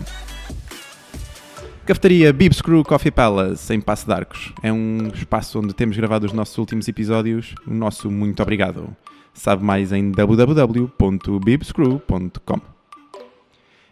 Cafetaria 1.85 2.33
Bibs 2.33 2.61
Crew 2.61 2.83
Coffee 2.83 3.11
Palace, 3.11 3.73
em 3.73 3.79
Passo 3.79 4.05
de 4.07 4.13
Arcos. 4.13 4.51
É 4.63 4.73
um 4.73 5.11
espaço 5.13 5.59
onde 5.59 5.71
temos 5.73 5.95
gravado 5.95 6.25
os 6.25 6.33
nossos 6.33 6.57
últimos 6.57 6.87
episódios. 6.87 7.53
O 7.67 7.73
nosso 7.73 8.09
muito 8.09 8.41
obrigado. 8.41 8.89
Sabe 9.33 9.63
mais 9.63 9.91
em 9.91 10.09
www.bibscrew.com 10.11 12.74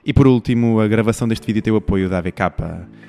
E 0.05 0.11
por 0.11 0.27
último, 0.27 0.81
a 0.81 0.87
gravação 0.87 1.25
deste 1.27 1.47
vídeo 1.47 1.61
tem 1.61 1.71
o 1.71 1.77
apoio 1.77 2.09
da 2.09 2.17
AVK. 2.17 2.41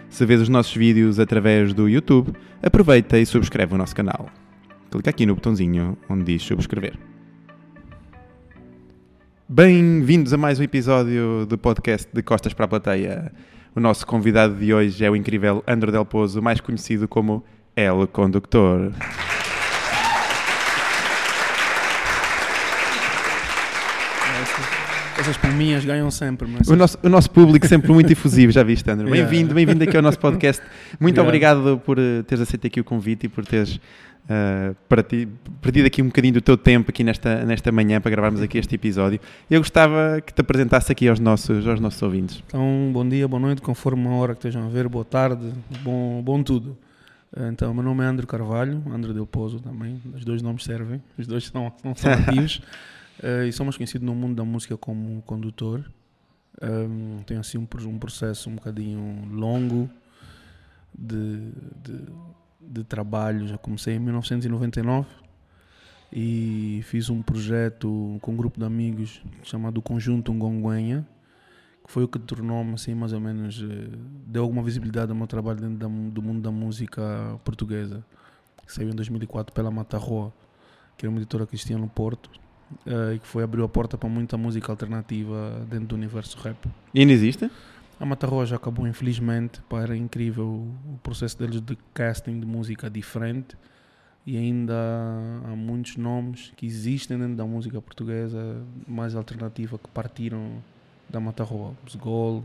Se 0.08 0.24
vês 0.24 0.40
os 0.40 0.48
nossos 0.48 0.74
vídeos 0.76 1.18
através 1.18 1.74
do 1.74 1.88
YouTube, 1.88 2.32
aproveita 2.62 3.18
e 3.18 3.26
subscreve 3.26 3.74
o 3.74 3.78
nosso 3.78 3.96
canal. 3.96 4.28
Clica 4.92 5.10
aqui 5.10 5.26
no 5.26 5.34
botãozinho 5.34 5.98
onde 6.08 6.22
diz 6.24 6.42
subscrever. 6.42 6.96
Bem-vindos 9.48 10.32
a 10.32 10.36
mais 10.36 10.60
um 10.60 10.62
episódio 10.62 11.44
do 11.46 11.58
podcast 11.58 12.08
de 12.12 12.22
Costas 12.22 12.54
para 12.54 12.66
a 12.66 12.68
Plateia. 12.68 13.32
O 13.74 13.80
nosso 13.80 14.06
convidado 14.06 14.54
de 14.54 14.72
hoje 14.72 15.04
é 15.04 15.10
o 15.10 15.16
incrível 15.16 15.64
André 15.66 15.90
Del 15.90 16.04
Pozo, 16.04 16.40
mais 16.40 16.60
conhecido 16.60 17.08
como 17.08 17.42
El 17.74 18.06
Conductor. 18.06 18.92
Essas 25.24 25.38
palminhas 25.38 25.82
ganham 25.86 26.10
sempre, 26.10 26.46
mas 26.46 26.68
O 26.68 26.76
nosso, 26.76 26.98
o 27.02 27.08
nosso 27.08 27.30
público 27.30 27.66
sempre 27.66 27.90
muito 27.90 28.12
efusivo, 28.12 28.52
já 28.52 28.62
viste, 28.62 28.90
André? 28.90 29.06
Yeah. 29.08 29.26
Bem-vindo, 29.30 29.54
bem-vindo 29.54 29.82
aqui 29.82 29.96
ao 29.96 30.02
nosso 30.02 30.18
podcast. 30.18 30.62
Muito 31.00 31.18
Obrigado. 31.18 31.60
obrigado 31.60 31.80
por 31.82 31.98
eh, 31.98 32.22
teres 32.24 32.42
aceito 32.42 32.66
aqui 32.66 32.78
o 32.78 32.84
convite 32.84 33.24
e 33.24 33.28
por 33.30 33.42
teres 33.46 33.80
parti- 34.86 35.26
perdido 35.62 35.86
aqui 35.86 36.02
um 36.02 36.06
bocadinho 36.08 36.34
do 36.34 36.40
teu 36.42 36.58
tempo 36.58 36.90
aqui 36.90 37.02
nesta, 37.02 37.42
nesta 37.46 37.72
manhã 37.72 38.02
para 38.02 38.10
gravarmos 38.10 38.42
aqui 38.42 38.58
este 38.58 38.74
episódio. 38.74 39.18
Eu 39.50 39.60
gostava 39.60 40.20
que 40.20 40.32
te 40.32 40.40
apresentasse 40.42 40.92
aqui 40.92 41.08
aos 41.08 41.18
nossos, 41.18 41.66
aos 41.66 41.80
nossos 41.80 42.02
ouvintes. 42.02 42.42
Então, 42.46 42.90
bom 42.92 43.08
dia, 43.08 43.26
boa 43.26 43.40
noite, 43.40 43.62
conforme 43.62 44.06
a 44.06 44.10
hora 44.10 44.34
que 44.34 44.40
estejam 44.40 44.66
a 44.66 44.68
ver, 44.68 44.88
boa 44.90 45.06
tarde, 45.06 45.52
bom, 45.82 46.20
bom 46.22 46.42
tudo. 46.42 46.76
Eh, 47.34 47.48
Então, 47.50 47.72
meu 47.72 47.82
nome 47.82 48.04
é 48.04 48.06
André 48.06 48.26
Carvalho, 48.26 48.82
André 48.92 49.14
Del 49.14 49.26
Pozo 49.26 49.58
também, 49.58 50.00
os 50.14 50.22
dois 50.22 50.42
nomes 50.42 50.64
servem, 50.64 51.00
os 51.18 51.26
dois 51.26 51.46
são, 51.46 51.72
são 51.96 52.12
ativos. 52.12 52.60
Eh, 53.22 53.46
e 53.48 53.52
sou 53.52 53.64
mais 53.64 53.76
conhecido 53.76 54.04
no 54.04 54.14
mundo 54.14 54.34
da 54.36 54.44
música 54.44 54.76
como 54.76 55.22
condutor. 55.22 55.84
Um, 56.62 57.22
tenho 57.24 57.40
assim 57.40 57.58
um, 57.58 57.66
um 57.88 57.98
processo 57.98 58.48
um 58.48 58.54
bocadinho 58.54 59.28
longo 59.30 59.90
de, 60.96 61.50
de, 61.82 62.06
de 62.60 62.84
trabalho. 62.84 63.46
Já 63.46 63.58
comecei 63.58 63.94
em 63.94 63.98
1999 63.98 65.06
e 66.12 66.80
fiz 66.84 67.10
um 67.10 67.22
projeto 67.22 68.18
com 68.20 68.32
um 68.32 68.36
grupo 68.36 68.58
de 68.58 68.64
amigos 68.64 69.20
chamado 69.42 69.82
Conjunto 69.82 70.32
Ngonguenha, 70.32 71.06
que 71.84 71.90
foi 71.90 72.04
o 72.04 72.08
que 72.08 72.20
tornou-me 72.20 72.74
assim 72.74 72.94
mais 72.94 73.12
ou 73.12 73.20
menos 73.20 73.60
eh, 73.60 73.88
deu 74.26 74.44
alguma 74.44 74.62
visibilidade 74.62 75.10
ao 75.10 75.16
meu 75.16 75.26
trabalho 75.26 75.60
dentro 75.60 75.76
da 75.76 75.88
do 75.88 76.22
mundo 76.22 76.40
da 76.40 76.52
música 76.52 77.02
portuguesa. 77.44 78.04
Saiu 78.66 78.90
em 78.90 78.94
2004 78.94 79.52
pela 79.52 79.70
Mata 79.70 79.98
Roa, 79.98 80.32
que 80.96 81.04
era 81.04 81.10
uma 81.10 81.18
editora 81.18 81.46
que 81.46 81.54
existia 81.54 81.76
no 81.76 81.88
Porto. 81.88 82.30
Eh, 82.86 83.14
e 83.14 83.18
que 83.18 83.26
foi 83.26 83.42
abriu 83.42 83.64
a 83.64 83.68
porta 83.68 83.96
para 83.96 84.08
muita 84.08 84.36
música 84.36 84.70
alternativa 84.70 85.64
dentro 85.68 85.88
do 85.88 85.94
universo 85.94 86.38
rap. 86.38 86.56
E 86.92 87.00
ainda 87.00 87.12
existe? 87.12 87.50
A 87.98 88.04
Mata 88.04 88.26
Roa 88.26 88.44
já 88.44 88.56
acabou, 88.56 88.86
infelizmente. 88.86 89.60
Pá, 89.68 89.82
era 89.82 89.96
incrível 89.96 90.46
o 90.46 90.98
processo 91.02 91.38
deles 91.38 91.60
de 91.60 91.78
casting 91.92 92.40
de 92.40 92.46
música 92.46 92.90
diferente. 92.90 93.56
E 94.26 94.36
ainda 94.36 94.74
há 95.44 95.54
muitos 95.54 95.96
nomes 95.96 96.52
que 96.56 96.66
existem 96.66 97.18
dentro 97.18 97.36
da 97.36 97.44
música 97.44 97.80
portuguesa 97.80 98.62
mais 98.88 99.14
alternativa 99.14 99.78
que 99.78 99.88
partiram 99.90 100.62
da 101.08 101.20
Mata 101.20 101.44
Roa. 101.44 101.74
O 101.86 101.90
Zgol, 101.90 102.42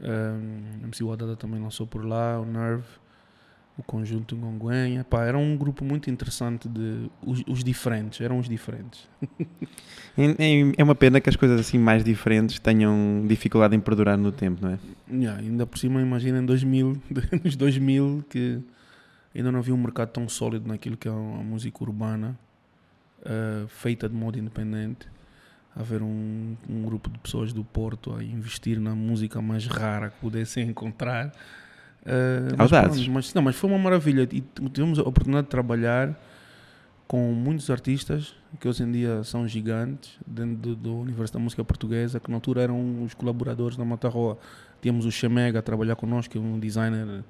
um, 0.00 0.84
MC 0.84 1.02
Wadada 1.02 1.36
também 1.36 1.60
lançou 1.60 1.86
por 1.86 2.04
lá, 2.04 2.38
o 2.38 2.44
Nerve, 2.44 2.84
o 3.76 3.82
Conjunto 3.82 4.36
Ngonguenha. 4.36 5.04
Pá, 5.04 5.24
era 5.24 5.36
um 5.36 5.56
grupo 5.56 5.84
muito 5.84 6.08
interessante 6.10 6.68
de 6.68 7.10
os, 7.22 7.42
os 7.46 7.64
diferentes, 7.64 8.20
eram 8.20 8.38
os 8.38 8.48
diferentes. 8.48 9.08
É, 10.16 10.74
é- 10.78 10.82
uma 10.82 10.94
pena 10.94 11.20
que 11.20 11.28
as 11.28 11.36
coisas 11.36 11.60
assim 11.60 11.78
mais 11.78 12.04
diferentes 12.04 12.58
tenham 12.58 13.24
dificuldade 13.26 13.74
em 13.74 13.80
perdurar 13.80 14.16
no 14.16 14.30
tempo, 14.30 14.62
não 14.62 14.70
é? 14.72 14.78
Yeah, 15.10 15.40
ainda 15.40 15.66
por 15.66 15.78
cima, 15.78 16.00
imagina 16.00 16.38
em 16.38 16.46
2000, 16.46 16.96
nos 17.42 17.56
2000, 17.56 18.24
que 18.30 18.60
ainda 19.34 19.50
não 19.50 19.58
havia 19.58 19.74
um 19.74 19.78
mercado 19.78 20.10
tão 20.10 20.28
sólido 20.28 20.68
naquilo 20.68 20.96
que 20.96 21.08
é 21.08 21.10
a 21.10 21.14
música 21.14 21.82
urbana, 21.82 22.38
eh, 23.24 23.64
feita 23.68 24.08
de 24.08 24.14
modo 24.14 24.38
independente. 24.38 25.08
Haver 25.74 26.02
um, 26.02 26.56
um 26.70 26.82
grupo 26.84 27.10
de 27.10 27.18
pessoas 27.18 27.52
do 27.52 27.64
Porto 27.64 28.14
a 28.14 28.22
investir 28.22 28.78
na 28.78 28.94
música 28.94 29.42
mais 29.42 29.66
rara 29.66 30.10
que 30.10 30.20
pudessem 30.20 30.68
encontrar. 30.70 31.32
Eh, 32.06 32.54
mas 32.58 32.70
pronto, 32.70 33.10
Mas, 33.12 33.34
não, 33.34 33.42
mas 33.42 33.56
foi 33.56 33.70
uma 33.70 33.78
maravilha 33.78 34.28
e 34.30 34.40
tivemos 34.72 34.98
a 34.98 35.02
oportunidade 35.02 35.46
de 35.46 35.50
trabalhar 35.50 36.14
com 37.06 37.32
muitos 37.32 37.68
artistas 37.70 38.34
que 38.60 38.68
hoje 38.68 38.82
em 38.82 38.90
dia 38.92 39.22
são 39.24 39.46
gigantes 39.48 40.12
dentro 40.26 40.56
do, 40.56 40.76
do 40.76 40.96
universo 40.96 41.32
da 41.34 41.38
música 41.40 41.64
portuguesa, 41.64 42.20
que 42.20 42.30
na 42.30 42.36
altura 42.36 42.62
eram 42.62 43.02
os 43.02 43.14
colaboradores 43.14 43.76
da 43.76 43.84
Mata 43.84 44.08
Roa. 44.08 44.38
Tínhamos 44.80 45.04
o 45.06 45.10
Chamega 45.10 45.58
a 45.58 45.62
trabalhar 45.62 45.96
connosco, 45.96 46.32
que 46.32 46.38
é 46.38 46.40
um 46.40 46.58
designer 46.58 47.24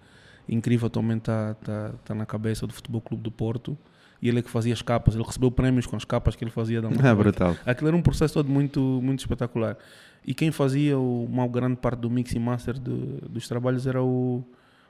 incrível, 0.48 0.86
atualmente 0.86 1.20
está 1.22 1.54
tá, 1.54 1.92
tá 2.04 2.14
na 2.14 2.26
cabeça 2.26 2.66
do 2.66 2.72
Futebol 2.72 3.00
Clube 3.00 3.22
do 3.22 3.30
Porto. 3.30 3.76
E 4.22 4.28
ele 4.28 4.38
é 4.38 4.42
que 4.42 4.50
fazia 4.50 4.72
as 4.72 4.80
capas, 4.82 5.14
ele 5.14 5.24
recebeu 5.24 5.50
prémios 5.50 5.86
com 5.86 5.96
as 5.96 6.04
capas 6.04 6.34
que 6.36 6.42
ele 6.44 6.50
fazia 6.50 6.80
da 6.80 6.88
Mata 6.90 7.02
Ah, 7.02 7.12
Roa. 7.12 7.22
brutal. 7.24 7.56
Aquilo 7.66 7.88
era 7.88 7.96
um 7.96 8.02
processo 8.02 8.34
todo 8.34 8.48
muito, 8.48 8.80
muito 9.02 9.20
espetacular. 9.20 9.76
E 10.26 10.32
quem 10.34 10.50
fazia 10.50 10.98
uma 10.98 11.46
grande 11.46 11.76
parte 11.76 11.98
do 12.00 12.08
mix 12.10 12.32
e 12.32 12.38
master 12.38 12.74
de- 12.78 13.18
dos 13.28 13.46
trabalhos 13.48 13.86
era 13.86 14.02
o, 14.02 14.42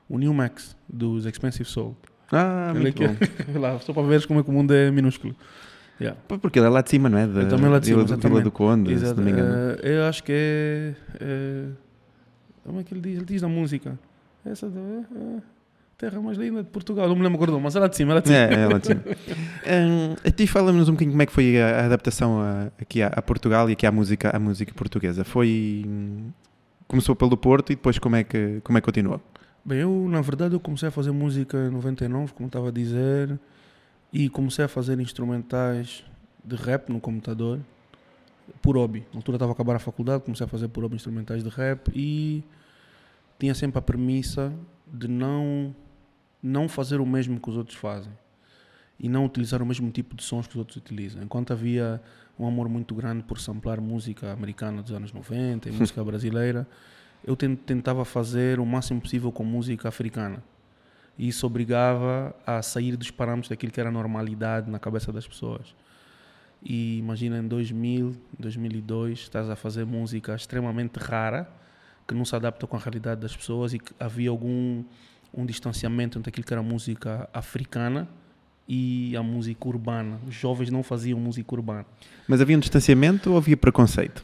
o 0.09 0.17
New 0.17 0.33
Max, 0.33 0.75
dos 0.87 1.25
Expensive 1.25 1.65
Soul. 1.69 1.95
Ah, 2.31 2.71
é 2.75 2.79
muito 2.79 2.95
que- 2.95 3.07
bom. 3.07 3.59
lá, 3.59 3.79
só 3.79 3.93
para 3.93 4.03
veres 4.03 4.25
como 4.25 4.39
é 4.39 4.43
que 4.43 4.49
o 4.49 4.53
mundo 4.53 4.73
é 4.73 4.89
minúsculo. 4.91 5.35
Yeah. 6.01 6.19
Porque 6.27 6.59
ele 6.59 6.65
é 6.65 6.69
lá 6.69 6.81
de 6.81 6.89
cima, 6.89 7.07
não 7.07 7.17
é? 7.17 7.25
Da, 7.25 7.41
Eu 7.43 7.47
também 7.49 7.69
lá 7.69 7.79
de 7.79 7.85
cima, 7.85 8.03
Vila, 8.03 8.17
Vila 8.17 8.41
do. 8.41 8.51
Conde, 8.51 8.89
se 8.89 8.95
Exato. 9.05 9.15
não 9.15 9.23
me 9.23 9.31
engano. 9.31 9.77
Eh, 9.81 9.97
eu 9.97 10.03
acho 10.05 10.23
que 10.23 10.31
é, 10.33 10.93
é- 11.21 11.67
Como 12.65 12.79
é 12.79 12.83
que 12.83 12.93
ele 12.93 12.99
diz? 13.01 13.15
Ele 13.17 13.25
diz 13.25 13.41
na 13.41 13.47
música. 13.47 13.97
Essa 14.45 14.69
da. 14.69 14.79
é, 14.79 15.41
terra 15.97 16.19
mais 16.21 16.37
linda 16.37 16.61
de 16.63 16.69
Portugal. 16.69 17.07
Não 17.07 17.15
me 17.15 17.21
lembro 17.23 17.41
agora, 17.41 17.57
mas 17.63 17.75
é 17.77 17.79
lá 17.79 17.87
de 17.87 17.95
cima, 17.95 18.11
é 18.11 18.15
lá 18.15 18.19
de 18.19 18.27
cima. 18.27 18.39
É, 18.39 18.53
é 18.53 18.67
lá 18.67 18.77
de 18.77 18.87
cima. 18.87 19.01
Hum, 19.05 20.15
a 20.27 20.31
ti 20.31 20.45
fala-nos 20.47 20.89
um 20.89 20.91
bocadinho 20.91 21.11
como 21.11 21.21
é 21.21 21.25
que 21.25 21.31
foi 21.31 21.61
a, 21.61 21.81
a 21.83 21.85
adaptação 21.85 22.41
a- 22.41 22.67
aqui 22.77 23.01
a, 23.01 23.07
a 23.07 23.21
Portugal 23.21 23.69
e 23.69 23.73
aqui 23.73 23.85
à 23.87 23.91
música, 23.91 24.35
à 24.35 24.39
música 24.39 24.73
portuguesa. 24.73 25.23
Foi. 25.23 25.83
hum, 25.87 26.29
Começou 26.89 27.15
pelo 27.15 27.35
Porto 27.37 27.71
e 27.71 27.75
depois 27.75 27.97
como 27.97 28.15
é 28.17 28.23
que, 28.25 28.59
como 28.63 28.77
é 28.77 28.81
que 28.81 28.85
continuou? 28.85 29.21
Bem, 29.67 29.79
eu, 29.79 30.07
na 30.07 30.21
verdade, 30.21 30.53
eu 30.53 30.59
comecei 30.59 30.89
a 30.89 30.91
fazer 30.91 31.11
música 31.11 31.57
em 31.57 31.71
99, 31.71 32.33
como 32.33 32.45
estava 32.45 32.67
a 32.67 32.71
dizer, 32.71 33.39
e 34.13 34.29
comecei 34.29 34.63
a 34.63 34.67
fazer 34.67 34.99
instrumentais 34.99 36.05
de 36.43 36.55
rap 36.55 36.89
no 36.89 36.99
computador, 36.99 37.59
por 38.61 38.77
hobby. 38.77 39.03
Na 39.11 39.17
altura 39.17 39.37
estava 39.37 39.51
a 39.51 39.53
acabar 39.53 39.75
a 39.75 39.79
faculdade, 39.79 40.23
comecei 40.23 40.45
a 40.45 40.47
fazer 40.47 40.67
por 40.67 40.83
hobby 40.83 40.97
instrumentais 40.97 41.43
de 41.43 41.49
rap 41.49 41.91
e 41.95 42.43
tinha 43.39 43.55
sempre 43.55 43.79
a 43.79 43.81
premissa 43.81 44.53
de 44.85 45.07
não 45.07 45.75
não 46.43 46.69
fazer 46.69 47.01
o 47.01 47.05
mesmo 47.07 47.39
que 47.39 47.49
os 47.49 47.57
outros 47.57 47.75
fazem 47.75 48.13
e 48.99 49.09
não 49.09 49.25
utilizar 49.25 49.63
o 49.63 49.65
mesmo 49.65 49.89
tipo 49.89 50.15
de 50.15 50.23
sons 50.23 50.45
que 50.45 50.53
os 50.53 50.59
outros 50.59 50.77
utilizam. 50.77 51.23
Enquanto 51.23 51.51
havia 51.51 51.99
um 52.37 52.45
amor 52.45 52.69
muito 52.69 52.93
grande 52.93 53.23
por 53.23 53.39
samplar 53.39 53.81
música 53.81 54.31
americana 54.31 54.83
dos 54.83 54.91
anos 54.91 55.11
90 55.11 55.69
e 55.69 55.71
música 55.71 56.03
brasileira, 56.03 56.67
eu 57.25 57.35
tentava 57.35 58.05
fazer 58.05 58.59
o 58.59 58.65
máximo 58.65 59.01
possível 59.01 59.31
com 59.31 59.43
música 59.43 59.89
africana. 59.89 60.43
E 61.17 61.27
isso 61.27 61.47
obrigava 61.47 62.35
a 62.45 62.61
sair 62.61 62.95
dos 62.95 63.09
parâmetros 63.09 63.49
daquilo 63.49 63.71
que 63.71 63.79
era 63.79 63.89
normalidade 63.89 64.69
na 64.69 64.77
cabeça 64.77 65.11
das 65.11 65.27
pessoas. 65.27 65.75
E 66.63 66.97
imagina 66.99 67.39
em 67.39 67.47
2000, 67.47 68.15
2002, 68.37 69.19
estás 69.19 69.49
a 69.49 69.55
fazer 69.55 69.85
música 69.85 70.35
extremamente 70.35 70.97
rara, 70.97 71.49
que 72.07 72.13
não 72.13 72.25
se 72.25 72.35
adapta 72.35 72.67
com 72.67 72.75
a 72.75 72.79
realidade 72.79 73.21
das 73.21 73.35
pessoas 73.35 73.73
e 73.73 73.79
que 73.79 73.91
havia 73.99 74.29
algum 74.29 74.83
um 75.33 75.45
distanciamento 75.45 76.17
entre 76.17 76.29
aquilo 76.29 76.45
que 76.45 76.53
era 76.53 76.63
música 76.63 77.27
africana 77.33 78.07
e 78.67 79.15
a 79.17 79.23
música 79.23 79.67
urbana. 79.67 80.19
Os 80.27 80.33
jovens 80.33 80.69
não 80.69 80.83
faziam 80.83 81.19
música 81.19 81.53
urbana. 81.53 81.85
Mas 82.27 82.39
havia 82.39 82.55
um 82.55 82.59
distanciamento 82.59 83.31
ou 83.31 83.37
havia 83.37 83.57
preconceito? 83.57 84.23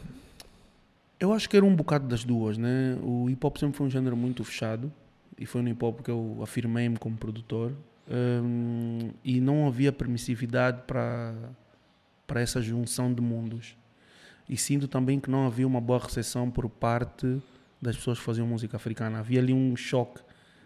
Eu 1.21 1.31
acho 1.33 1.47
que 1.47 1.56
era 1.56 1.63
um 1.63 1.75
bocado 1.75 2.07
das 2.07 2.23
duas, 2.23 2.57
né? 2.57 2.97
O 3.03 3.29
hip 3.29 3.45
hop 3.45 3.56
sempre 3.57 3.77
foi 3.77 3.85
um 3.85 3.89
género 3.91 4.18
muito 4.18 4.44
fechado 4.44 4.91
e 5.38 5.45
foi 5.45 5.62
no 5.62 5.69
hip 5.69 5.85
hop 5.85 6.01
que 6.01 6.09
eu 6.09 6.39
afirmei-me 6.41 6.97
como 6.97 7.15
produtor 7.15 7.73
um, 8.09 9.12
e 9.23 9.39
não 9.39 9.68
havia 9.68 9.91
permissividade 9.91 10.81
para 10.88 11.35
para 12.25 12.41
essa 12.41 12.59
junção 12.59 13.13
de 13.13 13.21
mundos. 13.21 13.77
E 14.50 14.57
sinto 14.57 14.88
também 14.88 15.19
que 15.19 15.29
não 15.29 15.45
havia 15.45 15.68
uma 15.68 15.79
boa 15.79 16.00
recepção 16.00 16.50
por 16.50 16.68
parte 16.68 17.39
das 17.79 17.95
pessoas 17.95 18.17
que 18.17 18.25
faziam 18.25 18.47
música 18.47 18.77
africana. 18.77 19.19
Havia 19.19 19.41
ali 19.41 19.53
um 19.53 19.75
choque 19.75 20.21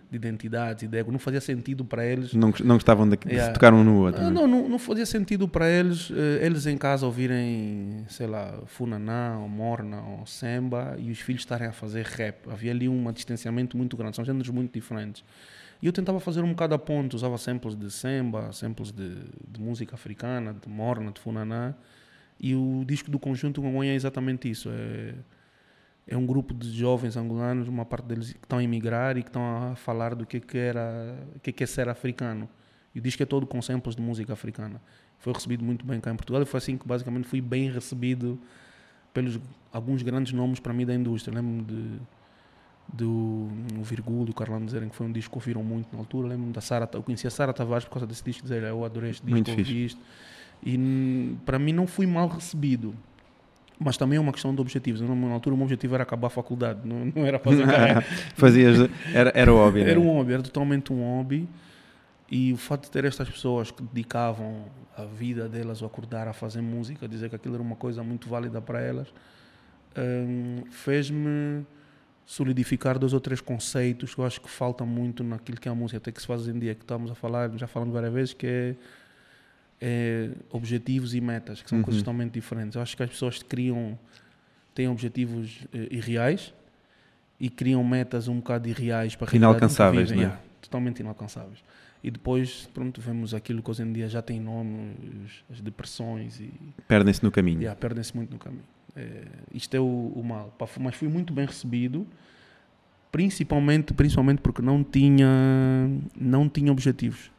de 0.10 0.16
identidades 0.16 0.84
e 0.84 0.88
de 0.88 0.98
ego. 0.98 1.12
Não 1.12 1.20
fazia 1.20 1.42
sentido 1.42 1.84
para 1.84 2.06
eles. 2.06 2.34
Não, 2.34 2.54
não 2.64 2.76
gostavam 2.76 3.08
de, 3.08 3.18
yeah. 3.26 3.48
de 3.48 3.54
tocar 3.54 3.74
um 3.74 3.84
no 3.84 4.00
outro. 4.00 4.22
Não, 4.22 4.32
não, 4.32 4.48
não, 4.48 4.70
não 4.70 4.80
fazia 4.80 5.06
sentido 5.06 5.48
para 5.48 5.70
eles, 5.70 6.12
eh, 6.12 6.46
eles 6.46 6.66
em 6.66 6.78
casa 6.78 7.06
ouvirem, 7.06 8.06
sei 8.08 8.28
lá, 8.28 8.62
Funaná, 8.66 9.38
ou 9.40 9.50
Morna, 9.50 10.02
ou 10.02 10.26
Semba, 10.26 10.96
e 11.00 11.12
os 11.12 11.20
filhos 11.20 11.42
estarem 11.42 11.68
a 11.68 11.72
fazer 11.72 12.06
rap. 12.06 12.50
Havia 12.50 12.72
ali 12.72 12.88
um 12.88 13.12
distanciamento 13.12 13.76
muito 13.78 13.98
grande, 13.98 14.16
são 14.16 14.26
gêneros 14.26 14.50
muito 14.50 14.72
diferentes. 14.72 15.24
E 15.82 15.88
eu 15.88 15.94
tentava 15.94 16.20
fazer 16.20 16.42
um 16.42 16.50
bocado 16.50 16.74
a 16.74 16.80
ponto, 16.80 17.16
usava 17.16 17.38
samples 17.38 17.76
de 17.76 17.92
Semba, 17.92 18.52
samples 18.52 18.92
de, 18.92 19.10
de 19.48 19.60
música 19.60 19.96
africana, 19.96 20.54
de 20.54 20.70
Morna, 20.70 21.12
de 21.12 21.20
Funaná. 21.20 21.74
E 22.40 22.56
o 22.56 22.84
disco 22.86 23.10
do 23.10 23.20
conjunto 23.20 23.62
Gongonha 23.62 23.92
é 23.92 23.96
exatamente 23.96 24.50
isso. 24.50 24.70
É, 24.70 25.14
é 26.08 26.16
um 26.16 26.26
grupo 26.26 26.54
de 26.54 26.72
jovens 26.72 27.18
angolanos, 27.18 27.68
uma 27.68 27.86
parte 27.86 28.06
deles 28.06 28.34
que 28.34 28.40
estão 28.40 28.60
a 28.60 28.64
emigrar 28.64 29.18
e 29.18 29.24
que 29.24 29.30
estão 29.30 29.72
a 29.72 29.76
falar 29.76 30.14
do 30.14 30.26
que, 30.26 30.40
que 30.40 30.58
era, 30.58 31.18
o 31.36 31.40
que, 31.40 31.52
que 31.52 31.64
é 31.64 31.68
ser 31.68 31.90
africano. 31.90 32.48
E 32.94 33.00
o 33.00 33.02
disco 33.02 33.22
é 33.24 33.26
todo 33.26 33.48
com 33.48 33.62
samples 33.62 33.96
de 33.96 34.02
música 34.02 34.34
africana. 34.34 34.82
Foi 35.20 35.34
recebido 35.34 35.64
muito 35.64 35.86
bem 35.86 36.00
cá 36.00 36.12
em 36.12 36.16
Portugal 36.16 36.42
e 36.42 36.46
foi 36.46 36.60
assim 36.60 36.78
que 36.78 36.88
basicamente 36.88 37.28
fui 37.28 37.42
bem 37.42 37.72
recebido 37.72 38.40
pelos 39.14 39.40
alguns 39.72 40.04
grandes 40.04 40.32
nomes 40.34 40.60
para 40.60 40.74
mim 40.74 40.86
da 40.86 40.94
indústria. 40.94 41.36
Lembro-me 41.36 41.64
de 41.64 42.00
do 42.88 43.48
Virgulho 43.82 44.30
e 44.30 44.32
o 44.32 44.34
Carlão 44.34 44.64
dizerem 44.64 44.90
que 44.90 44.96
foi 44.96 45.08
um 45.08 45.12
disco 45.12 45.32
que 45.32 45.38
ouviram 45.38 45.64
muito 45.64 45.92
na 45.92 46.00
altura. 46.00 46.28
Lembro-me 46.28 46.54
da 46.54 46.62
Sara, 46.62 46.88
eu 46.94 47.04
conheci 47.04 47.28
a 47.28 47.32
Sara 47.32 47.54
Tavares 47.54 47.86
por 47.86 47.92
causa 47.92 48.06
desse 48.06 48.24
disco, 48.24 48.44
dizer 48.44 48.64
eu 48.64 48.86
adorei 48.86 49.12
este 49.12 49.26
disco, 49.26 49.50
ouvi 49.52 49.86
isto. 49.86 50.00
E 50.64 51.36
para 51.46 51.60
mim 51.60 51.74
não 51.74 51.88
fui 51.88 52.06
mal 52.06 52.28
recebido. 52.28 52.96
Mas 53.80 53.98
também 53.98 54.18
é 54.18 54.22
uma 54.22 54.32
questão 54.32 54.56
de 54.56 54.62
objetivos. 54.62 55.02
Na 55.02 55.34
altura, 55.34 55.54
o 55.54 55.58
meu 55.58 55.66
objetivo 55.66 55.96
era 55.96 56.04
acabar 56.04 56.28
a 56.28 56.30
faculdade, 56.30 56.80
não, 56.86 57.12
não 57.14 57.26
era 57.26 57.40
fazer 57.40 57.66
carreira. 57.68 58.02
Fazias, 58.36 58.90
era, 59.14 59.32
era 59.36 59.54
o 59.54 59.58
hobby. 59.58 59.82
Era 59.82 60.00
né? 60.00 60.06
um 60.06 60.14
hobby, 60.14 60.34
era 60.34 60.44
totalmente 60.44 60.94
um 60.94 61.02
hobby. 61.02 61.48
E 62.30 62.54
o 62.54 62.58
fato 62.58 62.84
de 62.84 62.92
ter 62.92 63.06
estas 63.06 63.30
pessoas 63.30 63.70
que 63.70 63.84
dedicavam 63.84 64.66
a 64.98 65.04
vida 65.04 65.48
delas 65.48 65.84
a 65.84 65.86
acordar 65.86 66.28
a 66.28 66.34
fazer 66.34 66.62
música, 66.62 67.08
dizer 67.08 67.30
que 67.30 67.36
aquilo 67.36 67.56
era 67.56 67.64
uma 67.64 67.76
coisa 67.76 68.02
muito 68.02 68.30
válida 68.30 68.62
para 68.62 68.82
elas, 68.82 69.08
hum, 69.98 70.64
fez-me 70.72 71.66
solidificar 72.26 72.98
dois 72.98 73.14
ou 73.14 73.20
três 73.20 73.40
conceitos 73.40 74.16
que 74.16 74.20
eu 74.20 74.26
acho 74.26 74.42
que 74.42 74.50
falta 74.50 74.84
muito 74.84 75.24
naquilo 75.24 75.60
que 75.60 75.68
é 75.68 75.72
a 75.72 75.76
música, 75.76 75.98
até 75.98 76.12
que 76.12 76.20
se 76.20 76.26
faz 76.26 76.42
hoje 76.42 76.52
em 76.52 76.60
dia, 76.60 76.74
que 76.74 76.82
estamos 76.82 77.12
a 77.12 77.16
falar, 77.16 77.52
já 77.56 77.68
falamos 77.68 77.94
várias 77.94 78.12
vezes, 78.12 78.34
que 78.34 78.48
é, 78.48 78.76
é 79.88 80.32
objetivos 80.50 81.14
e 81.14 81.22
metas, 81.22 81.62
que 81.62 81.70
são 81.70 81.78
uhum. 81.78 81.84
coisas 81.84 82.02
totalmente 82.02 82.34
diferentes. 82.34 82.76
Eu 82.76 82.82
acho 82.82 82.98
que 82.98 83.04
as 83.04 83.10
pessoas 83.10 83.44
criam, 83.44 83.98
têm 84.74 84.88
objetivos 84.88 85.60
eh, 85.72 85.90
irreais 85.92 86.52
e 87.40 87.52
criam 87.52 87.84
metas 87.84 88.28
um 88.28 88.38
bocado 88.38 88.68
irreais 88.68 89.16
para 89.16 89.36
Inalcançáveis, 89.36 90.10
não 90.10 90.18
é? 90.18 90.22
Yeah, 90.22 90.42
totalmente 90.60 91.02
inalcançáveis. 91.02 91.64
E 92.04 92.10
depois, 92.10 92.68
pronto, 92.74 93.00
vemos 93.00 93.36
aquilo 93.36 93.62
que 93.62 93.70
hoje 93.70 93.84
em 93.84 93.94
dia 93.94 94.10
já 94.10 94.24
tem 94.24 94.40
nome, 94.40 94.96
as 95.52 95.62
depressões 95.62 96.40
e... 96.40 96.52
Perdem-se 96.88 97.24
no 97.24 97.32
caminho. 97.32 97.60
Yeah, 97.62 97.80
perdem-se 97.80 98.16
muito 98.16 98.32
no 98.32 98.40
caminho. 98.40 98.64
É, 98.96 99.24
isto 99.54 99.76
é 99.76 99.80
o, 99.80 100.14
o 100.16 100.24
mal. 100.24 100.56
Mas 100.80 100.96
fui 100.96 101.08
muito 101.08 101.32
bem 101.32 101.46
recebido, 101.46 102.08
principalmente, 103.12 103.94
principalmente 103.94 104.42
porque 104.42 104.62
não 104.62 104.84
tinha, 104.84 105.28
não 106.20 106.50
tinha 106.50 106.72
objetivos. 106.72 107.32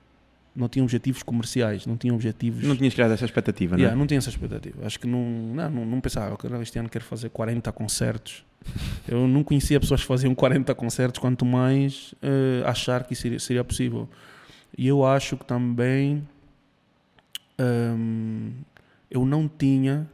Não 0.57 0.69
tinha 0.69 0.83
objetivos 0.83 1.23
comerciais, 1.23 1.85
não 1.87 1.97
tinha 1.97 2.15
objetivos. 2.15 2.65
Não 2.65 2.75
tinhas 2.75 2.95
criado 2.95 3.13
essa 3.13 3.27
expectativa, 3.27 3.77
yeah, 3.77 3.95
não 3.95 3.99
é? 3.99 4.01
Não 4.01 4.07
tinha 4.07 4.17
essa 4.17 4.31
expectativa. 4.31 4.87
Acho 4.87 4.99
que 4.99 5.07
não, 5.07 5.23
não, 5.23 5.71
não, 5.71 5.85
não 5.85 6.01
pensava, 6.01 6.37
este 6.63 6.79
ano 6.79 6.89
quero 6.89 7.05
fazer 7.05 7.29
40 7.29 7.71
concertos. 7.73 8.45
Eu 9.07 9.29
não 9.29 9.45
conhecia 9.45 9.79
pessoas 9.79 10.01
que 10.01 10.07
faziam 10.07 10.35
40 10.35 10.75
concertos, 10.75 11.21
quanto 11.21 11.45
mais 11.45 12.13
uh, 12.15 12.67
achar 12.67 13.05
que 13.05 13.15
seria, 13.15 13.39
seria 13.39 13.63
possível. 13.63 14.09
E 14.77 14.87
eu 14.89 15.05
acho 15.05 15.37
que 15.37 15.45
também 15.45 16.27
um, 17.59 18.53
eu 19.11 19.25
não 19.25 19.47
tinha 19.49 20.09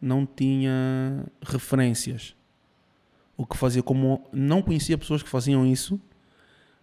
não 0.00 0.24
tinha 0.24 1.24
referências. 1.42 2.34
O 3.36 3.46
que 3.46 3.56
fazia, 3.56 3.82
como 3.82 4.24
não 4.32 4.62
conhecia 4.62 4.96
pessoas 4.96 5.22
que 5.22 5.28
faziam 5.28 5.66
isso, 5.66 6.00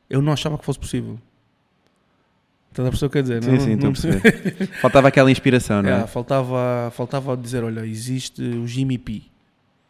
eu 0.10 0.22
não 0.22 0.32
achava 0.34 0.58
que 0.58 0.66
fosse 0.66 0.80
possível. 0.80 1.20
Estás 2.76 2.90
a 2.90 2.92
perceber 2.92 3.08
o 3.08 3.10
que 3.10 3.18
quer 3.18 3.22
dizer? 3.22 3.44
Sim, 3.44 3.52
não, 3.52 3.60
sim, 3.62 3.76
não 3.78 3.94
perceber. 3.94 4.68
faltava 4.82 5.08
aquela 5.08 5.32
inspiração, 5.32 5.82
não 5.82 5.90
é? 5.90 6.02
é? 6.02 6.08
faltava, 6.08 6.92
faltava 6.92 7.38
dizer, 7.38 7.64
olha, 7.64 7.86
existe 7.86 8.42
o 8.42 8.68
Jimmy 8.68 8.98
P, 8.98 9.22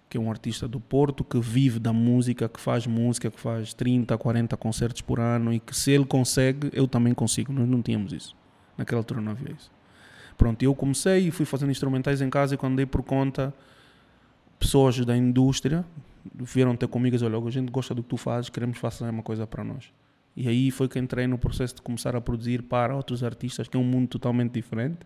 que 0.08 0.18
é 0.20 0.22
um 0.22 0.30
artista 0.30 0.68
do 0.68 0.80
Porto, 0.80 1.24
que 1.24 1.40
vive 1.40 1.80
da 1.80 1.92
música, 1.92 2.48
que 2.48 2.62
faz 2.62 2.86
música, 2.86 3.32
que 3.32 3.40
faz 3.40 3.74
30, 3.74 4.16
40 4.16 4.56
concertos 4.58 5.02
por 5.02 5.20
ano 5.20 5.52
e 5.52 5.60
que 5.60 5.76
se 5.76 5.90
ele 5.90 6.06
consegue, 6.06 6.70
eu 6.74 6.88
também 6.88 7.12
consigo. 7.16 7.52
Nós 7.52 7.68
não 7.68 7.82
tínhamos 7.82 8.14
isso. 8.14 8.36
Naquela 8.78 9.00
altura 9.00 9.20
não 9.20 9.32
havia 9.32 9.52
isso. 9.52 9.72
Pronto, 10.38 10.62
eu 10.62 10.76
comecei 10.76 11.30
e 11.30 11.32
fui 11.32 11.46
fazendo 11.48 11.72
instrumentais 11.72 12.22
em 12.22 12.30
casa 12.30 12.54
e 12.54 12.58
quando 12.58 12.76
dei 12.76 12.86
por 12.86 13.02
conta, 13.02 13.52
pessoas 14.60 15.04
da 15.04 15.18
indústria 15.18 15.84
vieram 16.36 16.76
ter 16.76 16.88
comigo 16.88 17.16
e 17.16 17.24
olha, 17.24 17.40
a 17.40 17.50
gente 17.50 17.72
gosta 17.72 17.96
do 17.96 18.04
que 18.04 18.10
tu 18.10 18.18
fazes, 18.18 18.52
queremos 18.52 18.78
fazer 18.78 19.10
uma 19.10 19.24
coisa 19.24 19.48
para 19.48 19.64
nós. 19.64 19.92
E 20.36 20.48
aí 20.48 20.72
foi 20.72 20.88
que 20.88 21.00
entrei 21.00 21.28
no 21.28 21.38
processo 21.38 21.76
de 21.76 21.82
começar 21.82 22.16
a 22.16 22.22
produzir 22.22 22.64
para 22.64 22.96
outros 22.96 23.24
artistas, 23.24 23.68
que 23.68 23.78
é 23.78 23.80
um 23.80 23.84
mundo 23.84 24.10
totalmente 24.10 24.52
diferente, 24.52 25.00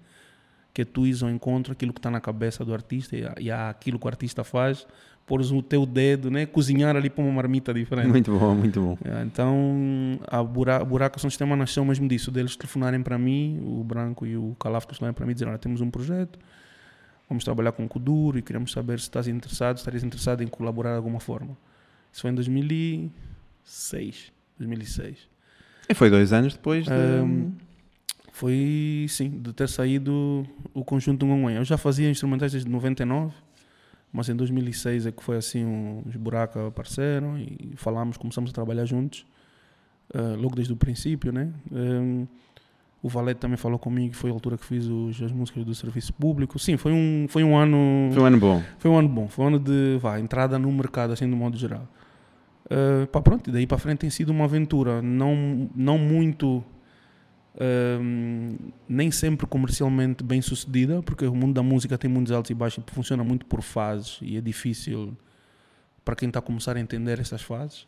que 0.74 0.84
tu 0.84 1.06
ires 1.06 1.22
ao 1.22 1.30
encontro 1.30 1.74
aquilo 1.74 1.94
que 1.94 2.00
está 2.00 2.10
na 2.10 2.20
cabeça 2.20 2.66
do 2.66 2.74
artista 2.74 3.16
e, 3.40 3.52
aquilo 3.52 4.00
que 4.00 4.06
o 4.06 4.08
artista 4.08 4.44
faz 4.44 4.88
pôres 5.30 5.52
o 5.52 5.62
teu 5.62 5.86
dedo, 5.86 6.32
né? 6.32 6.48
cozinhar 6.48 6.96
ali 6.96 7.08
para 7.08 7.24
uma 7.24 7.32
marmita 7.32 7.72
diferente. 7.72 8.08
Muito 8.08 8.36
bom, 8.36 8.56
muito 8.56 8.82
bom. 8.82 8.98
É, 9.06 9.22
então, 9.22 10.20
a 10.28 10.42
Buraca, 10.42 10.84
Buraca 10.84 11.20
São 11.20 11.30
Sistema 11.30 11.56
nasceu 11.56 11.86
mesmo 11.86 12.08
disso, 12.08 12.32
deles 12.32 12.56
telefonarem 12.56 13.04
para 13.04 13.20
mim, 13.20 13.62
o 13.64 13.84
Branco 13.84 14.26
e 14.26 14.36
o 14.36 14.56
Calaf 14.60 14.88
telefonarem 14.88 15.14
para 15.14 15.28
mim 15.28 15.34
e 15.34 15.36
dizer, 15.36 15.48
olha, 15.48 15.60
temos 15.60 15.82
um 15.82 15.92
projeto, 15.92 16.40
vamos 17.30 17.44
trabalhar 17.44 17.74
com 17.74 17.86
o 17.86 17.88
Kuduro 17.88 18.40
e 18.40 18.42
queremos 18.42 18.72
saber 18.72 18.98
se 18.98 19.04
estás 19.04 19.28
interessado, 19.28 19.78
se 19.78 19.82
estarias 19.82 20.04
interessado 20.04 20.42
em 20.42 20.48
colaborar 20.48 20.94
de 20.94 20.98
alguma 20.98 21.20
forma. 21.20 21.56
Isso 22.12 22.24
foi 22.24 22.32
em 22.32 22.34
2006. 22.34 24.32
2006. 24.60 25.18
E 25.89 25.94
foi 25.94 26.10
dois 26.10 26.32
anos 26.32 26.54
depois 26.54 26.86
de... 26.86 26.92
Um, 26.92 27.51
foi, 28.32 29.06
sim, 29.10 29.30
de 29.30 29.51
ter 29.51 29.68
saído 29.68 30.48
o 30.74 30.84
conjunto 30.86 31.25
Ngonguém. 31.25 31.58
Eu 31.58 31.66
já 31.66 31.78
fazia 31.78 32.10
instrumentais 32.10 32.54
desde 32.54 32.70
99, 32.70 33.34
mas 34.13 34.30
em 34.30 34.36
2006 34.36 35.08
é 35.08 35.12
que 35.12 35.22
foi 35.22 35.36
assim, 35.36 36.01
os 36.06 36.16
buracos 36.16 36.62
apareceram 36.62 37.38
e 37.38 37.74
falámos, 37.75 38.16
começamos 38.16 38.51
a 38.51 38.54
trabalhar 38.54 38.86
juntos, 38.86 39.25
uh, 40.16 40.39
logo 40.39 40.56
desde 40.56 40.72
o 40.72 40.78
princípio, 40.78 41.34
né? 41.34 41.51
Um, 41.70 42.28
o 43.01 43.10
Valete 43.10 43.39
também 43.42 43.58
falou 43.58 43.80
comigo, 43.80 44.16
foi 44.16 44.30
a 44.30 44.34
altura 44.34 44.58
que 44.58 44.66
fiz 44.66 44.86
os, 44.86 45.22
as 45.22 45.32
músicas 45.34 45.66
do 45.66 45.75
serviço 45.75 46.13
público. 46.13 46.58
Sim, 46.60 46.78
foi 46.78 46.94
um, 46.94 47.25
foi 47.28 47.44
um 47.44 47.58
ano... 47.58 48.10
Foi 48.13 48.22
um 48.22 48.25
ano 48.25 48.39
bom. 48.39 48.63
Foi 48.78 48.92
um 48.92 48.98
ano 48.98 49.10
bom, 49.10 49.28
foi 49.28 49.44
um 49.44 49.48
ano 49.50 49.60
de, 49.60 49.98
vá, 50.00 50.18
entrada 50.18 50.58
no 50.58 50.72
mercado, 50.72 51.12
assim, 51.12 51.30
do 51.30 51.36
modo 51.36 51.58
geral. 51.58 51.88
Uh, 52.70 53.08
pá, 53.08 53.22
pronto, 53.22 53.50
e 53.50 53.54
daí 53.54 53.66
para 53.66 53.78
frente 53.78 54.00
tem 54.00 54.10
sido 54.10 54.30
uma 54.30 54.46
aventura, 54.46 55.02
não, 55.02 55.70
não 55.76 55.98
muito 55.98 56.64
um, 57.60 58.56
nem 58.88 59.12
sempre 59.12 59.46
comercialmente 59.48 60.24
bem 60.24 60.42
sucedida, 60.42 61.02
porque 61.02 61.26
o 61.26 61.36
mundo 61.36 61.54
da 61.54 61.64
música 61.64 61.98
tem 61.98 62.10
muitos 62.10 62.32
altos 62.32 62.52
e 62.52 62.54
baixos 62.54 62.84
funciona 62.88 63.24
muito 63.24 63.46
por 63.46 63.62
fases 63.62 64.20
e 64.22 64.38
é 64.38 64.42
difícil 64.42 65.18
para 66.06 66.16
quem 66.16 66.30
está 66.30 66.40
a 66.40 66.42
começar 66.42 66.78
a 66.78 66.80
entender 66.80 67.20
essas 67.20 67.42
fases. 67.42 67.88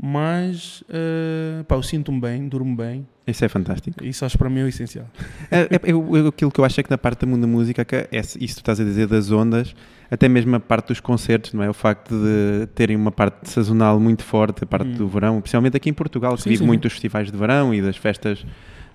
Mas 0.00 0.82
uh, 0.82 1.64
pá, 1.64 1.76
eu 1.76 1.82
sinto-me 1.82 2.20
bem, 2.20 2.48
durmo 2.48 2.76
bem. 2.76 3.06
Isso 3.26 3.44
é 3.44 3.48
fantástico. 3.48 4.04
Isso 4.04 4.24
acho 4.24 4.36
para 4.36 4.50
mim 4.50 4.60
é 4.60 4.64
o 4.64 4.68
essencial. 4.68 5.06
É, 5.50 5.60
é, 5.60 6.28
aquilo 6.28 6.50
que 6.50 6.58
eu 6.58 6.64
acho 6.64 6.80
é 6.80 6.82
que 6.82 6.90
na 6.90 6.98
parte 6.98 7.20
da 7.20 7.26
mundo 7.26 7.42
da 7.42 7.46
música, 7.46 7.84
que 7.84 7.94
é, 7.94 8.08
isso 8.20 8.38
que 8.38 8.46
tu 8.46 8.58
estás 8.58 8.80
a 8.80 8.84
dizer 8.84 9.06
das 9.06 9.30
ondas, 9.30 9.74
até 10.10 10.28
mesmo 10.28 10.56
a 10.56 10.60
parte 10.60 10.88
dos 10.88 10.98
concertos, 10.98 11.52
não 11.52 11.62
é? 11.62 11.70
O 11.70 11.74
facto 11.74 12.14
de 12.14 12.66
terem 12.74 12.96
uma 12.96 13.12
parte 13.12 13.48
sazonal 13.48 14.00
muito 14.00 14.24
forte, 14.24 14.64
a 14.64 14.66
parte 14.66 14.88
hum. 14.88 14.94
do 14.94 15.08
verão, 15.08 15.40
principalmente 15.40 15.76
aqui 15.76 15.88
em 15.88 15.94
Portugal, 15.94 16.34
que 16.34 16.42
sim, 16.42 16.50
vive 16.50 16.62
sim. 16.62 16.66
muito 16.66 16.86
os 16.86 16.92
festivais 16.92 17.30
de 17.30 17.36
verão 17.36 17.72
e 17.72 17.80
das 17.80 17.96
festas 17.96 18.44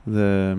da, 0.08 0.56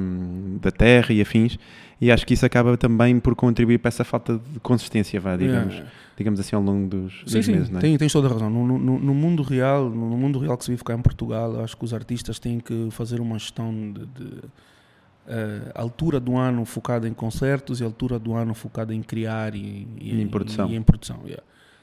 da 0.60 0.70
terra 0.70 1.12
e 1.12 1.20
afins, 1.20 1.58
e 2.00 2.12
acho 2.12 2.26
que 2.26 2.34
isso 2.34 2.46
acaba 2.46 2.76
também 2.76 3.18
por 3.18 3.34
contribuir 3.34 3.78
para 3.78 3.88
essa 3.88 4.04
falta 4.04 4.38
de 4.38 4.60
consistência, 4.60 5.18
vá, 5.18 5.36
digamos. 5.36 5.74
Yeah 5.74 5.90
digamos 6.18 6.40
assim, 6.40 6.56
ao 6.56 6.62
longo 6.62 6.88
dos, 6.88 7.22
sim, 7.26 7.36
dos 7.36 7.46
sim, 7.46 7.52
meses. 7.52 7.70
Não 7.70 7.78
é? 7.78 7.80
Tem, 7.80 7.96
tens 7.96 8.12
toda 8.12 8.26
a 8.26 8.32
razão. 8.32 8.50
No, 8.50 8.66
no, 8.66 8.98
no, 8.98 9.14
mundo 9.14 9.42
real, 9.44 9.88
no 9.88 10.16
mundo 10.16 10.40
real 10.40 10.58
que 10.58 10.64
se 10.64 10.70
vive 10.72 10.82
cá 10.82 10.92
em 10.92 11.00
Portugal, 11.00 11.62
acho 11.62 11.76
que 11.76 11.84
os 11.84 11.94
artistas 11.94 12.40
têm 12.40 12.58
que 12.58 12.88
fazer 12.90 13.20
uma 13.20 13.38
gestão 13.38 13.72
de, 13.72 14.04
de 14.04 14.24
uh, 14.24 15.70
altura 15.76 16.18
do 16.18 16.36
ano 16.36 16.64
focada 16.64 17.08
em 17.08 17.14
concertos 17.14 17.80
e 17.80 17.84
altura 17.84 18.18
do 18.18 18.34
ano 18.34 18.52
focada 18.52 18.92
em 18.92 19.00
criar 19.00 19.54
e, 19.54 19.86
e, 20.00 20.20
em 20.20 20.26
produção. 20.26 20.68
E, 20.68 20.72
e 20.72 20.76
em 20.76 20.82
produção 20.82 21.20
yeah. 21.24 21.42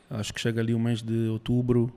Acho 0.10 0.34
que 0.34 0.41
chega 0.41 0.60
ali 0.60 0.74
o 0.74 0.79
mês 0.79 1.01
de 1.01 1.29
outubro 1.29 1.89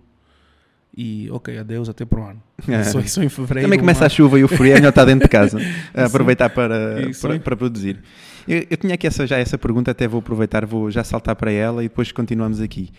e 0.96 1.28
ok, 1.30 1.56
adeus 1.58 1.88
até 1.88 2.04
para 2.04 2.20
o 2.20 2.24
ano. 2.24 2.42
É. 2.66 2.82
Só, 2.84 3.00
só 3.02 3.22
em 3.22 3.28
fevereiro. 3.28 3.66
Também 3.66 3.78
começa 3.78 4.04
a 4.04 4.08
chuva 4.08 4.38
e 4.38 4.44
o 4.44 4.48
frio, 4.48 4.72
é 4.72 4.74
melhor 4.76 4.88
estar 4.90 5.04
dentro 5.04 5.26
de 5.26 5.30
casa, 5.30 5.58
aproveitar 5.94 6.50
para, 6.50 7.10
para, 7.20 7.38
para, 7.40 7.56
produzir. 7.56 7.98
Eu, 8.46 8.64
eu, 8.70 8.76
tinha 8.76 8.94
aqui 8.94 9.06
essa, 9.06 9.26
já 9.26 9.38
essa 9.38 9.56
pergunta, 9.56 9.90
até 9.90 10.08
vou 10.08 10.20
aproveitar, 10.20 10.66
vou 10.66 10.90
já 10.90 11.04
saltar 11.04 11.36
para 11.36 11.52
ela 11.52 11.84
e 11.84 11.88
depois 11.88 12.10
continuamos 12.12 12.60
aqui. 12.60 12.90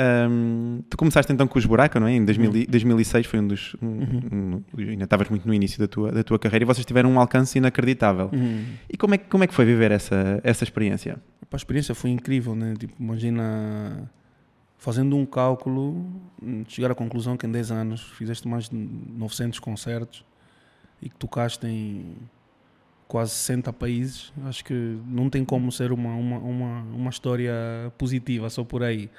Um, 0.00 0.80
tu 0.88 0.96
começaste 0.96 1.32
então 1.32 1.48
com 1.48 1.58
os 1.58 1.66
Buraca, 1.66 1.98
não 1.98 2.06
é? 2.06 2.12
Em 2.12 2.24
2000, 2.24 2.50
uhum. 2.52 2.64
2006 2.68 3.26
foi 3.26 3.40
um 3.40 3.48
dos. 3.48 3.74
Um, 3.82 3.86
uhum. 3.86 4.62
um, 4.76 4.80
ainda 4.90 5.04
estavas 5.04 5.28
muito 5.28 5.46
no 5.46 5.52
início 5.52 5.80
da 5.80 5.88
tua, 5.88 6.12
da 6.12 6.22
tua 6.22 6.38
carreira 6.38 6.64
e 6.64 6.66
vocês 6.66 6.86
tiveram 6.86 7.10
um 7.10 7.18
alcance 7.18 7.58
inacreditável. 7.58 8.30
Uhum. 8.32 8.64
E 8.88 8.96
como 8.96 9.14
é, 9.14 9.18
como 9.18 9.42
é 9.42 9.46
que 9.48 9.54
foi 9.54 9.64
viver 9.64 9.90
essa, 9.90 10.40
essa 10.44 10.62
experiência? 10.62 11.18
A 11.50 11.56
experiência 11.56 11.94
foi 11.96 12.10
incrível, 12.10 12.54
né? 12.54 12.74
Tipo, 12.78 12.94
imagina 13.00 14.08
fazendo 14.78 15.16
um 15.16 15.26
cálculo, 15.26 16.06
chegar 16.68 16.92
à 16.92 16.94
conclusão 16.94 17.36
que 17.36 17.46
em 17.46 17.50
10 17.50 17.72
anos 17.72 18.00
fizeste 18.00 18.46
mais 18.46 18.68
de 18.68 18.76
900 18.76 19.58
concertos 19.58 20.24
e 21.02 21.10
que 21.10 21.16
tocaste 21.16 21.66
em 21.66 22.16
quase 23.08 23.32
60 23.32 23.72
países, 23.72 24.32
acho 24.44 24.64
que 24.64 24.98
não 25.06 25.28
tem 25.28 25.44
como 25.44 25.72
ser 25.72 25.90
uma, 25.92 26.14
uma, 26.14 26.38
uma, 26.38 26.80
uma 26.82 27.10
história 27.10 27.52
positiva 27.96 28.48
só 28.50 28.62
por 28.62 28.82
aí. 28.82 29.10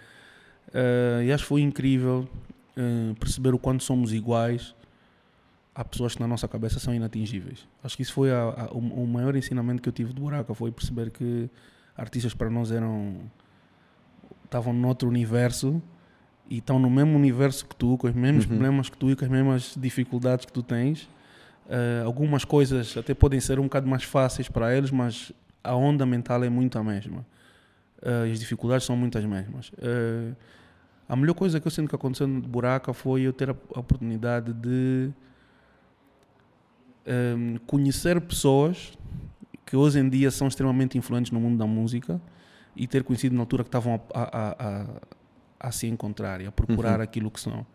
Uh, 0.68 1.24
e 1.24 1.34
acho 1.34 1.44
que 1.44 1.50
foi 1.50 1.62
incrível 1.62 2.30
uh, 2.78 3.16
perceber 3.16 3.54
o 3.54 3.60
quanto 3.60 3.84
somos 3.84 4.14
iguais. 4.14 4.76
Há 5.74 5.84
pessoas 5.84 6.14
que 6.14 6.22
na 6.22 6.28
nossa 6.28 6.48
cabeça 6.48 6.80
são 6.80 6.94
inatingíveis. 6.94 7.68
Acho 7.84 7.98
que 7.98 8.04
isso 8.04 8.14
foi 8.14 8.32
a, 8.32 8.42
a, 8.42 8.66
o, 8.72 8.78
o, 8.78 9.08
maior 9.08 9.36
ensinamento 9.36 9.82
que 9.82 9.90
eu 9.90 9.94
tive 9.94 10.14
de 10.14 10.22
buraco, 10.22 10.54
foi 10.54 10.72
perceber 10.72 11.10
que 11.10 11.50
artistas 11.98 12.34
para 12.34 12.50
nós 12.50 12.72
eram 12.72 13.18
estavam 14.50 14.74
noutro 14.74 15.08
universo 15.08 15.82
e 16.50 16.58
estão 16.58 16.80
no 16.80 16.90
mesmo 16.90 17.16
universo 17.16 17.66
que 17.66 17.76
tu, 17.76 17.98
com 17.98 18.08
os 18.08 18.14
mesmos 18.14 18.44
uhum. 18.44 18.50
problemas 18.50 18.90
que 18.90 18.98
tu 18.98 19.10
e 19.10 19.16
com 19.16 19.24
as 19.24 19.32
mesmas 19.32 19.76
dificuldades 19.78 20.46
que 20.46 20.52
tu 20.52 20.64
tens 20.64 21.08
Uh, 21.70 22.04
algumas 22.04 22.44
coisas 22.44 22.98
até 22.98 23.14
podem 23.14 23.40
ser 23.40 23.60
um 23.60 23.64
bocado 23.64 23.88
mais 23.88 24.04
fáceis 24.04 24.50
para 24.50 24.76
eles, 24.76 24.90
mas 24.90 25.32
a 25.64 25.76
onda 25.76 26.04
mental 26.04 26.44
é 26.44 26.50
muito 26.50 26.80
a 26.80 26.84
mesma. 26.84 27.24
Uh, 28.02 28.32
as 28.32 28.40
dificuldades 28.40 28.88
são 28.88 28.98
muitas 28.98 29.24
mesmas. 29.24 29.70
Uh, 29.74 30.36
a 31.08 31.16
melhor 31.16 31.36
coisa 31.36 31.60
que 31.60 31.68
eu 31.68 31.72
sinto 31.72 31.88
que 31.88 31.94
aconteceu 31.94 32.28
no 32.28 32.42
Buraca 32.42 32.92
foi 32.92 33.22
eu 33.22 33.32
ter 33.32 33.52
a, 33.52 33.56
a 33.76 33.80
oportunidade 33.82 34.52
de 34.52 35.12
um, 37.06 37.58
conhecer 37.68 38.20
pessoas 38.20 38.98
que 39.64 39.76
hoje 39.76 40.00
em 40.00 40.10
dia 40.10 40.32
são 40.32 40.48
extremamente 40.48 40.98
influentes 40.98 41.32
no 41.32 41.40
mundo 41.40 41.58
da 41.58 41.68
música 41.68 42.20
e 42.76 42.88
ter 42.88 43.04
conhecido 43.04 43.36
na 43.36 43.42
altura 43.42 43.64
que 43.64 43.68
estavam 43.68 44.02
a, 44.14 44.22
a, 44.22 44.50
a, 44.50 44.86
a 45.60 45.72
se 45.72 45.88
encontrar 45.88 46.42
e 46.42 46.48
a 46.48 46.52
procurar 46.52 46.98
uhum. 46.98 47.04
aquilo 47.04 47.32
que 47.32 47.40
são. 47.40 47.66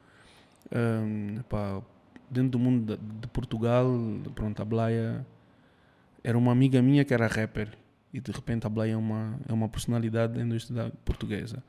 Um, 0.74 1.42
pá, 1.48 1.82
dentro 2.30 2.50
do 2.50 2.58
mundo 2.58 2.96
de, 2.96 3.20
de 3.20 3.28
Portugal, 3.28 3.86
pronto, 4.34 4.60
a 4.60 4.64
Blaia 4.64 5.26
era 6.22 6.38
uma 6.38 6.52
amiga 6.52 6.80
minha 6.80 7.04
que 7.04 7.12
era 7.12 7.26
rapper 7.26 7.68
e 8.12 8.20
de 8.20 8.30
repente 8.30 8.66
a 8.66 8.70
Blaia 8.70 8.92
é 8.92 8.96
uma, 8.96 9.38
é 9.48 9.52
uma 9.52 9.68
personalidade 9.68 10.34
da 10.34 10.42
indústria 10.42 10.92
portuguesa. 11.04 11.62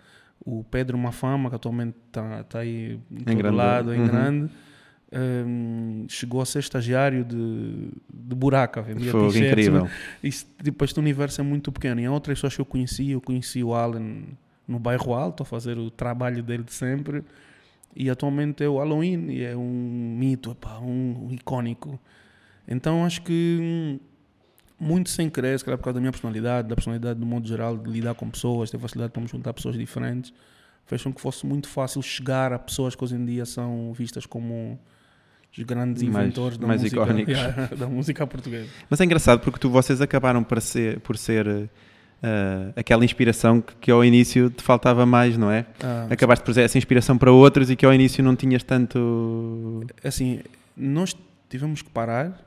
O 0.45 0.63
Pedro 0.63 0.97
Mafama, 0.97 1.49
que 1.49 1.55
atualmente 1.55 1.97
está 2.07 2.43
tá 2.43 2.59
aí 2.59 2.99
em 3.11 3.37
todo 3.37 3.51
lado, 3.51 3.93
em 3.93 3.99
uhum. 3.99 4.07
grande, 4.07 4.51
um, 5.15 6.05
chegou 6.09 6.41
a 6.41 6.45
ser 6.45 6.59
estagiário 6.59 7.23
de, 7.23 7.89
de 8.13 8.35
buraca, 8.35 8.81
vendia 8.81 9.11
Foi 9.11 9.27
incrível. 9.27 9.87
Isso, 10.21 10.45
tipo, 10.61 10.83
este 10.83 10.99
universo 10.99 11.39
é 11.39 11.43
muito 11.43 11.71
pequeno. 11.71 12.01
E 12.01 12.05
há 12.05 12.11
outras 12.11 12.37
pessoas 12.37 12.55
que 12.55 12.61
eu 12.61 12.65
conheci, 12.65 13.11
eu 13.11 13.21
conheci 13.21 13.63
o 13.63 13.73
Allen 13.73 14.25
no 14.67 14.79
bairro 14.79 15.13
Alto, 15.13 15.43
a 15.43 15.45
fazer 15.45 15.77
o 15.77 15.89
trabalho 15.89 16.43
dele 16.43 16.63
de 16.63 16.73
sempre. 16.73 17.23
E 17.95 18.09
atualmente 18.09 18.63
é 18.63 18.67
o 18.67 18.77
Halloween 18.77 19.29
e 19.29 19.43
é 19.43 19.55
um 19.55 20.17
mito, 20.19 20.51
epá, 20.51 20.79
um, 20.79 21.27
um 21.27 21.31
icónico. 21.31 21.97
Então 22.67 23.05
acho 23.05 23.21
que 23.21 23.57
hum, 23.61 23.99
muito 24.77 25.09
sem 25.09 25.29
querer, 25.29 25.57
se 25.57 25.63
calhar 25.63 25.77
por 25.77 25.85
causa 25.85 25.95
da 25.95 26.01
minha 26.01 26.11
personalidade, 26.11 26.67
da 26.67 26.75
personalidade 26.75 27.17
do 27.17 27.25
modo 27.25 27.47
geral, 27.47 27.77
de 27.77 27.89
lidar 27.89 28.15
com 28.15 28.29
pessoas, 28.29 28.69
ter 28.69 28.79
facilidade 28.79 29.13
para 29.13 29.21
me 29.21 29.29
juntar 29.29 29.53
pessoas 29.53 29.77
diferentes, 29.77 30.33
fez 30.85 31.01
com 31.01 31.13
que 31.13 31.21
fosse 31.21 31.45
muito 31.45 31.69
fácil 31.69 32.01
chegar 32.01 32.51
a 32.51 32.59
pessoas 32.59 32.95
que 32.95 33.03
hoje 33.03 33.15
em 33.15 33.25
dia 33.25 33.45
são 33.45 33.93
vistas 33.93 34.25
como 34.25 34.77
os 35.57 35.63
grandes 35.63 36.01
inventores 36.01 36.57
mais, 36.57 36.81
da, 36.81 36.97
mais 36.97 37.13
música, 37.13 37.69
da 37.75 37.87
música 37.87 38.27
portuguesa. 38.27 38.67
Mas 38.89 38.99
é 38.99 39.05
engraçado 39.05 39.39
porque 39.39 39.59
tu, 39.59 39.69
vocês 39.69 40.01
acabaram 40.01 40.43
por 40.43 40.61
ser, 40.61 40.99
por 40.99 41.17
ser 41.17 41.69
Uh, 42.23 42.73
aquela 42.75 43.05
inspiração 43.05 43.61
que, 43.61 43.75
que, 43.75 43.91
ao 43.91 44.03
início 44.03 44.49
te 44.49 44.63
faltava 44.63 45.05
mais, 45.05 45.37
não 45.37 45.51
é? 45.51 45.65
Ah, 45.83 46.07
Acabaste 46.09 46.43
por 46.43 46.55
ter 46.55 46.61
essa 46.61 46.77
inspiração 46.77 47.17
para 47.17 47.31
outros 47.31 47.69
e 47.69 47.75
que 47.75 47.85
ao 47.85 47.93
início 47.93 48.23
não 48.23 48.35
tinhas 48.35 48.63
tanto. 48.63 49.85
Assim, 50.03 50.39
nós 50.75 51.15
tivemos 51.49 51.83
que 51.83 51.89
parar 51.89 52.41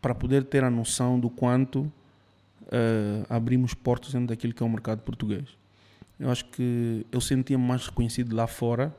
para 0.00 0.14
poder 0.14 0.44
ter 0.44 0.64
a 0.64 0.70
noção 0.70 1.20
do 1.20 1.28
quanto 1.28 1.80
uh, 1.80 3.26
abrimos 3.28 3.74
portas 3.74 4.12
dentro 4.12 4.28
daquilo 4.28 4.54
que 4.54 4.62
é 4.62 4.66
o 4.66 4.68
mercado 4.68 5.00
português. 5.00 5.44
Eu 6.18 6.30
acho 6.30 6.44
que 6.46 7.04
eu 7.12 7.20
sentia 7.20 7.58
mais 7.58 7.86
reconhecido 7.86 8.34
lá 8.34 8.46
fora 8.46 8.94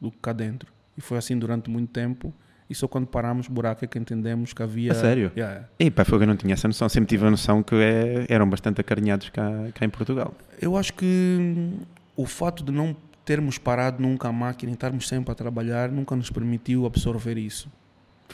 do 0.00 0.10
que 0.10 0.18
cá 0.18 0.32
dentro. 0.32 0.72
E 0.96 1.00
foi 1.00 1.18
assim 1.18 1.36
durante 1.36 1.68
muito 1.68 1.90
tempo. 1.90 2.32
E 2.72 2.74
só 2.74 2.88
quando 2.88 3.06
parámos 3.06 3.48
buraco 3.48 3.84
é 3.84 3.88
que 3.88 3.98
entendemos 3.98 4.54
que 4.54 4.62
havia. 4.62 4.92
A 4.92 4.94
sério? 4.94 5.30
Yeah. 5.36 5.68
E 5.78 5.90
pá, 5.90 6.06
foi 6.06 6.18
que 6.18 6.24
eu 6.24 6.26
não 6.26 6.36
tinha 6.36 6.54
essa 6.54 6.66
noção. 6.66 6.88
Sempre 6.88 7.10
tive 7.10 7.26
a 7.26 7.30
noção 7.30 7.62
que 7.62 7.74
é, 7.74 8.24
eram 8.30 8.48
bastante 8.48 8.80
acarinhados 8.80 9.28
cá, 9.28 9.46
cá 9.74 9.84
em 9.84 9.90
Portugal. 9.90 10.34
Eu 10.58 10.74
acho 10.74 10.94
que 10.94 11.70
o 12.16 12.24
fato 12.24 12.64
de 12.64 12.72
não 12.72 12.96
termos 13.26 13.58
parado 13.58 14.02
nunca 14.02 14.28
a 14.28 14.32
máquina 14.32 14.72
e 14.72 14.74
estarmos 14.74 15.06
sempre 15.06 15.30
a 15.30 15.34
trabalhar 15.34 15.90
nunca 15.90 16.16
nos 16.16 16.30
permitiu 16.30 16.86
absorver 16.86 17.36
isso. 17.36 17.70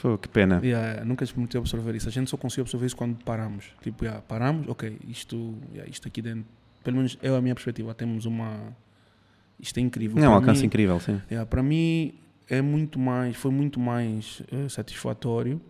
Pô, 0.01 0.17
que 0.17 0.29
pena. 0.29 0.61
Yeah, 0.63 1.03
nunca 1.03 1.23
nos 1.23 1.33
permitiu 1.33 1.59
absorver 1.59 1.95
isso. 1.95 2.07
A 2.07 2.11
gente 2.11 2.29
só 2.29 2.37
conseguiu 2.37 2.63
absorver 2.63 2.85
isso 2.85 2.95
quando 2.95 3.21
paramos. 3.25 3.65
Tipo, 3.81 4.05
yeah, 4.05 4.23
paramos, 4.25 4.69
ok, 4.69 4.97
isto, 5.05 5.53
yeah, 5.73 5.91
isto 5.91 6.07
aqui 6.07 6.21
dentro, 6.21 6.45
pelo 6.81 6.95
menos 6.95 7.17
é 7.21 7.27
a 7.27 7.41
minha 7.41 7.53
perspectiva, 7.53 7.93
temos 7.93 8.25
uma. 8.25 8.73
Isto 9.59 9.79
é 9.79 9.81
incrível. 9.81 10.23
É 10.23 10.29
um 10.29 10.33
alcance 10.33 10.61
mim, 10.61 10.67
incrível, 10.67 10.97
sim. 11.01 11.21
Yeah, 11.29 11.45
para 11.45 11.61
mim, 11.61 12.13
é 12.49 12.61
muito 12.61 12.97
mais, 12.97 13.35
foi 13.35 13.51
muito 13.51 13.79
mais 13.79 14.41
uh, 14.51 14.69
satisfatório 14.69 15.61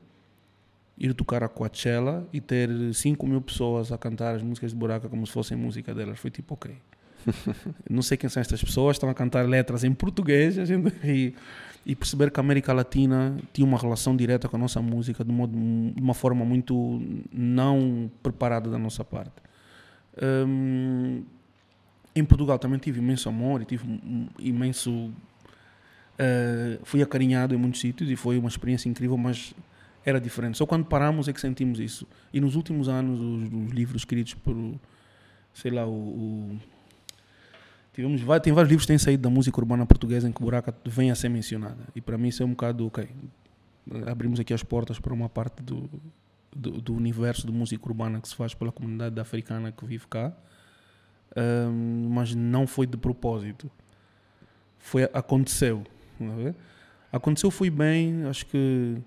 ir 0.97 1.13
tocar 1.13 1.43
a 1.43 1.47
Coachella 1.47 2.27
e 2.33 2.41
ter 2.41 2.69
5 2.93 3.25
mil 3.25 3.41
pessoas 3.41 3.91
a 3.91 3.97
cantar 3.97 4.35
as 4.35 4.43
músicas 4.43 4.71
de 4.71 4.77
Buraca 4.77 5.07
como 5.07 5.25
se 5.25 5.31
fossem 5.31 5.57
música 5.57 5.93
delas. 5.93 6.19
Foi 6.19 6.29
tipo, 6.29 6.53
ok. 6.53 6.75
não 7.89 8.01
sei 8.01 8.17
quem 8.17 8.29
são 8.29 8.41
estas 8.41 8.61
pessoas, 8.61 8.95
estão 8.95 9.09
a 9.09 9.13
cantar 9.13 9.47
letras 9.47 9.83
em 9.83 9.93
português 9.93 10.57
a 10.57 10.65
gente, 10.65 10.93
e, 11.03 11.33
e 11.85 11.95
perceber 11.95 12.31
que 12.31 12.39
a 12.39 12.43
América 12.43 12.73
Latina 12.73 13.37
tinha 13.53 13.65
uma 13.65 13.77
relação 13.77 14.15
direta 14.15 14.47
com 14.49 14.55
a 14.57 14.59
nossa 14.59 14.81
música 14.81 15.23
de, 15.23 15.31
modo, 15.31 15.53
de 15.53 16.01
uma 16.01 16.13
forma 16.13 16.43
muito 16.45 17.01
não 17.31 18.11
preparada 18.21 18.69
da 18.69 18.77
nossa 18.77 19.03
parte. 19.03 19.41
Um, 20.21 21.23
em 22.13 22.25
Portugal 22.25 22.59
também 22.59 22.79
tive 22.79 22.99
imenso 22.99 23.29
amor 23.29 23.61
e 23.61 23.65
tive 23.65 23.85
imenso 24.39 25.11
Uh, 26.19 26.83
fui 26.83 27.01
acarinhado 27.01 27.55
em 27.55 27.57
muitos 27.57 27.79
sítios 27.79 28.09
e 28.09 28.15
foi 28.15 28.37
uma 28.37 28.49
experiência 28.49 28.89
incrível, 28.89 29.17
mas 29.17 29.53
era 30.03 30.19
diferente. 30.19 30.57
Só 30.57 30.65
quando 30.65 30.85
paramos 30.85 31.27
é 31.27 31.33
que 31.33 31.39
sentimos 31.39 31.79
isso. 31.79 32.05
E 32.33 32.41
nos 32.41 32.55
últimos 32.55 32.89
anos, 32.89 33.19
os, 33.19 33.43
os 33.43 33.71
livros 33.71 34.01
escritos 34.01 34.33
por, 34.33 34.55
sei 35.53 35.71
lá, 35.71 35.85
o, 35.85 35.91
o 35.91 36.59
tivemos, 37.93 38.21
tem 38.41 38.53
vários 38.53 38.69
livros 38.69 38.85
que 38.85 38.87
têm 38.87 38.97
saído 38.97 39.23
da 39.23 39.29
música 39.29 39.59
urbana 39.59 39.85
portuguesa 39.85 40.27
em 40.27 40.31
que 40.31 40.41
Buraca 40.41 40.73
vem 40.85 41.11
a 41.11 41.15
ser 41.15 41.29
mencionada. 41.29 41.87
E 41.95 42.01
para 42.01 42.17
mim 42.17 42.29
isso 42.29 42.43
é 42.43 42.45
um 42.45 42.51
bocado, 42.51 42.87
ok, 42.87 43.07
abrimos 44.07 44.39
aqui 44.39 44.53
as 44.53 44.63
portas 44.63 44.99
para 44.99 45.13
uma 45.13 45.29
parte 45.29 45.61
do, 45.63 45.89
do, 46.55 46.81
do 46.81 46.93
universo 46.93 47.45
de 47.45 47.53
música 47.53 47.87
urbana 47.87 48.19
que 48.19 48.27
se 48.27 48.35
faz 48.35 48.53
pela 48.53 48.71
comunidade 48.71 49.19
africana 49.19 49.71
que 49.71 49.85
vive 49.85 50.07
cá, 50.07 50.33
um, 51.35 52.09
mas 52.09 52.33
não 52.33 52.65
foi 52.65 52.87
de 52.87 52.97
propósito. 52.97 53.69
Foi, 54.77 55.03
aconteceu. 55.13 55.83
Aconteceu, 57.11 57.49
foi 57.49 57.69
bem, 57.69 58.23
acho 58.25 58.45
que 58.45 58.97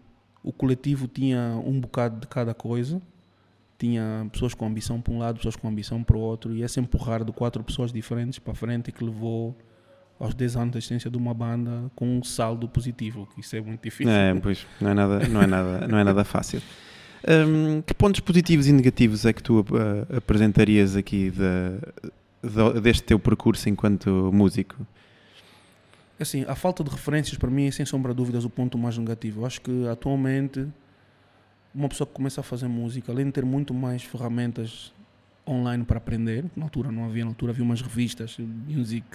o 0.42 0.52
coletivo 0.52 1.06
tinha 1.06 1.60
um 1.64 1.80
bocado 1.80 2.20
de 2.20 2.26
cada 2.26 2.52
coisa. 2.52 3.00
Tinha 3.78 4.28
pessoas 4.32 4.54
com 4.54 4.66
ambição 4.66 5.00
para 5.00 5.12
um 5.12 5.18
lado, 5.18 5.36
pessoas 5.36 5.56
com 5.56 5.68
ambição 5.68 6.02
para 6.02 6.16
o 6.16 6.20
outro, 6.20 6.54
e 6.54 6.62
esse 6.62 6.78
empurrar 6.78 7.24
de 7.24 7.32
quatro 7.32 7.62
pessoas 7.64 7.92
diferentes 7.92 8.38
para 8.38 8.54
frente 8.54 8.92
que 8.92 9.04
levou 9.04 9.56
aos 10.20 10.34
10 10.34 10.56
anos 10.56 10.72
de 10.72 10.78
existência 10.78 11.10
de 11.10 11.16
uma 11.16 11.34
banda 11.34 11.90
com 11.96 12.18
um 12.18 12.22
saldo 12.22 12.68
positivo, 12.68 13.28
que 13.34 13.40
isso 13.40 13.56
é 13.56 13.60
muito 13.60 13.82
difícil. 13.82 14.12
É, 14.12 14.34
pois, 14.34 14.64
não 14.80 14.90
é 14.90 14.94
nada, 14.94 15.28
não 15.28 15.42
é 15.42 15.46
nada, 15.46 15.88
não 15.88 15.98
é 15.98 16.04
nada 16.04 16.24
fácil. 16.24 16.62
Um, 17.28 17.82
que 17.82 17.94
pontos 17.94 18.20
positivos 18.20 18.66
e 18.66 18.72
negativos 18.72 19.24
é 19.24 19.32
que 19.32 19.42
tu 19.42 19.60
uh, 19.60 20.16
apresentarias 20.16 20.96
aqui 20.96 21.30
de, 21.30 22.10
de, 22.48 22.80
deste 22.80 23.02
teu 23.04 23.18
percurso 23.18 23.68
enquanto 23.68 24.30
músico? 24.32 24.76
Assim, 26.22 26.44
a 26.48 26.54
falta 26.54 26.82
de 26.82 26.90
referências 26.90 27.36
para 27.36 27.50
mim 27.50 27.66
é 27.66 27.70
sem 27.70 27.84
sombra 27.84 28.12
de 28.12 28.16
dúvidas 28.16 28.44
o 28.44 28.50
ponto 28.50 28.78
mais 28.78 28.96
negativo. 28.96 29.42
Eu 29.42 29.46
acho 29.46 29.60
que 29.60 29.88
atualmente 29.88 30.66
uma 31.74 31.88
pessoa 31.88 32.06
que 32.06 32.12
começa 32.12 32.40
a 32.40 32.44
fazer 32.44 32.68
música, 32.68 33.12
além 33.12 33.26
de 33.26 33.32
ter 33.32 33.44
muito 33.44 33.72
mais 33.74 34.02
ferramentas 34.02 34.92
online 35.48 35.84
para 35.84 35.98
aprender, 35.98 36.44
na 36.56 36.64
altura 36.64 36.92
não 36.92 37.04
havia, 37.04 37.24
na 37.24 37.30
altura 37.30 37.52
havia 37.52 37.64
umas 37.64 37.82
revistas, 37.82 38.36
music, 38.38 39.06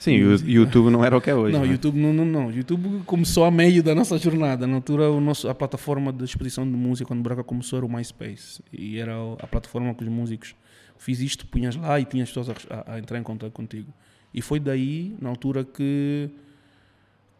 Sim, 0.00 0.22
o 0.22 0.32
YouTube 0.48 0.88
não 0.88 1.04
era 1.04 1.14
o 1.14 1.20
que 1.20 1.28
é 1.28 1.34
hoje. 1.34 1.52
Não, 1.52 1.60
não 1.60 1.66
é? 1.66 1.72
YouTube 1.72 1.98
não, 1.98 2.10
não, 2.10 2.24
não. 2.24 2.50
YouTube 2.50 3.02
começou 3.04 3.44
a 3.44 3.50
meio 3.50 3.82
da 3.82 3.94
nossa 3.94 4.16
jornada. 4.16 4.66
Na 4.66 4.76
altura, 4.76 5.10
o 5.10 5.20
nosso, 5.20 5.46
a 5.46 5.54
plataforma 5.54 6.10
de 6.10 6.24
exposição 6.24 6.64
de 6.64 6.74
música, 6.74 7.06
quando 7.06 7.20
o 7.20 7.22
Braca 7.22 7.44
começou, 7.44 7.76
era 7.76 7.84
o 7.84 7.92
MySpace. 7.92 8.64
E 8.72 8.98
era 8.98 9.12
a 9.38 9.46
plataforma 9.46 9.92
que 9.92 10.02
os 10.02 10.08
músicos 10.08 10.54
fiz 10.96 11.20
isto, 11.20 11.46
punhas 11.46 11.76
lá 11.76 12.00
e 12.00 12.06
tinhas 12.06 12.30
pessoas 12.30 12.48
a, 12.70 12.94
a, 12.94 12.98
entrar 12.98 13.18
em 13.18 13.22
contato 13.22 13.52
contigo. 13.52 13.92
E 14.32 14.40
foi 14.40 14.60
daí, 14.60 15.16
na 15.20 15.28
altura, 15.28 15.64
que 15.64 16.30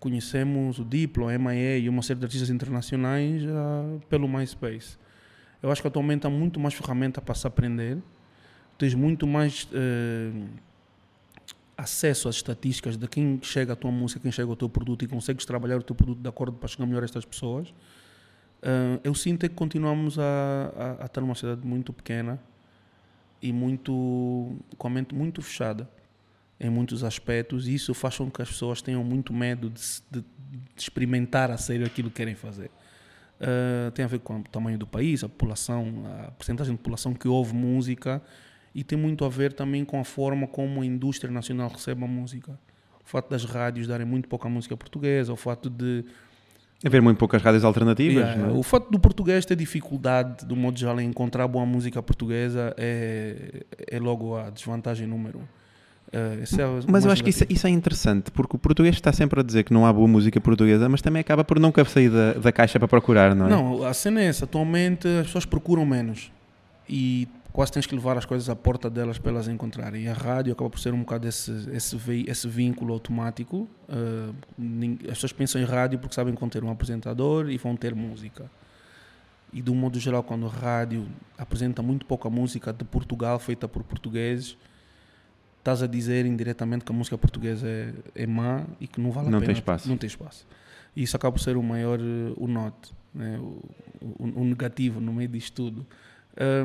conhecemos 0.00 0.78
o 0.78 0.84
Diplo, 0.84 1.28
a 1.28 1.38
MIA 1.38 1.78
e 1.78 1.88
uma 1.88 2.02
série 2.02 2.18
de 2.18 2.24
artistas 2.24 2.50
internacionais 2.50 3.42
uh, 3.44 4.00
pelo 4.08 4.26
MySpace. 4.26 4.98
Eu 5.62 5.70
acho 5.70 5.82
que 5.82 5.88
atualmente 5.88 6.26
há 6.26 6.30
muito 6.30 6.58
mais 6.58 6.74
ferramenta 6.74 7.20
para 7.20 7.34
se 7.34 7.46
aprender. 7.46 7.98
Tens 8.78 8.94
muito 8.94 9.26
mais. 9.26 9.64
Uh, 9.64 10.48
acesso 11.76 12.28
às 12.28 12.34
estatísticas 12.36 12.98
de 12.98 13.08
quem 13.08 13.40
chega 13.42 13.72
à 13.72 13.76
tua 13.76 13.90
música, 13.90 14.20
quem 14.20 14.30
chega 14.30 14.50
ao 14.50 14.56
teu 14.56 14.68
produto 14.68 15.02
e 15.02 15.08
consegues 15.08 15.46
trabalhar 15.46 15.78
o 15.78 15.82
teu 15.82 15.96
produto 15.96 16.20
de 16.20 16.28
acordo 16.28 16.58
para 16.58 16.68
chegar 16.68 16.84
melhor 16.84 17.00
a 17.02 17.06
estas 17.06 17.24
pessoas, 17.24 17.70
uh, 17.70 19.00
eu 19.02 19.14
sinto 19.14 19.46
é 19.46 19.48
que 19.48 19.54
continuamos 19.54 20.18
a, 20.18 21.00
a, 21.00 21.06
a, 21.06 21.20
numa 21.22 21.34
cidade 21.34 21.66
muito 21.66 21.90
pequena 21.90 22.38
e 23.40 23.50
muito, 23.50 24.54
com 24.76 24.86
a 24.86 24.90
mente 24.90 25.14
muito 25.14 25.40
fechada 25.40 25.88
em 26.60 26.68
muitos 26.68 27.02
aspectos 27.02 27.66
e 27.66 27.74
isso 27.74 27.94
faz 27.94 28.18
com 28.18 28.30
que 28.30 28.42
as 28.42 28.48
pessoas 28.48 28.82
tenham 28.82 29.02
muito 29.02 29.32
medo 29.32 29.70
de, 29.70 29.80
de, 30.10 30.20
de 30.20 30.82
experimentar 30.82 31.50
a 31.50 31.56
sério 31.56 31.86
aquilo 31.86 32.10
que 32.10 32.16
querem 32.16 32.34
fazer. 32.34 32.70
Uh, 33.40 33.90
tem 33.92 34.04
a 34.04 34.08
ver 34.08 34.18
com 34.18 34.40
o 34.40 34.42
tamanho 34.42 34.76
do 34.76 34.86
país, 34.86 35.24
a 35.24 35.28
população, 35.28 36.04
a 36.26 36.30
porcentagem 36.32 36.74
de 36.74 36.78
população 36.78 37.14
que 37.14 37.26
ouve 37.26 37.54
música 37.54 38.20
e 38.74 38.84
tem 38.84 38.98
muito 38.98 39.24
a 39.24 39.28
ver 39.30 39.54
também 39.54 39.82
com 39.84 39.98
a 39.98 40.04
forma 40.04 40.46
como 40.46 40.82
a 40.82 40.86
indústria 40.86 41.32
nacional 41.32 41.70
recebe 41.70 42.04
a 42.04 42.06
música. 42.06 42.52
O 43.02 43.08
fato 43.08 43.30
das 43.30 43.44
rádios 43.44 43.86
darem 43.86 44.06
muito 44.06 44.28
pouca 44.28 44.48
música 44.48 44.76
portuguesa, 44.76 45.32
o 45.32 45.36
fato 45.36 45.70
de 45.70 46.04
haver 46.84 47.00
muito 47.00 47.16
poucas 47.16 47.42
rádios 47.42 47.64
alternativas. 47.64 48.28
Yeah, 48.28 48.48
é? 48.48 48.52
O 48.52 48.62
fato 48.62 48.90
do 48.90 49.00
português 49.00 49.46
ter 49.46 49.56
dificuldade, 49.56 50.44
do 50.44 50.54
modo 50.54 50.78
geral, 50.78 51.00
em 51.00 51.08
encontrar 51.08 51.48
boa 51.48 51.64
música 51.64 52.02
portuguesa 52.02 52.74
é, 52.76 53.64
é 53.90 53.98
logo 53.98 54.36
a 54.36 54.50
desvantagem 54.50 55.06
número 55.06 55.38
um. 55.38 55.59
Uh, 56.12 56.42
é 56.42 56.90
mas 56.90 57.04
eu 57.04 57.12
acho 57.12 57.22
que 57.22 57.30
isso, 57.30 57.44
isso, 57.48 57.66
é 57.68 57.70
interessante, 57.70 58.32
porque 58.32 58.56
o 58.56 58.58
português 58.58 58.96
está 58.96 59.12
sempre 59.12 59.38
a 59.38 59.42
dizer 59.44 59.62
que 59.62 59.72
não 59.72 59.86
há 59.86 59.92
boa 59.92 60.08
música 60.08 60.40
portuguesa, 60.40 60.88
mas 60.88 61.00
também 61.00 61.20
acaba 61.20 61.44
por 61.44 61.60
nunca 61.60 61.84
sair 61.84 62.10
da, 62.10 62.32
da 62.32 62.50
caixa 62.50 62.80
para 62.80 62.88
procurar, 62.88 63.32
não 63.32 63.46
é? 63.46 63.50
Não, 63.50 63.84
a 63.84 63.94
cena 63.94 64.20
é 64.20 64.24
essa. 64.24 64.44
Atualmente 64.44 65.06
as 65.06 65.26
pessoas 65.26 65.46
procuram 65.46 65.86
menos. 65.86 66.32
E 66.88 67.28
quase 67.52 67.70
tens 67.70 67.86
que 67.86 67.94
levar 67.94 68.18
as 68.18 68.24
coisas 68.24 68.48
à 68.48 68.56
porta 68.56 68.90
delas 68.90 69.18
para 69.18 69.30
elas 69.30 69.46
encontrarem. 69.46 70.02
E 70.02 70.08
a 70.08 70.12
rádio 70.12 70.52
acaba 70.52 70.68
por 70.68 70.80
ser 70.80 70.92
um 70.92 71.00
bocado 71.00 71.28
esse, 71.28 71.52
esse, 71.72 71.96
esse 72.26 72.48
vínculo 72.48 72.92
automático. 72.92 73.68
Uh, 73.88 74.34
as 75.04 75.10
pessoas 75.10 75.32
pensam 75.32 75.60
em 75.60 75.64
rádio 75.64 76.00
porque 76.00 76.14
sabem 76.14 76.34
que 76.34 76.40
vão 76.40 76.48
ter 76.48 76.64
um 76.64 76.70
apresentador 76.70 77.48
e 77.48 77.56
vão 77.56 77.76
ter 77.76 77.94
música. 77.94 78.50
E 79.52 79.62
de 79.62 79.70
um 79.70 79.76
modo 79.76 79.98
geral, 80.00 80.24
quando 80.24 80.46
a 80.46 80.50
rádio 80.50 81.06
apresenta 81.38 81.82
muito 81.82 82.04
pouca 82.04 82.28
música 82.28 82.72
de 82.72 82.84
Portugal 82.84 83.38
feita 83.38 83.68
por 83.68 83.84
portugueses, 83.84 84.56
estás 85.60 85.82
a 85.82 85.86
dizer 85.86 86.26
indiretamente 86.26 86.84
que 86.84 86.90
a 86.90 86.94
música 86.94 87.16
portuguesa 87.16 87.68
é, 87.68 87.92
é 88.14 88.26
má 88.26 88.64
e 88.80 88.86
que 88.86 89.00
não 89.00 89.10
vale 89.10 89.28
não 89.30 89.38
a 89.38 89.40
pena. 89.40 89.52
Tem 89.52 89.58
espaço. 89.60 89.88
Não 89.88 89.96
tem 89.96 90.06
espaço. 90.06 90.46
E 90.96 91.02
isso 91.02 91.16
acaba 91.16 91.32
por 91.32 91.40
ser 91.40 91.56
o 91.56 91.62
maior, 91.62 91.98
o 92.36 92.46
note, 92.48 92.92
né? 93.14 93.38
o, 93.38 93.62
o, 94.00 94.40
o 94.40 94.44
negativo 94.44 95.00
no 95.00 95.12
meio 95.12 95.28
disto 95.28 95.54
tudo. 95.54 95.86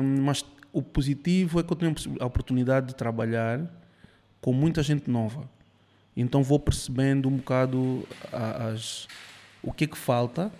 Um, 0.02 0.22
mas 0.22 0.44
o 0.72 0.82
positivo 0.82 1.60
é 1.60 1.62
que 1.62 1.72
eu 1.72 1.76
tenho 1.76 1.94
a 2.20 2.26
oportunidade 2.26 2.88
de 2.88 2.94
trabalhar 2.94 3.60
com 4.40 4.52
muita 4.52 4.82
gente 4.82 5.10
nova. 5.10 5.48
Então 6.16 6.42
vou 6.42 6.58
percebendo 6.58 7.28
um 7.28 7.36
bocado 7.36 8.06
as, 8.32 9.06
o 9.62 9.72
que 9.72 9.84
é 9.84 9.86
que 9.86 9.98
falta, 9.98 10.50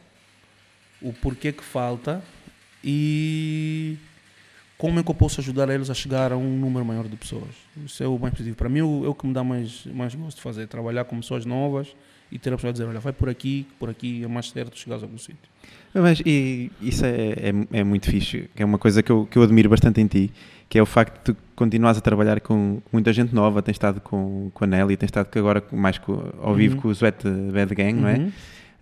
o 1.00 1.12
porquê 1.12 1.52
que 1.52 1.64
falta 1.64 2.22
e 2.84 3.96
como 4.78 5.00
é 5.00 5.02
que 5.02 5.10
eu 5.10 5.14
posso 5.14 5.40
ajudar 5.40 5.68
eles 5.70 5.88
a 5.88 5.94
chegar 5.94 6.32
a 6.32 6.36
um 6.36 6.58
número 6.58 6.84
maior 6.84 7.08
de 7.08 7.16
pessoas. 7.16 7.48
Isso 7.84 8.02
é 8.02 8.06
o 8.06 8.18
mais 8.18 8.32
positivo. 8.32 8.56
Para 8.56 8.68
mim 8.68 8.80
é 8.80 9.08
o 9.08 9.14
que 9.14 9.26
me 9.26 9.32
dá 9.32 9.42
mais, 9.42 9.86
mais 9.86 10.14
gosto 10.14 10.36
de 10.36 10.42
fazer, 10.42 10.66
trabalhar 10.66 11.04
com 11.04 11.18
pessoas 11.18 11.46
novas 11.46 11.88
e 12.30 12.38
ter 12.38 12.52
a 12.52 12.56
pessoa 12.56 12.70
a 12.70 12.72
dizer, 12.72 12.84
olha, 12.84 13.00
vai 13.00 13.12
por 13.12 13.28
aqui, 13.28 13.66
por 13.78 13.88
aqui 13.88 14.22
é 14.22 14.28
mais 14.28 14.50
certo 14.50 14.78
chegar 14.78 14.96
a 14.96 15.02
algum 15.02 15.16
sítio. 15.16 15.48
Mas 15.94 16.20
e, 16.26 16.70
isso 16.80 17.06
é, 17.06 17.32
é, 17.32 17.78
é, 17.78 17.84
muito 17.84 18.10
fixe, 18.10 18.50
é 18.54 18.64
uma 18.64 18.78
coisa 18.78 19.02
que 19.02 19.10
eu, 19.10 19.26
que 19.30 19.38
eu 19.38 19.42
admiro 19.42 19.70
bastante 19.70 20.00
em 20.00 20.06
ti, 20.06 20.30
que 20.68 20.78
é 20.78 20.82
o 20.82 20.86
facto 20.86 21.14
de 21.14 21.34
tu 21.34 21.42
continuares 21.54 21.96
a 21.96 22.00
trabalhar 22.02 22.40
com 22.40 22.82
muita 22.92 23.12
gente 23.12 23.34
nova, 23.34 23.62
tens 23.62 23.74
estado 23.74 24.00
com, 24.00 24.50
com 24.52 24.64
a 24.64 24.66
Nelly, 24.66 24.96
tens 24.96 25.08
estado 25.08 25.28
agora 25.38 25.64
mais 25.72 25.96
com, 25.96 26.32
ao 26.42 26.54
vivo 26.54 26.74
uhum. 26.74 26.82
com 26.82 26.88
o 26.88 26.92
Sweat 26.92 27.26
Bad 27.52 27.74
Gang, 27.74 27.94
uhum. 27.94 28.00
não 28.02 28.08
é? 28.08 28.30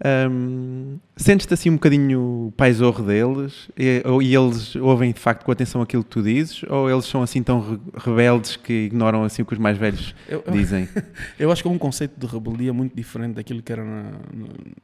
Um, 0.04 0.98
Sentes-te 1.16 1.54
assim 1.54 1.70
um 1.70 1.74
bocadinho 1.74 2.52
paisor 2.56 3.00
deles 3.00 3.68
e, 3.78 4.02
e, 4.22 4.34
eles 4.34 4.74
ouvem 4.74 5.12
de 5.12 5.20
facto 5.20 5.44
com 5.44 5.52
atenção 5.52 5.80
aquilo 5.80 6.02
que 6.02 6.10
tu 6.10 6.22
dizes 6.22 6.64
ou 6.64 6.90
eles 6.90 7.04
são 7.04 7.22
assim 7.22 7.44
tão 7.44 7.60
re 7.60 7.78
rebeldes 7.96 8.56
que 8.56 8.72
ignoram 8.86 9.22
assim 9.22 9.42
o 9.42 9.46
que 9.46 9.52
os 9.52 9.58
mais 9.58 9.78
velhos 9.78 10.12
eu, 10.28 10.42
dizem? 10.50 10.88
Eu 11.38 11.52
acho 11.52 11.62
que 11.62 11.68
é 11.68 11.70
um 11.70 11.78
conceito 11.78 12.18
de 12.18 12.26
rebeldia 12.26 12.72
muito 12.72 12.94
diferente 12.94 13.34
daquilo 13.34 13.62
que 13.62 13.72
era 13.72 13.84
na, 13.84 14.12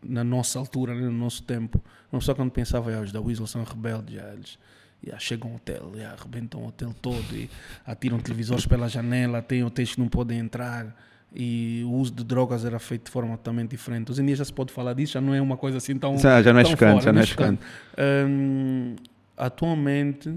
na 0.03 0.25
nossa 0.25 0.59
altura, 0.59 0.94
né, 0.94 1.03
no 1.03 1.12
nosso 1.12 1.42
tempo. 1.42 1.83
Não 2.12 2.20
só 2.20 2.33
quando 2.33 2.51
pensava, 2.53 2.94
ah, 2.94 3.01
os 3.01 3.11
da 3.11 3.20
Weasel 3.20 3.46
são 3.46 3.64
rebeldes, 3.64 4.14
já, 4.14 4.33
eles 4.33 4.59
já 5.05 5.18
chegam 5.18 5.51
ao 5.51 5.57
hotel, 5.57 5.92
já 5.96 6.12
arrebentam 6.12 6.61
o 6.61 6.68
hotel 6.68 6.94
todo 7.03 7.35
e 7.35 7.51
atiram 7.85 8.18
televisores 8.18 8.64
pela 8.66 8.88
janela, 8.88 9.42
têm 9.42 9.64
hotéis 9.64 9.94
que 9.94 10.01
não 10.01 10.09
podem 10.09 10.38
entrar 10.38 10.94
e 11.34 11.82
o 11.86 11.92
uso 11.92 12.12
de 12.12 12.24
drogas 12.24 12.64
era 12.64 12.78
feito 12.78 13.04
de 13.04 13.10
forma 13.10 13.36
totalmente 13.36 13.70
diferente. 13.70 14.10
Hoje 14.10 14.22
em 14.22 14.26
dia 14.26 14.36
já 14.36 14.44
se 14.44 14.52
pode 14.52 14.72
falar 14.72 14.94
disso, 14.94 15.12
já 15.12 15.20
não 15.20 15.34
é 15.34 15.40
uma 15.40 15.56
coisa 15.56 15.78
assim 15.78 15.96
tão. 15.96 16.18
Já, 16.18 16.42
já 16.42 16.52
não 16.52 16.60
é 16.60 16.64
chocante, 16.64 17.04
já 17.04 17.12
não 17.12 17.20
é 17.20 17.26
chocante. 17.26 17.62
Um, 18.26 18.96
atualmente, 19.36 20.34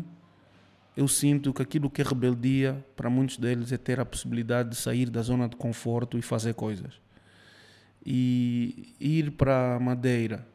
eu 0.96 1.08
sinto 1.08 1.52
que 1.52 1.62
aquilo 1.62 1.90
que 1.90 2.02
é 2.02 2.06
rebeldia 2.06 2.84
para 2.96 3.10
muitos 3.10 3.38
deles 3.38 3.72
é 3.72 3.78
ter 3.78 4.00
a 4.00 4.06
possibilidade 4.06 4.70
de 4.70 4.76
sair 4.76 5.10
da 5.10 5.22
zona 5.22 5.50
de 5.50 5.56
conforto 5.56 6.18
e 6.18 6.22
fazer 6.22 6.54
coisas. 6.54 7.02
E 8.06 8.94
ir 9.00 9.32
para 9.32 9.80
Madeira 9.80 10.46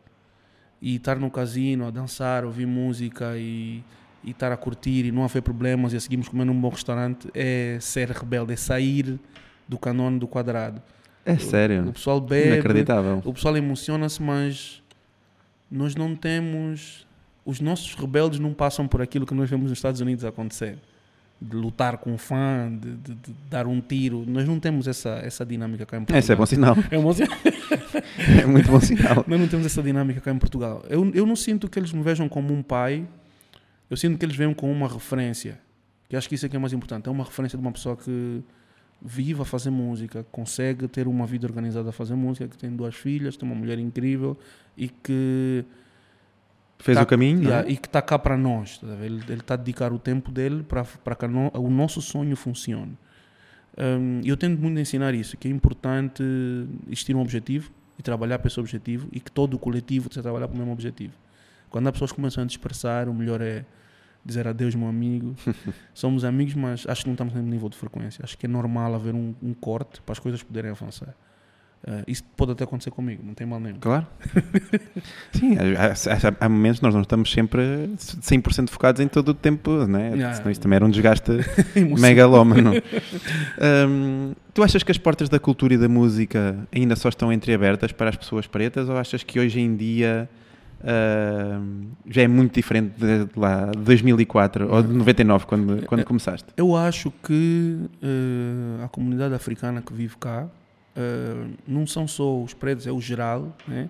e 0.80 0.96
estar 0.96 1.18
no 1.18 1.30
casino 1.30 1.86
a 1.86 1.90
dançar, 1.90 2.44
ouvir 2.44 2.66
música 2.66 3.36
e, 3.36 3.82
e 4.22 4.30
estar 4.30 4.52
a 4.52 4.56
curtir 4.56 5.06
e 5.06 5.10
não 5.10 5.24
haver 5.24 5.42
problemas 5.42 5.92
e 5.92 5.96
a 5.96 6.00
seguirmos 6.00 6.28
comendo 6.28 6.52
num 6.52 6.60
bom 6.60 6.68
restaurante 6.68 7.28
é 7.34 7.78
ser 7.80 8.10
rebelde, 8.10 8.52
é 8.52 8.56
sair 8.56 9.18
do 9.68 9.78
canone 9.78 10.18
do 10.18 10.26
quadrado. 10.26 10.80
É 11.24 11.36
sério? 11.36 11.88
O, 11.88 11.92
pessoal 11.92 12.20
bebe, 12.20 12.54
Inacreditável. 12.54 13.20
o 13.22 13.34
pessoal 13.34 13.54
emociona-se, 13.56 14.22
mas 14.22 14.82
nós 15.70 15.94
não 15.94 16.16
temos. 16.16 17.06
Os 17.44 17.60
nossos 17.60 17.94
rebeldes 17.94 18.38
não 18.38 18.54
passam 18.54 18.88
por 18.88 19.02
aquilo 19.02 19.26
que 19.26 19.34
nós 19.34 19.48
vemos 19.48 19.68
nos 19.68 19.78
Estados 19.78 20.00
Unidos 20.00 20.24
acontecer. 20.24 20.78
De 21.40 21.54
lutar 21.54 21.98
com 21.98 22.12
um 22.12 22.18
fã, 22.18 22.68
de, 22.68 22.96
de, 22.96 23.14
de 23.14 23.34
dar 23.48 23.66
um 23.66 23.80
tiro. 23.80 24.24
Nós 24.26 24.46
não 24.48 24.58
temos 24.58 24.88
essa, 24.88 25.20
essa 25.22 25.46
dinâmica 25.46 25.86
cá 25.86 25.96
em 25.96 26.00
Portugal. 26.00 26.18
Esse 26.18 26.32
é 26.32 26.36
bom 26.36 26.46
sinal. 26.46 26.76
É, 26.90 26.98
um 26.98 27.02
bom 27.02 27.12
sinal. 27.12 27.38
é 28.42 28.46
muito 28.46 28.70
bom 28.70 28.80
sinal. 28.80 29.24
Nós 29.26 29.40
não 29.40 29.46
temos 29.46 29.66
essa 29.66 29.82
dinâmica 29.82 30.20
cá 30.20 30.32
em 30.32 30.38
Portugal. 30.38 30.82
Eu, 30.88 31.08
eu 31.14 31.24
não 31.24 31.36
sinto 31.36 31.68
que 31.68 31.78
eles 31.78 31.92
me 31.92 32.02
vejam 32.02 32.28
como 32.28 32.52
um 32.52 32.62
pai, 32.62 33.06
eu 33.88 33.96
sinto 33.96 34.18
que 34.18 34.24
eles 34.24 34.34
veem 34.34 34.52
como 34.52 34.72
uma 34.72 34.88
referência. 34.88 35.60
Que 36.08 36.16
acho 36.16 36.28
que 36.28 36.34
isso 36.34 36.44
é 36.46 36.48
que 36.48 36.56
é 36.56 36.58
mais 36.58 36.72
importante. 36.72 37.06
É 37.06 37.12
uma 37.12 37.24
referência 37.24 37.56
de 37.56 37.62
uma 37.62 37.70
pessoa 37.70 37.96
que 37.96 38.42
vive 39.00 39.42
a 39.42 39.44
fazer 39.44 39.70
música, 39.70 40.26
consegue 40.32 40.88
ter 40.88 41.06
uma 41.06 41.26
vida 41.26 41.46
organizada 41.46 41.90
a 41.90 41.92
fazer 41.92 42.14
música, 42.14 42.48
que 42.48 42.58
tem 42.58 42.74
duas 42.74 42.94
filhas, 42.94 43.36
tem 43.36 43.48
uma 43.48 43.54
mulher 43.54 43.78
incrível 43.78 44.36
e 44.76 44.88
que 44.88 45.64
fez 46.78 46.96
tá, 46.96 47.04
o 47.04 47.06
caminho 47.06 47.42
yeah, 47.42 47.68
é? 47.68 47.72
e 47.72 47.76
que 47.76 47.86
está 47.86 48.02
cá 48.02 48.18
para 48.18 48.36
nós. 48.36 48.78
Tá 48.78 48.86
ele 49.02 49.22
está 49.32 49.54
a 49.54 49.56
dedicar 49.56 49.92
o 49.92 49.98
tempo 49.98 50.30
dele 50.30 50.62
para 50.62 50.84
para 50.84 51.14
que 51.14 51.26
no, 51.26 51.50
o 51.54 51.70
nosso 51.70 52.00
sonho 52.00 52.36
funcione. 52.36 52.96
Um, 53.76 54.20
eu 54.24 54.36
tento 54.36 54.60
muito 54.60 54.78
ensinar 54.80 55.14
isso, 55.14 55.36
que 55.36 55.46
é 55.46 55.50
importante 55.50 56.22
existir 56.88 57.14
um 57.14 57.20
objetivo, 57.20 57.70
e 57.98 58.02
trabalhar 58.02 58.38
para 58.38 58.48
esse 58.48 58.60
objetivo 58.60 59.08
e 59.10 59.18
que 59.18 59.30
todo 59.30 59.54
o 59.54 59.58
coletivo 59.58 60.06
precisa 60.06 60.22
trabalhar 60.22 60.46
para 60.46 60.54
o 60.54 60.58
mesmo 60.58 60.72
objetivo. 60.72 61.14
Quando 61.68 61.88
as 61.88 61.92
pessoas 61.92 62.12
começam 62.12 62.44
a 62.44 62.46
dispersar, 62.46 63.08
o 63.08 63.14
melhor 63.14 63.40
é 63.40 63.64
dizer 64.24 64.46
adeus, 64.46 64.74
meu 64.74 64.88
amigo. 64.88 65.34
Somos 65.94 66.24
amigos, 66.24 66.54
mas 66.54 66.86
acho 66.86 67.02
que 67.02 67.08
não 67.08 67.14
estamos 67.14 67.32
no 67.32 67.40
mesmo 67.40 67.52
nível 67.52 67.68
de 67.68 67.76
frequência. 67.76 68.22
Acho 68.22 68.36
que 68.36 68.46
é 68.46 68.48
normal 68.48 68.94
haver 68.94 69.14
um, 69.14 69.34
um 69.42 69.54
corte 69.54 70.00
para 70.02 70.12
as 70.12 70.18
coisas 70.18 70.42
poderem 70.42 70.70
avançar. 70.70 71.14
Uh, 71.86 72.02
isso 72.08 72.24
pode 72.36 72.50
até 72.50 72.64
acontecer 72.64 72.90
comigo, 72.90 73.22
não 73.24 73.34
tem 73.34 73.46
mal 73.46 73.60
nenhum. 73.60 73.78
Claro. 73.78 74.04
Sim, 75.32 75.56
há, 75.56 75.92
há, 75.92 76.34
há, 76.40 76.48
momentos 76.48 76.80
nós 76.80 76.92
não 76.92 77.02
estamos 77.02 77.30
sempre 77.30 77.62
100% 77.96 78.68
focados 78.68 79.00
em 79.00 79.06
todo 79.06 79.28
o 79.28 79.34
tempo, 79.34 79.86
né? 79.86 80.10
Yeah. 80.10 80.34
senão 80.34 80.50
isso 80.50 80.60
também 80.60 80.74
era 80.74 80.84
um 80.84 80.90
desgaste 80.90 81.30
megalómano. 82.00 82.72
um, 83.88 84.34
tu 84.52 84.64
achas 84.64 84.82
que 84.82 84.90
as 84.90 84.98
portas 84.98 85.28
da 85.28 85.38
cultura 85.38 85.74
e 85.74 85.78
da 85.78 85.88
música 85.88 86.58
ainda 86.74 86.96
só 86.96 87.08
estão 87.10 87.32
entreabertas 87.32 87.92
para 87.92 88.10
as 88.10 88.16
pessoas 88.16 88.48
pretas 88.48 88.88
ou 88.88 88.96
achas 88.96 89.22
que 89.22 89.38
hoje 89.38 89.60
em 89.60 89.76
dia 89.76 90.28
uh, 90.80 91.88
já 92.06 92.22
é 92.22 92.28
muito 92.28 92.54
diferente 92.54 92.94
de 92.98 93.28
lá 93.38 93.70
2004 93.72 94.72
ou 94.72 94.82
de 94.82 94.92
99 94.92 95.46
quando, 95.46 95.86
quando 95.86 96.04
começaste? 96.04 96.48
Eu 96.56 96.76
acho 96.76 97.10
que 97.22 97.78
uh, 98.02 98.84
a 98.84 98.88
comunidade 98.88 99.34
africana 99.34 99.82
que 99.82 99.92
vive 99.92 100.16
cá 100.16 100.44
uh, 100.44 101.50
não 101.66 101.86
são 101.86 102.06
só 102.06 102.40
os 102.42 102.54
pretos, 102.54 102.86
é 102.86 102.92
o 102.92 103.00
geral, 103.00 103.56
né? 103.66 103.88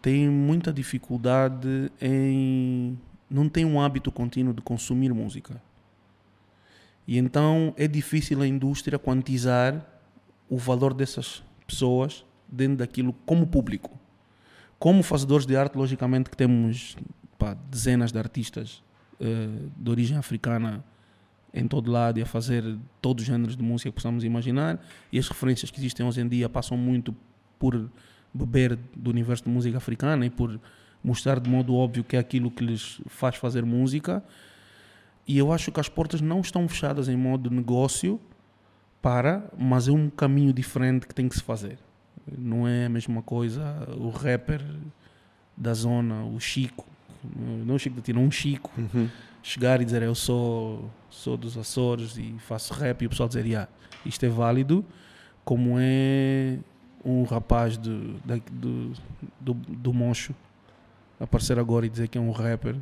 tem 0.00 0.28
muita 0.28 0.72
dificuldade 0.72 1.90
em. 2.00 2.98
não 3.30 3.48
tem 3.48 3.64
um 3.64 3.80
hábito 3.80 4.10
contínuo 4.10 4.54
de 4.54 4.62
consumir 4.62 5.12
música. 5.12 5.60
E 7.06 7.16
então 7.18 7.74
é 7.76 7.88
difícil 7.88 8.42
a 8.42 8.46
indústria 8.46 8.98
quantizar 8.98 9.84
o 10.48 10.56
valor 10.56 10.94
dessas 10.94 11.42
pessoas 11.66 12.24
dentro 12.46 12.76
daquilo 12.76 13.12
como 13.24 13.46
público. 13.46 13.98
Como 14.78 15.02
fazedores 15.02 15.44
de 15.44 15.56
arte, 15.56 15.76
logicamente 15.76 16.30
que 16.30 16.36
temos 16.36 16.96
pá, 17.38 17.56
dezenas 17.70 18.12
de 18.12 18.18
artistas 18.18 18.82
uh, 19.20 19.70
de 19.76 19.90
origem 19.90 20.16
africana 20.16 20.84
em 21.52 21.66
todo 21.66 21.90
lado 21.90 22.18
e 22.18 22.22
a 22.22 22.26
fazer 22.26 22.78
todos 23.00 23.22
os 23.22 23.26
géneros 23.26 23.56
de 23.56 23.62
música 23.62 23.90
que 23.90 23.94
possamos 23.94 24.22
imaginar. 24.22 24.78
E 25.12 25.18
as 25.18 25.28
referências 25.28 25.70
que 25.70 25.78
existem 25.80 26.06
hoje 26.06 26.20
em 26.20 26.28
dia 26.28 26.48
passam 26.48 26.76
muito 26.76 27.14
por 27.58 27.90
beber 28.32 28.78
do 28.94 29.10
universo 29.10 29.44
de 29.44 29.50
música 29.50 29.78
africana 29.78 30.26
e 30.26 30.30
por 30.30 30.60
mostrar 31.02 31.40
de 31.40 31.48
modo 31.48 31.74
óbvio 31.74 32.04
que 32.04 32.16
é 32.16 32.18
aquilo 32.18 32.50
que 32.50 32.64
lhes 32.64 33.00
faz 33.06 33.36
fazer 33.36 33.64
música. 33.64 34.22
E 35.26 35.38
eu 35.38 35.52
acho 35.52 35.72
que 35.72 35.80
as 35.80 35.88
portas 35.88 36.20
não 36.20 36.40
estão 36.40 36.68
fechadas 36.68 37.08
em 37.08 37.16
modo 37.16 37.50
negócio 37.50 38.20
para, 39.02 39.50
mas 39.56 39.88
é 39.88 39.92
um 39.92 40.08
caminho 40.10 40.52
diferente 40.52 41.06
que 41.06 41.14
tem 41.14 41.28
que 41.28 41.34
se 41.34 41.42
fazer. 41.42 41.78
Não 42.36 42.66
é 42.66 42.86
a 42.86 42.88
mesma 42.88 43.22
coisa 43.22 43.62
o 43.96 44.10
rapper 44.10 44.62
da 45.56 45.74
zona, 45.74 46.24
o 46.24 46.38
Chico, 46.38 46.86
não 47.64 47.74
o 47.74 47.78
Chico 47.78 47.96
da 47.96 48.02
Tira, 48.02 48.18
um 48.18 48.30
Chico, 48.30 48.70
uhum. 48.76 49.08
chegar 49.42 49.80
e 49.80 49.84
dizer 49.84 50.02
eu 50.02 50.14
sou, 50.14 50.88
sou 51.10 51.36
dos 51.36 51.56
Açores 51.56 52.16
e 52.16 52.36
faço 52.38 52.72
rap 52.74 53.02
e 53.02 53.06
o 53.06 53.10
pessoal 53.10 53.28
dizer 53.28 53.44
yeah, 53.44 53.68
isto 54.06 54.24
é 54.24 54.28
válido, 54.28 54.84
como 55.44 55.76
é 55.78 56.58
um 57.04 57.24
rapaz 57.24 57.76
do, 57.76 58.14
do, 58.50 58.92
do, 59.40 59.54
do 59.54 59.92
Moncho 59.92 60.34
aparecer 61.20 61.58
agora 61.58 61.86
e 61.86 61.88
dizer 61.88 62.08
que 62.08 62.18
é 62.18 62.20
um 62.20 62.30
rapper, 62.30 62.76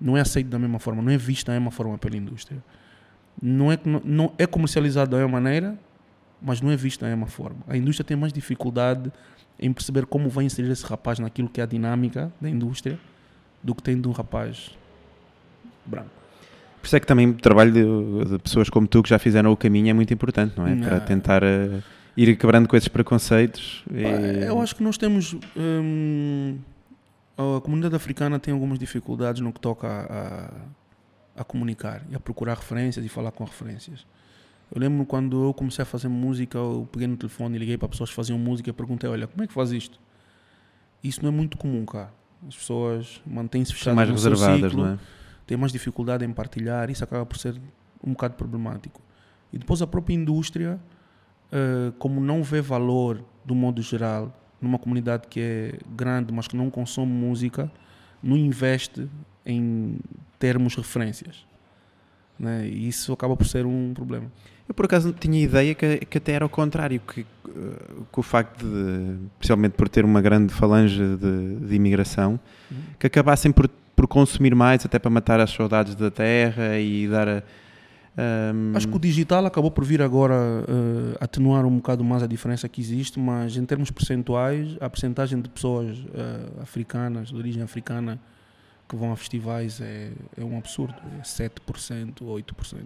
não 0.00 0.16
é 0.16 0.20
aceito 0.20 0.48
da 0.48 0.58
mesma 0.58 0.78
forma, 0.78 1.02
não 1.02 1.10
é 1.10 1.16
visto 1.16 1.46
da 1.46 1.52
mesma 1.52 1.70
forma 1.70 1.98
pela 1.98 2.16
indústria. 2.16 2.62
Não 3.40 3.70
é, 3.70 3.78
não, 3.84 4.00
não 4.04 4.32
é 4.38 4.46
comercializado 4.46 5.10
da 5.10 5.18
mesma 5.18 5.32
maneira, 5.32 5.78
mas 6.40 6.60
não 6.60 6.70
é 6.70 6.76
visto 6.76 7.00
da 7.00 7.08
mesma 7.08 7.26
forma. 7.26 7.58
A 7.68 7.76
indústria 7.76 8.04
tem 8.04 8.16
mais 8.16 8.32
dificuldade 8.32 9.10
em 9.58 9.72
perceber 9.72 10.06
como 10.06 10.28
vai 10.28 10.44
inserir 10.44 10.70
esse 10.70 10.84
rapaz 10.84 11.18
naquilo 11.18 11.48
que 11.48 11.60
é 11.60 11.64
a 11.64 11.66
dinâmica 11.66 12.32
da 12.40 12.48
indústria 12.48 12.98
do 13.62 13.74
que 13.74 13.82
tem 13.82 14.00
de 14.00 14.06
um 14.06 14.12
rapaz 14.12 14.70
branco. 15.84 16.10
Por 16.80 16.86
isso 16.86 16.96
é 16.96 17.00
que 17.00 17.06
também 17.06 17.30
o 17.30 17.34
trabalho 17.34 17.72
de, 17.72 18.30
de, 18.30 18.38
pessoas 18.38 18.70
como 18.70 18.86
tu 18.86 19.02
que 19.02 19.08
já 19.08 19.18
fizeram 19.18 19.50
o 19.50 19.56
caminho 19.56 19.90
é 19.90 19.92
muito 19.92 20.12
importante, 20.14 20.54
não 20.56 20.66
é? 20.66 20.74
Não. 20.74 20.86
Para 20.86 21.00
tentar 21.00 21.42
uh, 21.42 21.82
ir 22.16 22.36
quebrando 22.36 22.68
com 22.68 22.76
esses 22.76 22.88
preconceitos. 22.88 23.82
E... 23.90 24.44
Eu 24.44 24.60
acho 24.60 24.76
que 24.76 24.82
nós 24.82 24.96
temos. 24.96 25.36
Hum, 25.56 26.58
a 27.36 27.60
comunidade 27.60 27.94
africana 27.94 28.38
tem 28.38 28.54
algumas 28.54 28.78
dificuldades 28.78 29.40
no 29.42 29.52
que 29.52 29.60
toca 29.60 29.86
a, 29.86 30.46
a, 31.36 31.42
a 31.42 31.44
comunicar 31.44 32.02
e 32.08 32.14
a 32.14 32.20
procurar 32.20 32.54
referências 32.54 33.04
e 33.04 33.08
falar 33.08 33.32
com 33.32 33.44
referências. 33.44 34.06
Eu 34.74 34.80
lembro 34.80 35.06
quando 35.06 35.44
eu 35.44 35.54
comecei 35.54 35.82
a 35.82 35.86
fazer 35.86 36.08
música, 36.08 36.58
eu 36.58 36.88
peguei 36.90 37.06
no 37.06 37.16
telefone 37.16 37.56
e 37.56 37.58
liguei 37.58 37.78
para 37.78 37.88
pessoas 37.88 38.10
que 38.10 38.16
faziam 38.16 38.38
música 38.38 38.70
e 38.70 38.72
perguntei: 38.72 39.08
Olha, 39.08 39.26
como 39.26 39.42
é 39.44 39.46
que 39.46 39.52
faz 39.52 39.72
isto? 39.72 40.00
Isso 41.02 41.22
não 41.22 41.28
é 41.28 41.32
muito 41.32 41.56
comum 41.56 41.84
cá. 41.84 42.10
As 42.46 42.56
pessoas 42.56 43.20
mantêm-se 43.26 43.72
fechadas 43.72 43.96
mais 43.96 44.10
reservadas, 44.10 44.70
ciclo, 44.70 44.84
não 44.84 44.92
é? 44.94 44.98
têm 45.46 45.56
mais 45.56 45.72
dificuldade 45.72 46.24
em 46.24 46.32
partilhar, 46.32 46.90
isso 46.90 47.02
acaba 47.04 47.24
por 47.24 47.38
ser 47.38 47.60
um 48.04 48.10
bocado 48.10 48.34
problemático. 48.34 49.00
E 49.52 49.58
depois 49.58 49.80
a 49.80 49.86
própria 49.86 50.14
indústria, 50.14 50.78
uh, 51.52 51.92
como 51.92 52.20
não 52.20 52.42
vê 52.42 52.60
valor, 52.60 53.24
do 53.44 53.54
modo 53.54 53.80
geral, 53.80 54.36
numa 54.60 54.78
comunidade 54.78 55.28
que 55.28 55.40
é 55.40 55.78
grande, 55.94 56.32
mas 56.32 56.48
que 56.48 56.56
não 56.56 56.68
consome 56.70 57.12
música, 57.12 57.70
não 58.22 58.36
investe 58.36 59.08
em 59.44 59.98
termos 60.38 60.74
referências. 60.74 61.46
Né? 62.38 62.66
E 62.66 62.88
isso 62.88 63.12
acaba 63.12 63.36
por 63.36 63.46
ser 63.46 63.64
um 63.64 63.94
problema. 63.94 64.30
Eu 64.68 64.74
por 64.74 64.86
acaso 64.86 65.12
tinha 65.12 65.40
ideia 65.40 65.74
que, 65.74 65.98
que 65.98 66.18
até 66.18 66.32
era 66.32 66.44
o 66.44 66.48
contrário, 66.48 67.00
que, 67.00 67.24
que 67.24 68.18
o 68.18 68.22
facto 68.22 68.64
de, 68.64 69.16
principalmente 69.38 69.72
por 69.72 69.88
ter 69.88 70.04
uma 70.04 70.20
grande 70.20 70.52
falange 70.52 71.16
de, 71.16 71.56
de 71.66 71.74
imigração, 71.74 72.40
uhum. 72.70 72.76
que 72.98 73.06
acabassem 73.06 73.52
por, 73.52 73.68
por 73.94 74.08
consumir 74.08 74.54
mais, 74.54 74.84
até 74.84 74.98
para 74.98 75.10
matar 75.10 75.38
as 75.40 75.50
saudades 75.50 75.94
da 75.94 76.10
terra 76.10 76.78
e 76.78 77.06
dar 77.06 77.28
a, 77.28 77.42
um... 78.18 78.74
Acho 78.74 78.88
que 78.88 78.96
o 78.96 78.98
digital 78.98 79.44
acabou 79.44 79.70
por 79.70 79.84
vir 79.84 80.00
agora 80.00 80.34
uh, 80.34 81.16
atenuar 81.20 81.66
um 81.66 81.76
bocado 81.76 82.02
mais 82.02 82.22
a 82.22 82.26
diferença 82.26 82.66
que 82.68 82.80
existe, 82.80 83.18
mas 83.20 83.56
em 83.56 83.64
termos 83.64 83.90
percentuais, 83.90 84.76
a 84.80 84.88
percentagem 84.88 85.40
de 85.40 85.50
pessoas 85.50 85.98
uh, 85.98 86.62
africanas, 86.62 87.28
de 87.28 87.36
origem 87.36 87.62
africana, 87.62 88.18
que 88.88 88.96
vão 88.96 89.12
a 89.12 89.16
festivais 89.16 89.80
é, 89.80 90.12
é 90.36 90.44
um 90.44 90.56
absurdo, 90.56 90.94
é 91.18 91.22
7%, 91.22 92.22
8%. 92.22 92.76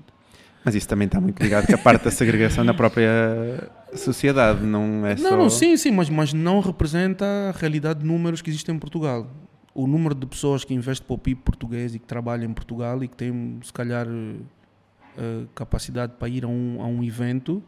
Mas 0.65 0.75
isso 0.75 0.87
também 0.89 1.07
está 1.07 1.21
muito 1.21 1.43
ligado 1.43 1.67
com 1.67 1.75
a 1.75 1.79
parte 1.79 2.05
da 2.05 2.11
segregação 2.11 2.63
na 2.65 2.75
própria 2.75 3.71
sociedade, 3.95 4.65
não 4.65 5.07
é 5.07 5.17
só... 5.17 5.31
Não, 5.31 5.37
não, 5.39 5.51
sim, 5.51 5.77
sim, 5.77 5.91
mas, 5.91 6.09
mas 6.11 6.33
não 6.33 6.61
representa 6.61 7.25
a 7.25 7.59
realidade 7.59 8.01
de 8.01 8.07
números 8.07 8.43
que 8.43 8.51
existem 8.51 8.75
em 8.75 8.79
Portugal. 8.79 9.27
O 9.75 9.87
número 9.87 10.15
de 10.15 10.27
pessoas 10.27 10.65
que 10.65 10.75
investem 10.75 11.07
para 11.07 11.15
o 11.15 11.19
PIB 11.19 11.41
português 11.43 11.95
e 11.95 11.99
que 11.99 12.07
trabalham 12.07 12.51
em 12.51 12.53
Portugal 12.53 13.03
e 13.03 13.09
que 13.09 13.17
têm, 13.17 13.59
se 13.63 13.73
calhar, 13.73 14.07
uh, 14.07 15.49
capacidade 15.55 16.13
para 16.19 16.29
ir 16.29 16.45
a 16.45 16.49
um, 16.49 16.77
a 16.81 16.87
um 16.87 17.03
evento, 17.03 17.63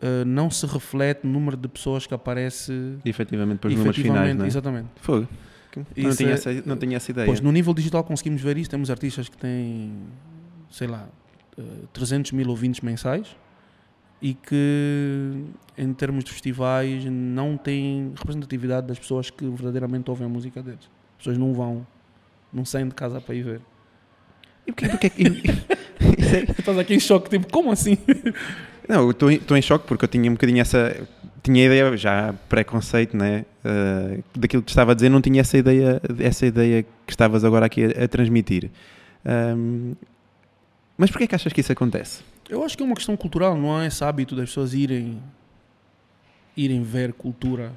uh, 0.00 0.24
não 0.24 0.50
se 0.50 0.64
reflete 0.66 1.26
no 1.26 1.32
número 1.32 1.56
de 1.56 1.68
pessoas 1.68 2.06
que 2.06 2.14
aparece... 2.14 2.96
Efetivamente, 3.04 3.58
para 3.58 3.68
os 3.68 3.76
números 3.76 3.96
finais, 3.96 4.34
não 4.34 4.44
é? 4.44 4.48
Exatamente. 4.48 4.88
Fogo. 5.02 5.28
Não 5.94 6.14
tinha, 6.14 6.30
é, 6.30 6.32
essa, 6.32 6.50
não 6.64 6.76
tinha 6.78 6.96
essa 6.96 7.10
ideia. 7.10 7.26
Pois, 7.26 7.40
no 7.40 7.52
nível 7.52 7.74
digital 7.74 8.02
conseguimos 8.02 8.40
ver 8.40 8.56
isso. 8.56 8.70
Temos 8.70 8.90
artistas 8.90 9.28
que 9.28 9.36
têm, 9.36 9.92
sei 10.70 10.86
lá, 10.86 11.06
300 11.92 12.32
eh, 12.32 12.36
mil 12.36 12.48
ouvintes 12.48 12.80
mensais 12.80 13.36
e 14.20 14.34
que, 14.34 15.44
em 15.76 15.92
termos 15.92 16.24
de 16.24 16.32
festivais, 16.32 17.04
não 17.04 17.56
têm 17.56 18.12
representatividade 18.16 18.86
das 18.86 18.98
pessoas 18.98 19.30
que 19.30 19.46
verdadeiramente 19.46 20.08
ouvem 20.10 20.26
a 20.26 20.28
música 20.28 20.62
deles. 20.62 20.90
As 21.12 21.18
pessoas 21.18 21.38
não 21.38 21.52
vão, 21.52 21.86
não 22.52 22.64
saem 22.64 22.88
de 22.88 22.94
casa 22.94 23.20
para 23.20 23.34
ir 23.34 23.42
ver. 23.42 23.60
E 24.66 24.72
porquê? 24.72 24.88
porque, 24.88 25.06
é... 25.06 26.58
Estás 26.58 26.78
aqui 26.78 26.94
em 26.94 27.00
choque, 27.00 27.30
tipo, 27.30 27.50
como 27.50 27.70
assim? 27.70 27.96
Não, 28.88 29.10
estou 29.10 29.56
em 29.56 29.62
choque 29.62 29.84
porque 29.86 30.04
eu 30.04 30.08
tinha 30.08 30.30
um 30.30 30.34
bocadinho 30.34 30.60
essa. 30.60 30.96
Tinha 31.42 31.66
ideia, 31.66 31.96
já 31.96 32.32
preconceito, 32.48 33.16
né? 33.16 33.44
Uh, 33.64 34.22
daquilo 34.36 34.62
que 34.62 34.70
estava 34.70 34.92
a 34.92 34.94
dizer, 34.94 35.08
não 35.08 35.20
tinha 35.20 35.40
essa 35.40 35.58
ideia, 35.58 36.00
essa 36.20 36.46
ideia 36.46 36.82
que 36.82 37.12
estavas 37.12 37.44
agora 37.44 37.66
aqui 37.66 37.84
a, 37.84 38.04
a 38.04 38.08
transmitir. 38.08 38.70
Um, 39.24 39.94
mas 40.96 41.10
porquê 41.10 41.26
que 41.26 41.34
achas 41.34 41.52
que 41.52 41.60
isso 41.60 41.72
acontece? 41.72 42.22
Eu 42.48 42.64
acho 42.64 42.76
que 42.76 42.82
é 42.82 42.86
uma 42.86 42.94
questão 42.94 43.16
cultural, 43.16 43.56
não 43.56 43.76
há 43.76 43.86
esse 43.86 44.02
hábito 44.04 44.36
das 44.36 44.48
pessoas 44.48 44.72
irem, 44.74 45.20
irem 46.56 46.82
ver 46.82 47.12
cultura. 47.12 47.72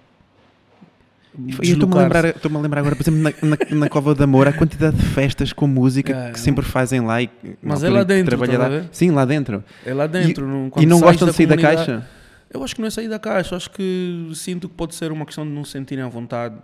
Estou-me 1.61 1.95
a, 1.95 2.03
lembrar, 2.03 2.25
estou 2.25 2.55
a 2.55 2.59
lembrar 2.59 2.79
agora, 2.81 2.95
por 2.95 3.03
exemplo, 3.03 3.21
na, 3.21 3.31
na, 3.41 3.79
na, 3.79 3.89
Cova 3.89 4.15
de 4.15 4.23
Amor, 4.23 4.47
a 4.47 4.53
quantidade 4.53 4.97
de 4.97 5.05
festas 5.05 5.53
com 5.53 5.67
música 5.67 6.11
é, 6.11 6.31
que 6.31 6.39
sempre 6.39 6.65
fazem 6.65 7.01
lá. 7.01 7.21
E, 7.21 7.29
mas 7.61 7.83
é 7.83 7.89
lá 7.89 8.03
dentro, 8.03 8.37
tá 8.37 8.57
lá. 8.57 8.85
Sim, 8.91 9.11
lá 9.11 9.25
dentro. 9.25 9.63
É 9.85 9.93
lá 9.93 10.07
dentro. 10.07 10.45
E 10.45 10.49
não, 10.49 10.71
e 10.77 10.85
não 10.85 10.99
gostam 10.99 11.27
de 11.27 11.35
sair 11.35 11.45
da 11.45 11.57
caixa? 11.57 12.07
Eu 12.51 12.63
acho 12.63 12.73
que 12.73 12.81
não 12.81 12.87
é 12.87 12.91
sair 12.91 13.07
da 13.07 13.19
caixa. 13.19 13.55
Acho 13.55 13.69
que 13.69 14.31
sinto 14.33 14.67
que 14.67 14.73
pode 14.73 14.95
ser 14.95 15.11
uma 15.11 15.25
questão 15.25 15.45
de 15.45 15.51
não 15.51 15.63
se 15.63 15.71
sentirem 15.71 16.03
à 16.03 16.07
vontade, 16.07 16.55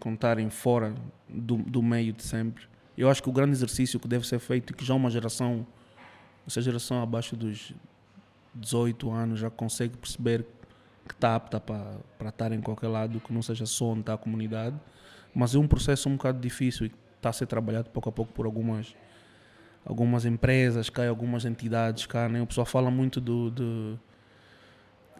contarem 0.00 0.48
fora 0.48 0.94
do, 1.28 1.56
do 1.56 1.82
meio 1.82 2.12
de 2.12 2.22
sempre. 2.22 2.64
Eu 2.96 3.10
acho 3.10 3.22
que 3.22 3.28
o 3.28 3.32
grande 3.32 3.52
exercício 3.52 4.00
que 4.00 4.08
deve 4.08 4.26
ser 4.26 4.38
feito 4.38 4.72
e 4.72 4.74
que 4.74 4.84
já 4.84 4.94
uma 4.94 5.10
geração, 5.10 5.66
essa 6.46 6.60
geração 6.60 7.02
abaixo 7.02 7.36
dos 7.36 7.72
18 8.54 9.10
anos 9.10 9.40
já 9.40 9.50
consegue 9.50 9.96
perceber 9.96 10.46
que 11.06 11.14
está 11.14 11.36
apta 11.36 11.60
para 11.60 12.28
estar 12.28 12.52
em 12.52 12.60
qualquer 12.60 12.88
lado, 12.88 13.20
que 13.20 13.32
não 13.32 13.42
seja 13.42 13.66
só 13.66 13.86
onde 13.86 14.00
está 14.00 14.14
a 14.14 14.18
comunidade, 14.18 14.76
mas 15.34 15.54
é 15.54 15.58
um 15.58 15.68
processo 15.68 16.08
um 16.08 16.16
bocado 16.16 16.40
difícil 16.40 16.86
e 16.86 16.92
está 17.16 17.30
a 17.30 17.32
ser 17.32 17.46
trabalhado 17.46 17.90
pouco 17.90 18.08
a 18.08 18.12
pouco 18.12 18.32
por 18.32 18.46
algumas 18.46 18.94
algumas 19.84 20.24
empresas, 20.24 20.90
cá, 20.90 21.08
algumas 21.08 21.44
entidades 21.44 22.06
cá, 22.06 22.28
né? 22.28 22.42
O 22.42 22.46
pessoal 22.46 22.66
fala 22.66 22.90
muito 22.90 23.20
do, 23.20 23.52
de, 23.52 23.96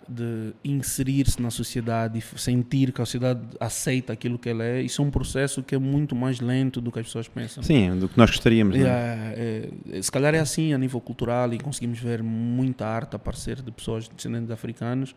de 0.08 0.52
inserir-se 0.64 1.40
na 1.40 1.50
sociedade 1.50 2.18
e 2.18 2.38
sentir 2.38 2.92
que 2.92 3.00
a 3.00 3.04
sociedade 3.04 3.40
aceita 3.58 4.12
aquilo 4.12 4.38
que 4.38 4.48
ela 4.48 4.64
é. 4.64 4.82
Isso 4.82 5.02
é 5.02 5.04
um 5.04 5.10
processo 5.10 5.62
que 5.62 5.74
é 5.74 5.78
muito 5.78 6.14
mais 6.14 6.40
lento 6.40 6.80
do 6.80 6.92
que 6.92 6.98
as 6.98 7.06
pessoas 7.06 7.28
pensam. 7.28 7.62
Sim, 7.62 7.98
do 7.98 8.08
que 8.08 8.16
nós 8.16 8.30
gostaríamos. 8.30 8.76
É, 8.76 8.80
é, 8.84 9.70
é, 9.90 10.02
se 10.02 10.10
calhar 10.10 10.34
é 10.34 10.38
assim 10.38 10.72
a 10.72 10.78
nível 10.78 11.00
cultural 11.00 11.52
e 11.52 11.58
conseguimos 11.58 11.98
ver 11.98 12.22
muita 12.22 12.86
arte 12.86 13.16
aparecer 13.16 13.62
de 13.62 13.70
pessoas 13.70 14.08
descendentes 14.08 14.46
de 14.46 14.52
africanos, 14.52 15.14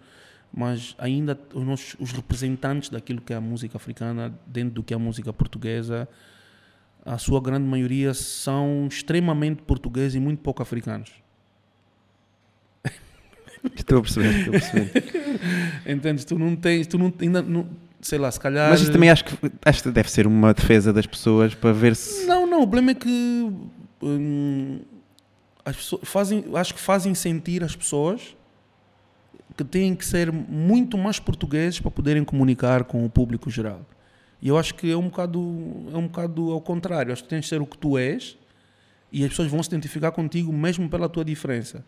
mas 0.52 0.96
ainda 0.98 1.40
os, 1.54 1.64
nossos, 1.64 1.96
os 2.00 2.12
representantes 2.12 2.90
daquilo 2.90 3.22
que 3.22 3.34
é 3.34 3.36
a 3.36 3.42
música 3.42 3.78
africana 3.78 4.34
dentro 4.48 4.76
do 4.76 4.84
que 4.84 4.94
é 4.94 4.98
a 4.98 5.00
música 5.00 5.32
portuguesa 5.32 6.08
a 7.06 7.18
sua 7.18 7.42
grande 7.42 7.66
maioria 7.66 8.14
são 8.14 8.88
extremamente 8.88 9.62
portugueses 9.64 10.16
e 10.16 10.20
muito 10.20 10.42
pouco 10.42 10.62
africanos. 10.62 11.12
Estou 13.76 14.00
a 14.00 14.02
perceber, 14.02 14.40
estou 14.40 14.56
a 14.56 14.60
perceber. 14.60 15.82
Entendes? 15.86 16.26
Tu 16.26 16.38
não 16.38 16.56
tens, 16.56 16.88
tu 16.88 16.98
não, 16.98 17.14
ainda 17.20 17.42
não, 17.42 17.68
sei 18.02 18.18
lá, 18.18 18.32
se 18.32 18.40
calhar. 18.40 18.70
Mas 18.70 18.82
isso 18.82 18.92
também 18.92 19.10
acho 19.10 19.26
que, 19.26 19.38
acho 19.66 19.84
que 19.84 19.92
deve 19.92 20.12
ser 20.12 20.28
uma 20.28 20.54
defesa 20.54 20.94
das 20.94 21.06
pessoas 21.06 21.54
para 21.54 21.72
ver 21.72 21.96
se. 21.96 22.26
Não, 22.26 22.46
não, 22.46 22.60
o 22.60 22.68
problema 22.68 22.92
é 22.92 22.96
que 22.96 23.52
hum, 24.02 24.80
as 25.66 25.76
pessoas 25.76 26.02
fazem, 26.06 26.46
acho 26.54 26.74
que 26.74 26.80
fazem 26.80 27.14
sentir 27.14 27.64
as 27.64 27.76
pessoas 27.76 28.36
que 29.56 29.64
têm 29.64 29.94
que 29.94 30.06
ser 30.06 30.32
muito 30.32 30.98
mais 30.98 31.20
portugueses 31.20 31.80
para 31.80 31.92
poderem 31.92 32.24
comunicar 32.24 32.86
com 32.86 33.06
o 33.06 33.10
público 33.10 33.50
geral. 33.50 33.82
E 34.42 34.48
eu 34.48 34.58
acho 34.58 34.74
que 34.76 34.90
é 34.90 34.96
um 34.96 35.10
bocado, 35.10 35.40
é 35.94 35.98
um 35.98 36.08
bocado 36.08 36.52
ao 36.52 36.62
contrário. 36.62 37.12
Acho 37.12 37.24
que 37.24 37.30
tens 37.30 37.42
de 37.42 37.48
ser 37.48 37.62
o 37.62 37.66
que 37.66 37.78
tu 37.78 37.98
és 37.98 38.38
e 39.12 39.24
as 39.24 39.30
pessoas 39.30 39.50
vão 39.50 39.62
se 39.62 39.70
identificar 39.70 40.12
contigo 40.12 40.54
mesmo 40.54 40.90
pela 40.90 41.10
tua 41.10 41.26
diferença. 41.26 41.84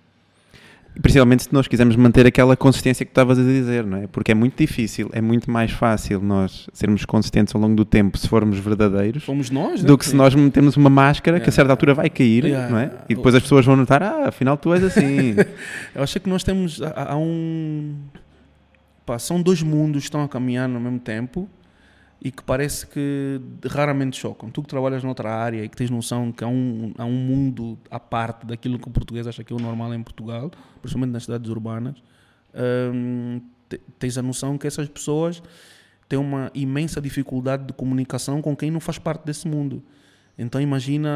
Principalmente 1.00 1.44
se 1.44 1.54
nós 1.54 1.68
quisermos 1.68 1.96
manter 1.96 2.26
aquela 2.26 2.58
consistência 2.58 3.06
que 3.06 3.12
estavas 3.12 3.40
a 3.40 3.44
dizer, 3.44 3.86
não 3.86 3.98
é? 4.00 4.08
Porque 4.08 4.32
é 4.32 4.36
muito 4.36 4.58
difícil, 4.58 5.10
é 5.14 5.22
muito 5.22 5.50
mais 5.50 5.72
fácil 5.72 6.20
nós 6.22 6.70
sermos 6.74 7.06
consistentes 7.06 7.56
ao 7.56 7.62
longo 7.62 7.76
do 7.76 7.86
tempo 7.86 8.18
se 8.18 8.28
formos 8.28 8.60
verdadeiros 8.60 9.24
Fomos 9.24 9.50
nós, 9.50 9.84
do 9.84 9.94
né? 9.94 9.98
que 9.98 10.06
se 10.06 10.16
nós 10.16 10.36
metemos 10.36 10.76
uma 10.76 10.90
máscara 10.90 11.40
que 11.40 11.48
a 11.48 11.52
certa 11.52 11.72
altura 11.72 11.94
vai 11.94 12.10
cair, 12.10 12.44
não 12.70 12.78
é? 12.78 12.92
E 13.08 13.16
depois 13.16 13.34
as 13.34 13.42
pessoas 13.42 13.66
vão 13.66 13.76
notar, 13.76 14.04
ah, 14.04 14.28
afinal 14.28 14.58
tu 14.58 14.74
és 14.74 14.84
assim. 14.84 15.36
Eu 15.96 16.04
acho 16.04 16.20
que 16.20 16.30
nós 16.30 16.44
temos. 16.44 16.82
Há, 16.82 17.14
há 17.14 17.18
um. 17.18 17.96
Pá, 19.06 19.18
são 19.18 19.42
dois 19.42 19.62
mundos 19.64 20.02
que 20.02 20.08
estão 20.08 20.24
a 20.24 20.28
caminhar 20.28 20.68
no 20.68 20.80
mesmo 20.80 21.00
tempo 21.00 21.50
e 22.24 22.30
que 22.32 22.44
parece 22.44 22.86
que 22.86 23.42
raramente 23.68 24.16
chocam. 24.18 24.50
Tu 24.52 24.62
que 24.62 24.68
trabalhas 24.70 25.04
noutra 25.04 25.32
área 25.34 25.64
e 25.64 25.68
que 25.70 25.76
tens 25.76 25.90
noção 25.90 26.32
que 26.32 26.44
há 26.44 26.48
um, 26.48 26.94
há 26.98 27.04
um 27.06 27.12
mundo 27.12 27.80
à 27.90 28.00
parte 28.00 28.46
daquilo 28.46 28.78
que 28.78 28.88
o 28.88 28.92
português 28.92 29.26
acha 29.26 29.44
que 29.44 29.52
é 29.52 29.56
o 29.56 29.60
normal 29.60 29.92
em 29.96 30.04
Portugal, 30.04 30.52
principalmente 30.82 31.14
nas 31.14 31.24
cidades 31.24 31.50
urbanas, 31.50 31.96
hum, 32.94 33.42
te- 33.68 33.82
tens 33.98 34.18
a 34.18 34.22
noção 34.22 34.58
que 34.58 34.68
essas 34.68 34.88
pessoas 34.88 35.42
têm 36.08 36.20
uma 36.20 36.52
imensa 36.54 37.02
dificuldade 37.02 37.66
de 37.66 37.74
comunicação 37.74 38.42
com 38.42 38.56
quem 38.56 38.70
não 38.70 38.80
faz 38.80 39.00
parte 39.00 39.26
desse 39.26 39.48
mundo. 39.48 39.82
Então 40.38 40.62
imagina 40.62 41.10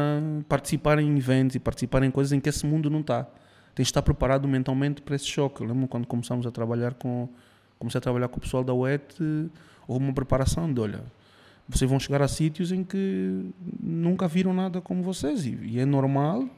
participar 0.48 0.98
em 0.98 1.16
eventos 1.16 1.54
e 1.54 1.60
participar 1.60 2.02
em 2.02 2.10
coisas 2.10 2.32
em 2.32 2.40
que 2.40 2.48
esse 2.48 2.66
mundo 2.66 2.90
não 2.90 3.00
está. 3.00 3.24
Tens 3.74 3.84
de 3.86 3.90
estar 3.90 4.02
preparado 4.02 4.48
mentalmente 4.48 5.02
para 5.02 5.14
esse 5.14 5.26
choque. 5.26 5.62
Eu 5.62 5.68
lembro 5.68 5.86
quando 5.86 6.06
começamos 6.06 6.46
a 6.46 6.50
trabalhar 6.50 6.94
com 6.94 7.28
comecei 7.78 7.98
a 7.98 8.00
trabalhar 8.00 8.28
com 8.28 8.38
o 8.38 8.40
pessoal 8.40 8.64
da 8.64 8.72
UET, 8.72 9.14
houve 9.86 10.04
uma 10.04 10.12
preparação 10.12 10.72
de, 10.72 10.80
olha, 10.80 11.04
vocês 11.68 11.88
vão 11.88 11.98
chegar 11.98 12.22
a 12.22 12.28
sítios 12.28 12.72
em 12.72 12.84
que 12.84 13.50
nunca 13.80 14.28
viram 14.28 14.54
nada 14.54 14.80
como 14.80 15.02
vocês 15.02 15.44
e, 15.44 15.58
e 15.62 15.80
é 15.80 15.84
normal 15.84 16.48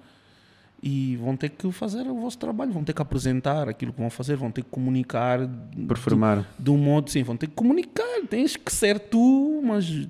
e 0.83 1.17
vão 1.17 1.37
ter 1.37 1.49
que 1.51 1.71
fazer 1.73 2.07
o 2.07 2.15
vosso 2.21 2.39
trabalho, 2.39 2.73
vão 2.73 2.85
ter 2.85 2.93
que 2.93 3.03
apresentar 3.03 3.69
aquilo 3.69 3.93
que 3.93 4.01
vão 4.01 4.11
fazer, 4.11 4.37
vão 4.37 4.51
ter 4.51 4.63
que 4.63 4.71
comunicar 4.71 5.41
Performar. 5.89 6.47
de 6.59 6.71
um 6.71 6.79
modo 6.79 7.11
sim, 7.11 7.23
vão 7.23 7.37
ter 7.37 7.49
que 7.49 7.55
comunicar, 7.55 8.23
tens 8.29 8.57
que 8.57 8.73
ser 8.73 8.99
tu, 8.99 9.61
mas 9.65 10.09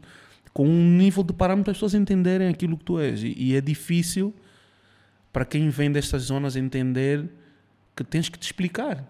com 0.52 0.66
um 0.66 0.96
nível 0.96 1.22
de 1.22 1.32
parâmetro 1.32 1.70
as 1.70 1.76
pessoas 1.76 1.94
entenderem 1.94 2.48
aquilo 2.48 2.76
que 2.76 2.84
tu 2.84 2.98
és. 2.98 3.22
E, 3.22 3.34
e 3.36 3.56
é 3.56 3.60
difícil 3.60 4.34
para 5.32 5.44
quem 5.44 5.68
vem 5.70 5.90
destas 5.90 6.24
zonas 6.24 6.56
entender 6.56 7.30
que 7.96 8.04
tens 8.04 8.28
que 8.28 8.38
te 8.38 8.44
explicar. 8.44 9.04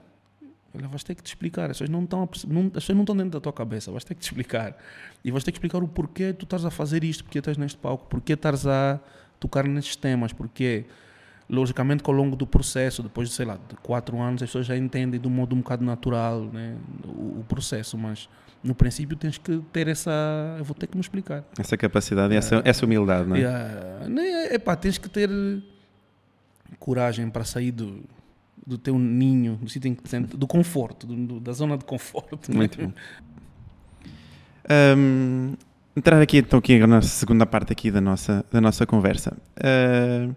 Olha, 0.75 0.87
vais 0.87 1.03
ter 1.03 1.15
que 1.15 1.23
te 1.23 1.29
explicar. 1.29 1.71
As 1.71 1.79
pessoas 1.79 1.91
não 1.91 2.05
estão, 2.05 2.29
não, 2.49 2.67
as 2.67 2.73
pessoas 2.73 2.97
não 2.97 3.03
estão 3.03 3.17
dentro 3.17 3.33
da 3.33 3.41
tua 3.41 3.53
cabeça. 3.53 3.91
Vais 3.91 4.05
ter 4.05 4.15
que 4.15 4.21
te 4.21 4.25
explicar. 4.25 4.77
E 5.25 5.31
vais 5.31 5.43
ter 5.43 5.51
que 5.51 5.57
explicar 5.57 5.83
o 5.83 5.89
porquê 5.89 6.33
tu 6.33 6.45
estás 6.45 6.65
a 6.65 6.71
fazer 6.71 7.03
isto, 7.05 7.25
porque 7.25 7.39
estás 7.39 7.57
neste 7.57 7.79
palco, 7.79 8.07
porquê 8.07 8.35
estás 8.35 8.67
a 8.67 9.01
tocar 9.41 9.67
nestes 9.67 9.97
temas, 9.97 10.33
porque 10.33 10.85
logicamente 11.49 12.03
que 12.03 12.11
ao 12.11 12.17
longo 12.17 12.37
do 12.37 12.47
processo, 12.47 13.03
depois 13.03 13.29
de, 13.29 13.35
sei 13.35 13.47
lá, 13.47 13.55
de 13.55 13.77
quatro 13.77 14.21
anos, 14.21 14.43
as 14.43 14.49
pessoas 14.49 14.67
já 14.67 14.77
entendem 14.77 15.19
de 15.19 15.27
um 15.27 15.31
modo 15.31 15.55
um 15.55 15.61
bocado 15.61 15.85
natural 15.85 16.45
né, 16.45 16.77
o, 17.05 17.41
o 17.41 17.45
processo, 17.49 17.97
mas 17.97 18.29
no 18.63 18.75
princípio 18.75 19.17
tens 19.17 19.39
que 19.39 19.59
ter 19.73 19.89
essa... 19.89 20.11
Eu 20.59 20.65
vou 20.65 20.75
ter 20.75 20.87
que 20.87 20.97
me 20.97 21.01
explicar. 21.01 21.45
Essa 21.59 21.77
capacidade, 21.77 22.35
essa, 22.35 22.61
essa 22.65 22.85
humildade, 22.85 23.27
não 23.27 23.37
é? 23.37 23.41
Yeah. 23.41 24.09
Né, 24.09 24.55
epá, 24.55 24.77
tens 24.77 24.99
que 24.99 25.09
ter 25.09 25.31
coragem 26.79 27.31
para 27.31 27.45
sair 27.45 27.71
do, 27.71 28.05
do 28.69 28.77
teu 28.79 28.99
ninho, 28.99 29.57
do 29.57 29.69
sítio 29.69 29.89
em 29.89 29.95
que 29.95 30.03
te 30.03 30.19
do 30.21 30.47
conforto, 30.47 31.07
do- 31.07 31.17
do- 31.27 31.41
da 31.41 31.53
zona 31.53 31.77
de 31.79 31.85
conforto. 31.85 32.51
né? 32.51 32.57
Muito 32.57 32.79
bom. 32.81 32.93
Ahm, 34.69 35.55
entrar 35.97 36.21
aqui 36.21 36.39
então 36.39 36.59
aqui 36.59 36.79
na 36.87 37.01
segunda 37.01 37.47
parte 37.47 37.73
aqui 37.73 37.91
da 37.91 38.01
nossa, 38.01 38.45
da 38.53 38.61
nossa 38.61 38.87
conversa. 38.87 39.37
Ah, 39.63 40.29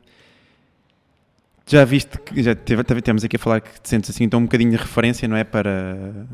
já 1.68 1.84
viste 1.86 2.18
que 2.20 2.42
já 2.42 2.56
teve- 2.56 2.84
temos 3.02 3.24
aqui 3.24 3.36
a 3.36 3.40
falar 3.40 3.62
que 3.62 3.80
te 3.82 3.90
sentes 3.90 4.10
assim 4.10 4.24
então 4.24 4.40
um 4.40 4.44
bocadinho 4.44 4.72
de 4.72 4.78
referência, 4.78 5.28
não 5.28 5.36
é? 5.36 5.44
Para, 5.44 6.26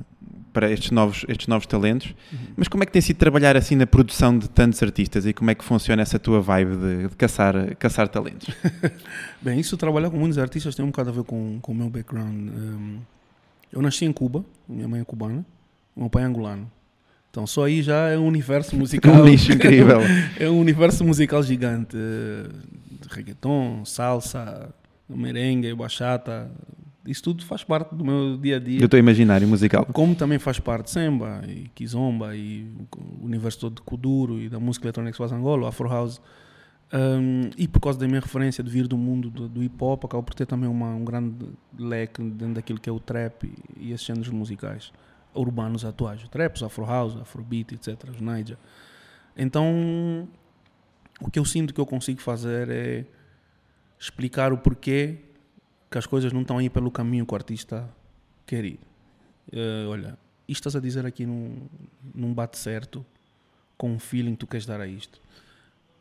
para 0.58 0.72
estes 0.72 0.90
novos, 0.90 1.24
estes 1.28 1.46
novos 1.46 1.68
talentos. 1.68 2.16
Mas 2.56 2.68
como 2.68 2.82
é 2.82 2.86
que 2.88 2.92
tem 2.92 3.00
sido 3.00 3.18
trabalhar 3.18 3.56
assim 3.56 3.76
na 3.76 3.86
produção 3.86 4.36
de 4.36 4.50
tantos 4.50 4.82
artistas 4.82 5.24
e 5.28 5.32
como 5.32 5.52
é 5.52 5.54
que 5.54 5.64
funciona 5.64 6.02
essa 6.02 6.18
tua 6.18 6.42
vibe 6.42 6.78
de, 6.78 7.08
de 7.10 7.16
caçar, 7.16 7.76
caçar 7.76 8.08
talentos? 8.08 8.50
Bem, 9.40 9.60
isso 9.60 9.78
trabalhar 9.78 10.10
com 10.10 10.18
muitos 10.18 10.40
artistas 10.40 10.74
tem 10.74 10.84
um 10.84 10.88
bocado 10.88 11.12
a 11.12 11.14
ver 11.14 11.24
com, 11.26 11.60
com 11.62 11.72
o 11.72 11.76
meu 11.76 11.92
background. 11.92 12.50
Um, 12.50 12.98
eu 13.72 13.84
nasci 13.84 14.06
em 14.06 14.12
Cuba, 14.12 14.44
minha 14.68 14.88
mãe 14.88 15.02
é 15.02 15.04
cubana, 15.04 15.46
meu 15.96 16.10
pai 16.10 16.24
é 16.24 16.26
angolano. 16.26 16.72
Então 17.30 17.46
só 17.46 17.66
aí 17.66 17.84
já 17.84 18.08
é 18.08 18.18
um 18.18 18.26
universo 18.26 18.74
musical. 18.82 19.14
Um 19.14 19.26
nicho 19.26 19.52
incrível. 19.52 20.00
é 20.40 20.50
um 20.50 20.60
universo 20.60 21.04
musical 21.06 21.44
gigante. 21.44 21.96
eh, 21.96 22.50
Reggaeton, 23.12 23.86
salsa, 23.86 24.74
merengue, 25.08 25.72
bachata. 25.76 26.50
Isso 27.08 27.24
tudo 27.24 27.46
faz 27.46 27.64
parte 27.64 27.96
do 27.96 28.04
meu 28.04 28.38
dia 28.38 28.58
a 28.58 28.60
dia. 28.60 28.80
Do 28.80 28.90
teu 28.90 29.00
imaginário 29.00 29.48
musical. 29.48 29.86
Como 29.86 30.14
também 30.14 30.38
faz 30.38 30.60
parte 30.60 30.92
Semba 30.92 31.42
e 31.48 31.70
Kizomba 31.74 32.36
e 32.36 32.70
o 33.22 33.26
universo 33.26 33.60
todo 33.60 33.76
de 33.76 33.82
Kuduro 33.82 34.40
e 34.40 34.50
da 34.50 34.60
música 34.60 34.86
eletrónica 34.86 35.12
que 35.12 35.16
se 35.16 35.20
faz 35.20 35.32
em 35.32 35.36
Angola, 35.36 35.70
Afro 35.70 35.88
House. 35.88 36.22
Um, 36.94 37.50
e 37.58 37.68
por 37.68 37.82
causa 37.82 38.00
da 38.00 38.08
minha 38.08 38.20
referência 38.20 38.64
de 38.64 38.70
vir 38.70 38.88
do 38.88 38.98
mundo 38.98 39.30
do, 39.30 39.48
do 39.50 39.64
hip 39.64 39.76
hop, 39.84 40.06
acabo 40.06 40.24
por 40.24 40.34
ter 40.34 40.46
também 40.46 40.70
uma, 40.70 40.96
um 40.96 41.04
grande 41.04 41.36
leque 41.78 42.22
dentro 42.24 42.56
daquilo 42.56 42.80
que 42.80 42.90
é 42.90 42.94
o 42.94 43.00
trap 43.00 43.44
e, 43.78 43.92
esses 43.92 44.06
géneros 44.06 44.30
musicais 44.30 44.92
urbanos 45.34 45.84
atuais. 45.84 46.24
O 46.24 46.30
trap, 46.30 46.56
os 46.56 46.64
Afro 46.64 46.86
House, 46.86 47.16
Afrobeat, 47.18 47.74
etc. 47.76 48.10
Os 48.10 48.22
Niger. 48.22 48.58
Então, 49.36 50.28
o 51.22 51.30
que 51.30 51.40
eu 51.40 51.46
sinto 51.46 51.74
que 51.74 51.80
eu 51.80 51.86
consigo 51.86 52.22
fazer 52.22 52.70
é 52.70 53.06
explicar 54.00 54.54
o 54.54 54.58
porquê 54.58 55.18
que 55.90 55.98
as 55.98 56.06
coisas 56.06 56.34
não 56.34 56.42
estão 56.42 56.58
aí 56.58 56.70
pelo 56.70 56.92
caminho 56.92 57.26
que 57.26 57.34
o 57.34 57.36
artista 57.36 57.90
quer 58.46 58.66
ir. 58.66 58.80
Eh, 59.52 59.86
olha, 59.88 60.18
isto 60.48 60.68
estás 60.68 60.76
a 60.76 60.80
dizer 60.80 61.06
aqui 61.06 61.26
não, 61.26 61.52
não 62.14 62.34
bate 62.34 62.58
certo 62.58 63.06
com 63.78 63.96
o 63.96 64.00
feeling 64.00 64.32
que 64.32 64.40
tu 64.40 64.48
queres 64.48 64.66
dar 64.66 64.82
a 64.82 64.88
isto. 64.88 65.22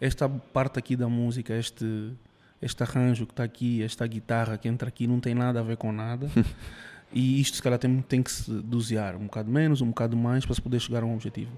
Esta 0.01 0.29
parte 0.29 0.79
aqui 0.79 0.96
da 0.96 1.09
música, 1.09 1.55
este, 1.55 2.12
este 2.61 2.83
arranjo 2.83 3.27
que 3.27 3.33
está 3.33 3.44
aqui, 3.44 3.83
esta 3.83 4.07
guitarra 4.07 4.59
que 4.59 4.68
entra 4.68 4.88
aqui, 4.88 5.07
não 5.07 5.20
tem 5.20 5.35
nada 5.35 5.61
a 5.61 5.62
ver 5.62 5.77
com 5.77 5.92
nada. 5.92 6.31
e 7.12 7.40
isto, 7.40 7.57
se 7.57 7.62
calhar, 7.62 7.79
tem, 7.79 8.01
tem 8.03 8.22
que 8.22 8.31
se 8.31 8.51
dosear 8.51 9.16
um 9.16 9.25
bocado 9.25 9.51
menos, 9.51 9.81
um 9.81 9.88
bocado 9.88 10.16
mais, 10.16 10.44
para 10.44 10.55
se 10.55 10.62
poder 10.62 10.81
chegar 10.81 11.03
a 11.03 11.07
um 11.07 11.14
objetivo. 11.14 11.53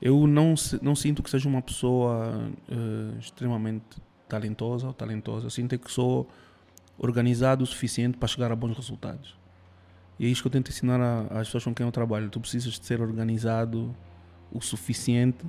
Eu 0.00 0.26
não, 0.26 0.54
não 0.80 0.96
sinto 0.96 1.22
que 1.22 1.30
seja 1.30 1.48
uma 1.48 1.62
pessoa 1.62 2.50
eh, 2.68 3.18
extremamente 3.20 3.84
talentosa 4.28 4.88
ou 4.88 4.92
talentosa. 4.92 5.48
Sinto 5.48 5.74
é 5.76 5.78
que 5.78 5.90
sou 5.90 6.28
organizado 6.98 7.64
o 7.64 7.66
suficiente 7.66 8.16
para 8.18 8.28
chegar 8.28 8.50
a 8.52 8.56
bons 8.56 8.76
resultados. 8.76 9.36
E 10.18 10.26
é 10.26 10.28
isso 10.28 10.42
que 10.42 10.48
eu 10.48 10.52
tento 10.52 10.70
ensinar 10.70 11.00
às 11.30 11.48
pessoas 11.48 11.64
com 11.64 11.74
quem 11.74 11.84
eu 11.84 11.92
trabalho. 11.92 12.28
Tu 12.28 12.38
precisas 12.40 12.78
de 12.78 12.84
ser 12.86 13.00
organizado 13.00 13.94
o 14.52 14.60
suficiente 14.60 15.44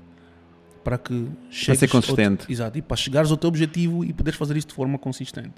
para 0.83 0.97
que 0.97 1.27
chegues 1.49 1.79
ser 1.79 1.85
ao- 1.85 1.91
consistente. 1.91 2.51
exato, 2.51 2.77
e 2.77 2.81
para 2.81 2.97
chegares 2.97 3.29
ao 3.31 3.37
teu 3.37 3.47
objetivo 3.47 4.03
e 4.03 4.11
poderes 4.11 4.37
fazer 4.37 4.57
isso 4.57 4.67
de 4.67 4.73
forma 4.73 4.97
consistente. 4.97 5.53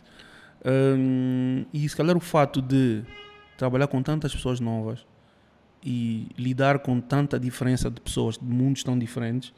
Hum, 0.65 1.65
e 1.73 1.87
se 1.87 1.95
calhar 1.95 2.15
o 2.17 2.19
fato 2.19 2.61
de 2.61 3.03
trabalhar 3.57 3.87
com 3.87 4.01
tantas 4.01 4.33
pessoas 4.33 4.59
novas 4.59 5.05
e 5.83 6.27
lidar 6.37 6.79
com 6.79 6.99
tanta 6.99 7.39
diferença 7.39 7.89
de 7.89 8.01
pessoas, 8.01 8.37
de 8.37 8.45
mundos 8.45 8.83
tão 8.83 8.97
diferentes, 8.97 9.49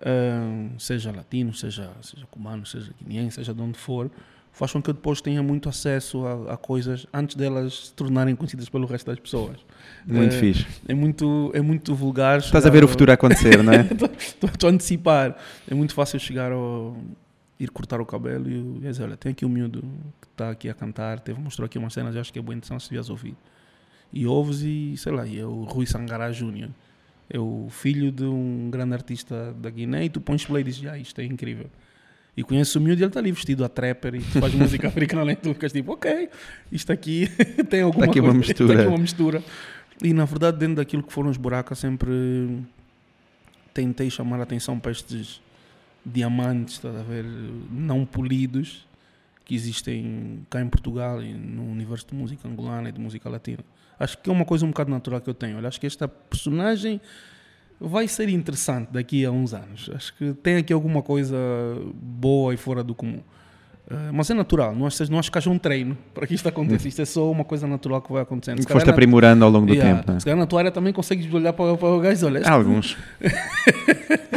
uh, 0.00 0.78
seja 0.80 1.12
latino, 1.12 1.52
seja, 1.52 1.90
seja 2.02 2.26
cubano, 2.26 2.64
seja 2.64 2.92
guineense, 3.02 3.36
seja 3.36 3.52
de 3.54 3.60
onde 3.60 3.78
for, 3.78 4.10
faz 4.52 4.72
com 4.72 4.82
que 4.82 4.90
eu 4.90 4.94
depois 4.94 5.20
tenha 5.20 5.42
muito 5.42 5.68
acesso 5.68 6.26
a, 6.26 6.54
a, 6.54 6.56
coisas 6.56 7.06
antes 7.12 7.36
delas 7.36 7.86
se 7.86 7.92
tornarem 7.92 8.34
conhecidas 8.34 8.68
pelo 8.68 8.86
resto 8.86 9.06
das 9.06 9.18
pessoas. 9.18 9.56
Muito 10.06 10.34
é, 10.34 10.38
fixe. 10.38 10.66
É 10.86 10.94
muito, 10.94 11.50
é 11.54 11.60
muito 11.60 11.94
vulgar. 11.94 12.38
Estás 12.38 12.66
a 12.66 12.70
ver 12.70 12.84
o 12.84 12.88
futuro 12.88 13.12
acontecer, 13.12 13.62
não 13.62 13.72
é? 13.72 13.86
Estou 14.18 14.68
a 14.68 14.72
antecipar. 14.72 15.36
É 15.70 15.74
muito 15.74 15.94
fácil 15.94 16.18
chegar 16.18 16.52
ao. 16.52 16.96
ir 17.58 17.70
cortar 17.70 18.00
o 18.00 18.06
cabelo 18.06 18.50
e 18.50 18.80
dizer: 18.80 19.04
Olha, 19.04 19.16
tem 19.16 19.32
aqui 19.32 19.46
um 19.46 19.48
miúdo 19.48 19.82
que 20.20 20.28
está 20.30 20.50
aqui 20.50 20.68
a 20.68 20.74
cantar, 20.74 21.20
teve, 21.20 21.40
mostrou 21.40 21.66
aqui 21.66 21.78
umas 21.78 21.92
cenas, 21.92 22.16
acho 22.16 22.32
que 22.32 22.38
é 22.38 22.42
boa 22.42 22.54
intenção 22.54 22.78
se 22.78 22.90
devias 22.90 23.08
ouvir. 23.08 23.36
E 24.12 24.26
ouves 24.26 24.62
e, 24.62 24.96
sei 24.96 25.12
lá, 25.12 25.24
e 25.26 25.38
é 25.38 25.44
o 25.44 25.62
Rui 25.64 25.86
Sangará 25.86 26.32
Júnior. 26.32 26.70
É 27.32 27.38
o 27.38 27.68
filho 27.70 28.10
de 28.10 28.24
um 28.24 28.68
grande 28.70 28.94
artista 28.94 29.54
da 29.54 29.70
Guiné 29.70 30.06
e 30.06 30.10
tu 30.10 30.20
pões 30.20 30.44
play 30.44 30.62
e 30.62 30.64
dizes: 30.64 30.84
Ah, 30.86 30.98
isto 30.98 31.20
é 31.20 31.24
incrível. 31.24 31.70
E 32.36 32.44
conheço 32.44 32.78
o 32.78 32.82
miúdo 32.82 33.00
e 33.00 33.02
ele 33.02 33.08
está 33.08 33.20
ali 33.20 33.32
vestido 33.32 33.64
a 33.64 33.68
trapper 33.68 34.14
e 34.14 34.20
faz 34.20 34.54
música 34.54 34.88
africana 34.88 35.32
e 35.32 35.36
tu 35.36 35.52
ficas 35.52 35.72
tipo, 35.72 35.92
ok, 35.92 36.28
isto 36.70 36.92
aqui 36.92 37.28
tem 37.68 37.82
alguma 37.82 38.06
tá 38.06 38.10
aqui 38.10 38.20
coisa, 38.20 38.32
uma 38.32 38.38
mistura. 38.38 38.72
Está 38.72 38.82
aqui 38.82 38.88
uma 38.88 38.98
mistura. 38.98 39.44
E 40.02 40.14
na 40.14 40.24
verdade, 40.24 40.58
dentro 40.58 40.76
daquilo 40.76 41.02
que 41.02 41.12
foram 41.12 41.28
os 41.28 41.36
buracos, 41.36 41.78
sempre 41.78 42.10
tentei 43.74 44.08
chamar 44.10 44.40
a 44.40 44.44
atenção 44.44 44.78
para 44.78 44.92
estes 44.92 45.42
diamantes, 46.04 46.74
estás 46.74 46.96
a 46.96 47.02
ver, 47.02 47.24
não 47.70 48.06
polidos, 48.06 48.86
que 49.44 49.54
existem 49.54 50.46
cá 50.48 50.60
em 50.60 50.68
Portugal 50.68 51.22
e 51.22 51.34
no 51.34 51.64
universo 51.64 52.06
de 52.08 52.14
música 52.14 52.48
angolana 52.48 52.88
e 52.88 52.92
de 52.92 53.00
música 53.00 53.28
latina. 53.28 53.64
Acho 53.98 54.16
que 54.16 54.30
é 54.30 54.32
uma 54.32 54.44
coisa 54.44 54.64
um 54.64 54.68
bocado 54.68 54.90
natural 54.90 55.20
que 55.20 55.28
eu 55.28 55.34
tenho. 55.34 55.56
Olha, 55.58 55.68
acho 55.68 55.78
que 55.78 55.86
esta 55.86 56.08
personagem 56.08 57.00
vai 57.80 58.06
ser 58.06 58.28
interessante 58.28 58.88
daqui 58.92 59.24
a 59.24 59.30
uns 59.30 59.54
anos. 59.54 59.90
Acho 59.94 60.14
que 60.14 60.34
tem 60.34 60.56
aqui 60.56 60.72
alguma 60.72 61.02
coisa 61.02 61.36
boa 61.94 62.52
e 62.52 62.56
fora 62.56 62.84
do 62.84 62.94
comum. 62.94 63.20
Uh, 63.90 64.12
mas 64.12 64.30
é 64.30 64.34
natural, 64.34 64.72
não 64.72 64.86
acho, 64.86 65.10
não 65.10 65.18
acho 65.18 65.32
que 65.32 65.36
haja 65.36 65.50
um 65.50 65.58
treino 65.58 65.98
para 66.14 66.24
que 66.24 66.32
isto 66.32 66.48
aconteça. 66.48 66.86
Isto 66.86 67.02
é 67.02 67.04
só 67.04 67.28
uma 67.28 67.42
coisa 67.42 67.66
natural 67.66 68.00
que 68.00 68.12
vai 68.12 68.22
acontecendo. 68.22 68.64
Que 68.64 68.72
foste 68.72 68.88
aprimorando 68.88 69.44
ao 69.44 69.50
longo 69.50 69.66
do 69.66 69.74
yeah, 69.74 69.96
tempo. 69.96 70.12
Né? 70.12 70.20
Se 70.20 70.26
calhar 70.26 70.38
na 70.38 70.46
tua 70.46 70.60
área 70.60 70.70
também 70.70 70.92
consegues 70.92 71.32
olhar 71.34 71.52
para, 71.52 71.76
para 71.76 71.88
o 71.88 71.98
gajo 71.98 72.26
olha. 72.26 72.48
Alguns. 72.48 72.96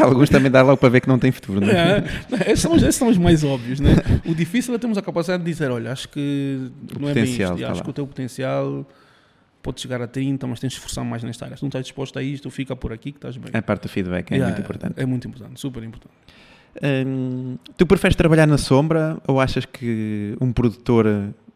alguns 0.02 0.30
também 0.32 0.50
dá 0.50 0.64
logo 0.64 0.78
para 0.78 0.90
ver 0.90 1.02
que 1.02 1.08
não 1.08 1.20
tem 1.20 1.32
futuro. 1.32 1.60
Né? 1.64 2.04
Esses, 2.48 2.62
são, 2.62 2.76
esses 2.76 2.96
são 2.96 3.10
os 3.10 3.18
mais 3.20 3.44
óbvios. 3.44 3.80
Né? 3.80 3.92
O 4.26 4.34
difícil 4.34 4.74
é 4.74 4.80
termos 4.80 4.98
a 4.98 5.04
capacidade 5.04 5.44
de 5.44 5.52
dizer: 5.52 5.70
olha, 5.70 5.92
acho 5.92 6.10
que 6.10 6.72
O 6.96 7.02
não 7.02 7.10
é 7.10 7.14
bem 7.14 7.26
isto. 7.26 7.44
está 7.44 7.54
acho 7.54 7.78
lá. 7.78 7.84
que 7.84 7.90
o 7.92 7.94
teu 7.94 8.08
potencial 8.08 8.88
pode 9.64 9.80
chegar 9.80 10.02
a 10.02 10.08
30, 10.08 10.46
mas 10.46 10.60
tens 10.60 10.74
de 10.74 10.76
esforçar 10.76 11.04
mais 11.06 11.24
nesta 11.24 11.46
área. 11.46 11.56
Se 11.56 11.64
não 11.64 11.70
estás 11.70 11.86
disposto 11.86 12.20
a 12.20 12.22
isto, 12.22 12.52
fica 12.52 12.76
por 12.76 12.92
aqui 12.92 13.12
que 13.12 13.18
estás 13.18 13.38
bem. 13.38 13.50
A 13.54 13.62
parte 13.62 13.84
do 13.84 13.90
feedback 13.90 14.32
é 14.32 14.38
muito 14.38 14.62
importante. 14.62 14.94
É 14.98 15.06
muito 15.06 15.28
importante, 15.28 15.60
super 15.60 15.82
importante. 15.82 16.14
Hum, 17.08 17.58
tu 17.78 17.86
preferes 17.86 18.16
trabalhar 18.16 18.46
na 18.46 18.58
sombra 18.58 19.18
ou 19.28 19.40
achas 19.40 19.66
que 19.66 20.36
um 20.42 20.52
produtor 20.52 21.06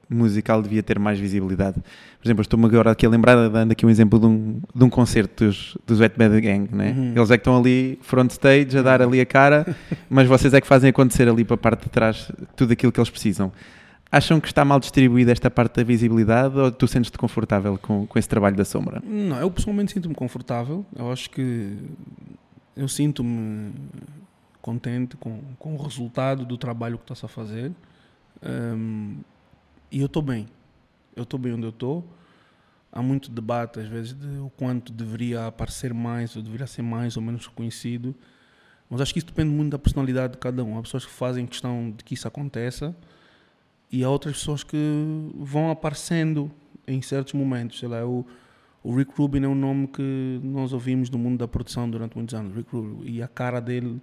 musical 0.09 0.61
devia 0.61 0.81
ter 0.81 0.97
mais 0.99 1.19
visibilidade? 1.19 1.75
Por 2.19 2.27
exemplo, 2.27 2.41
estou-me 2.43 2.65
agora 2.65 2.91
aqui 2.91 3.05
a 3.05 3.09
lembrar, 3.09 3.49
dando 3.49 3.73
aqui 3.73 3.85
um 3.85 3.89
exemplo 3.89 4.19
de 4.19 4.25
um, 4.25 4.61
de 4.73 4.83
um 4.83 4.89
concerto 4.89 5.45
dos, 5.45 5.77
dos 5.85 5.99
Wet 5.99 6.17
Bad 6.17 6.39
Gang, 6.39 6.69
né? 6.73 6.95
Uhum. 6.95 7.13
Eles 7.15 7.31
é 7.31 7.37
que 7.37 7.41
estão 7.41 7.57
ali 7.57 7.99
front 8.01 8.31
stage 8.31 8.77
a 8.77 8.81
dar 8.81 9.01
ali 9.01 9.19
a 9.19 9.25
cara, 9.25 9.75
mas 10.09 10.27
vocês 10.27 10.53
é 10.53 10.61
que 10.61 10.67
fazem 10.67 10.91
acontecer 10.91 11.27
ali 11.27 11.43
para 11.43 11.55
a 11.55 11.57
parte 11.57 11.83
de 11.83 11.89
trás 11.89 12.31
tudo 12.55 12.71
aquilo 12.71 12.91
que 12.91 12.99
eles 12.99 13.09
precisam. 13.09 13.51
Acham 14.11 14.39
que 14.39 14.47
está 14.47 14.63
mal 14.63 14.79
distribuída 14.79 15.31
esta 15.31 15.51
parte 15.51 15.75
da 15.75 15.83
visibilidade 15.83 16.57
ou 16.57 16.71
tu 16.71 16.87
sentes-te 16.87 17.17
confortável 17.17 17.77
com, 17.77 18.07
com 18.07 18.17
esse 18.17 18.27
trabalho 18.27 18.55
da 18.55 18.63
sombra? 18.63 19.01
Não, 19.03 19.39
eu 19.39 19.51
pessoalmente 19.51 19.91
sinto-me 19.91 20.15
confortável. 20.15 20.85
Eu 20.95 21.11
acho 21.11 21.29
que 21.29 21.77
eu 22.75 22.87
sinto-me 22.87 23.73
contente 24.61 25.17
com, 25.17 25.41
com 25.59 25.75
o 25.75 25.81
resultado 25.81 26.45
do 26.45 26.57
trabalho 26.57 26.97
que 26.97 27.03
estás 27.03 27.23
a 27.23 27.27
fazer. 27.27 27.71
Hum, 28.45 29.17
e 29.91 29.99
eu 29.99 30.05
estou 30.05 30.21
bem. 30.21 30.47
Eu 31.15 31.23
estou 31.23 31.39
bem 31.39 31.53
onde 31.53 31.65
eu 31.65 31.71
estou. 31.71 32.05
Há 32.91 33.01
muito 33.01 33.29
debate, 33.29 33.79
às 33.79 33.87
vezes, 33.87 34.13
de 34.13 34.39
o 34.39 34.49
quanto 34.55 34.93
deveria 34.93 35.47
aparecer 35.47 35.93
mais 35.93 36.35
ou 36.35 36.41
deveria 36.41 36.65
ser 36.65 36.81
mais 36.81 37.17
ou 37.17 37.23
menos 37.23 37.45
reconhecido. 37.45 38.15
Mas 38.89 39.01
acho 39.01 39.11
que 39.11 39.19
isso 39.19 39.27
depende 39.27 39.49
muito 39.49 39.71
da 39.71 39.79
personalidade 39.79 40.33
de 40.33 40.39
cada 40.39 40.63
um. 40.63 40.77
Há 40.77 40.81
pessoas 40.81 41.05
que 41.05 41.11
fazem 41.11 41.45
questão 41.45 41.91
de 41.91 42.05
que 42.05 42.13
isso 42.13 42.25
aconteça 42.25 42.95
e 43.91 44.03
há 44.03 44.09
outras 44.09 44.37
pessoas 44.37 44.63
que 44.63 44.77
vão 45.35 45.69
aparecendo 45.71 46.51
em 46.87 47.01
certos 47.01 47.33
momentos. 47.33 47.79
Sei 47.79 47.87
lá, 47.87 48.05
o, 48.05 48.25
o 48.83 48.95
Rick 48.95 49.11
Rubin 49.15 49.43
é 49.43 49.47
um 49.47 49.55
nome 49.55 49.87
que 49.87 50.39
nós 50.43 50.73
ouvimos 50.73 51.09
no 51.09 51.17
mundo 51.17 51.37
da 51.39 51.47
produção 51.47 51.89
durante 51.89 52.15
muitos 52.15 52.33
anos. 52.35 52.55
Rick 52.55 52.69
Rubin. 52.71 53.09
E 53.09 53.21
a 53.21 53.27
cara 53.27 53.59
dele 53.59 54.01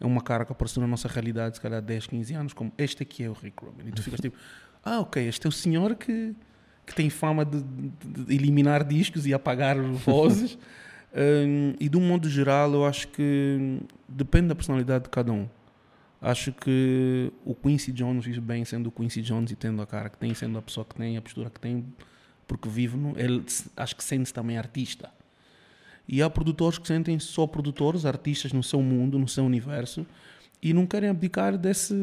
é 0.00 0.06
uma 0.06 0.20
cara 0.20 0.44
que 0.44 0.52
apareceu 0.52 0.80
na 0.80 0.86
nossa 0.86 1.08
realidade, 1.08 1.56
se 1.56 1.60
calhar 1.62 1.80
10, 1.82 2.06
15 2.06 2.34
anos, 2.34 2.52
como 2.52 2.72
este 2.78 3.02
aqui 3.02 3.24
é 3.24 3.28
o 3.30 3.32
Rick 3.32 3.64
Rubin. 3.64 3.88
E 3.88 3.92
tu 3.92 4.02
ficas 4.02 4.20
tipo, 4.20 4.36
ah, 4.84 5.00
ok, 5.00 5.26
este 5.26 5.46
é 5.46 5.48
o 5.48 5.52
senhor 5.52 5.94
que, 5.96 6.34
que 6.86 6.94
tem 6.94 7.08
fama 7.10 7.44
de, 7.44 7.62
de- 7.62 8.24
de 8.24 8.34
eliminar 8.34 8.84
discos 8.84 9.26
e 9.26 9.34
apagar 9.34 9.78
vozes. 9.80 10.58
Hum, 11.18 11.72
e 11.80 11.88
de 11.88 11.96
um 11.96 12.06
modo 12.06 12.28
geral, 12.28 12.70
eu 12.74 12.84
acho 12.84 13.08
que 13.08 13.80
depende 14.06 14.48
da 14.48 14.54
personalidade 14.54 15.04
de 15.04 15.08
cada 15.10 15.32
um. 15.32 15.48
Acho 16.26 16.50
que 16.50 17.32
o 17.44 17.54
Quincy 17.54 17.92
Jones 17.92 18.24
vive 18.24 18.40
bem 18.40 18.64
sendo 18.64 18.88
o 18.88 18.90
Quincy 18.90 19.22
Jones 19.22 19.52
e 19.52 19.54
tendo 19.54 19.80
a 19.80 19.86
cara 19.86 20.08
que 20.08 20.18
tem, 20.18 20.34
sendo 20.34 20.58
a 20.58 20.62
pessoa 20.62 20.84
que 20.84 20.96
tem, 20.96 21.16
a 21.16 21.22
postura 21.22 21.48
que 21.48 21.60
tem, 21.60 21.86
porque 22.48 22.68
vive 22.68 22.96
no. 22.96 23.16
Ele 23.16 23.44
acho 23.76 23.94
que 23.94 24.02
sente-se 24.02 24.34
também 24.34 24.58
artista. 24.58 25.08
E 26.08 26.20
há 26.20 26.28
produtores 26.28 26.78
que 26.78 26.88
sentem 26.88 27.16
só 27.20 27.46
produtores, 27.46 28.04
artistas 28.04 28.52
no 28.52 28.60
seu 28.60 28.82
mundo, 28.82 29.20
no 29.20 29.28
seu 29.28 29.44
universo, 29.44 30.04
e 30.60 30.72
não 30.72 30.84
querem 30.84 31.10
abdicar 31.10 31.56
desse, 31.56 31.94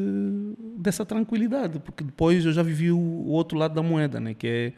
dessa 0.78 1.04
tranquilidade, 1.04 1.78
porque 1.78 2.02
depois 2.02 2.46
eu 2.46 2.52
já 2.54 2.62
vivi 2.62 2.90
o 2.90 3.26
outro 3.26 3.58
lado 3.58 3.74
da 3.74 3.82
moeda, 3.82 4.20
né? 4.20 4.32
que 4.32 4.46
é 4.46 4.72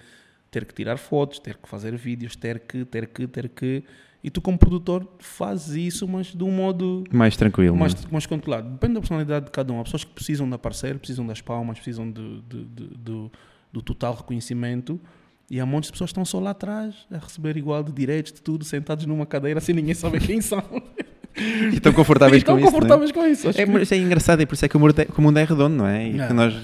ter 0.50 0.64
que 0.64 0.74
tirar 0.74 0.96
fotos, 0.96 1.38
ter 1.38 1.56
que 1.56 1.68
fazer 1.68 1.96
vídeos, 1.96 2.34
ter 2.34 2.58
que, 2.58 2.84
ter 2.84 3.06
que, 3.06 3.28
ter 3.28 3.48
que. 3.48 3.84
E 4.26 4.30
tu, 4.30 4.40
como 4.40 4.58
produtor, 4.58 5.06
fazes 5.20 5.76
isso, 5.76 6.08
mas 6.08 6.26
de 6.34 6.42
um 6.42 6.50
modo 6.50 7.04
Mais 7.12 7.36
tranquilo. 7.36 7.76
mais, 7.76 7.94
é? 7.94 7.98
mais 8.10 8.26
controlado. 8.26 8.68
Depende 8.70 8.94
da 8.94 9.00
personalidade 9.00 9.44
de 9.46 9.52
cada 9.52 9.72
um. 9.72 9.78
Há 9.80 9.84
pessoas 9.84 10.02
que 10.02 10.10
precisam 10.12 10.50
da 10.50 10.58
parceira, 10.58 10.98
precisam 10.98 11.24
das 11.24 11.40
palmas, 11.40 11.78
precisam 11.78 12.10
de, 12.10 12.40
de- 12.48 12.64
de- 12.64 12.88
do, 12.98 13.30
do 13.72 13.80
total 13.80 14.14
reconhecimento. 14.16 15.00
E 15.48 15.60
há 15.60 15.64
montes 15.64 15.86
de 15.88 15.92
pessoas 15.92 16.08
que 16.08 16.12
estão 16.12 16.24
só 16.24 16.40
lá 16.40 16.50
atrás 16.50 17.06
a 17.08 17.18
receber 17.18 17.56
igual 17.56 17.84
de 17.84 17.92
direitos, 17.92 18.32
de 18.32 18.42
tudo, 18.42 18.64
sentados 18.64 19.06
numa 19.06 19.24
cadeira 19.24 19.60
sem 19.60 19.72
ninguém 19.76 19.94
saber 19.94 20.20
quem 20.20 20.40
são. 20.40 20.60
E 21.38 21.74
estão 21.76 21.92
confortáveis 21.92 22.38
E 22.38 22.42
estão 22.42 22.54
com 22.54 22.60
isso. 22.60 22.68
é? 22.68 22.72
confortáveis 22.72 23.12
com 23.12 23.26
isso. 23.26 23.48
É, 23.50 23.52
que- 23.52 23.66
mas 23.66 23.92
é 23.92 23.96
engraçado, 23.98 24.40
e 24.40 24.46
por 24.46 24.54
isso 24.54 24.64
é 24.64 24.68
que 24.70 24.76
o 24.76 24.80
mundo 24.80 24.98
é, 24.98 25.04
que 25.04 25.18
o 25.18 25.22
mundo 25.22 25.38
é 25.38 25.44
redondo, 25.44 25.76
não 25.76 25.86
é? 25.86 26.08
E 26.08 26.12
Não. 26.14 26.26
que 26.28 26.32
nós, 26.32 26.54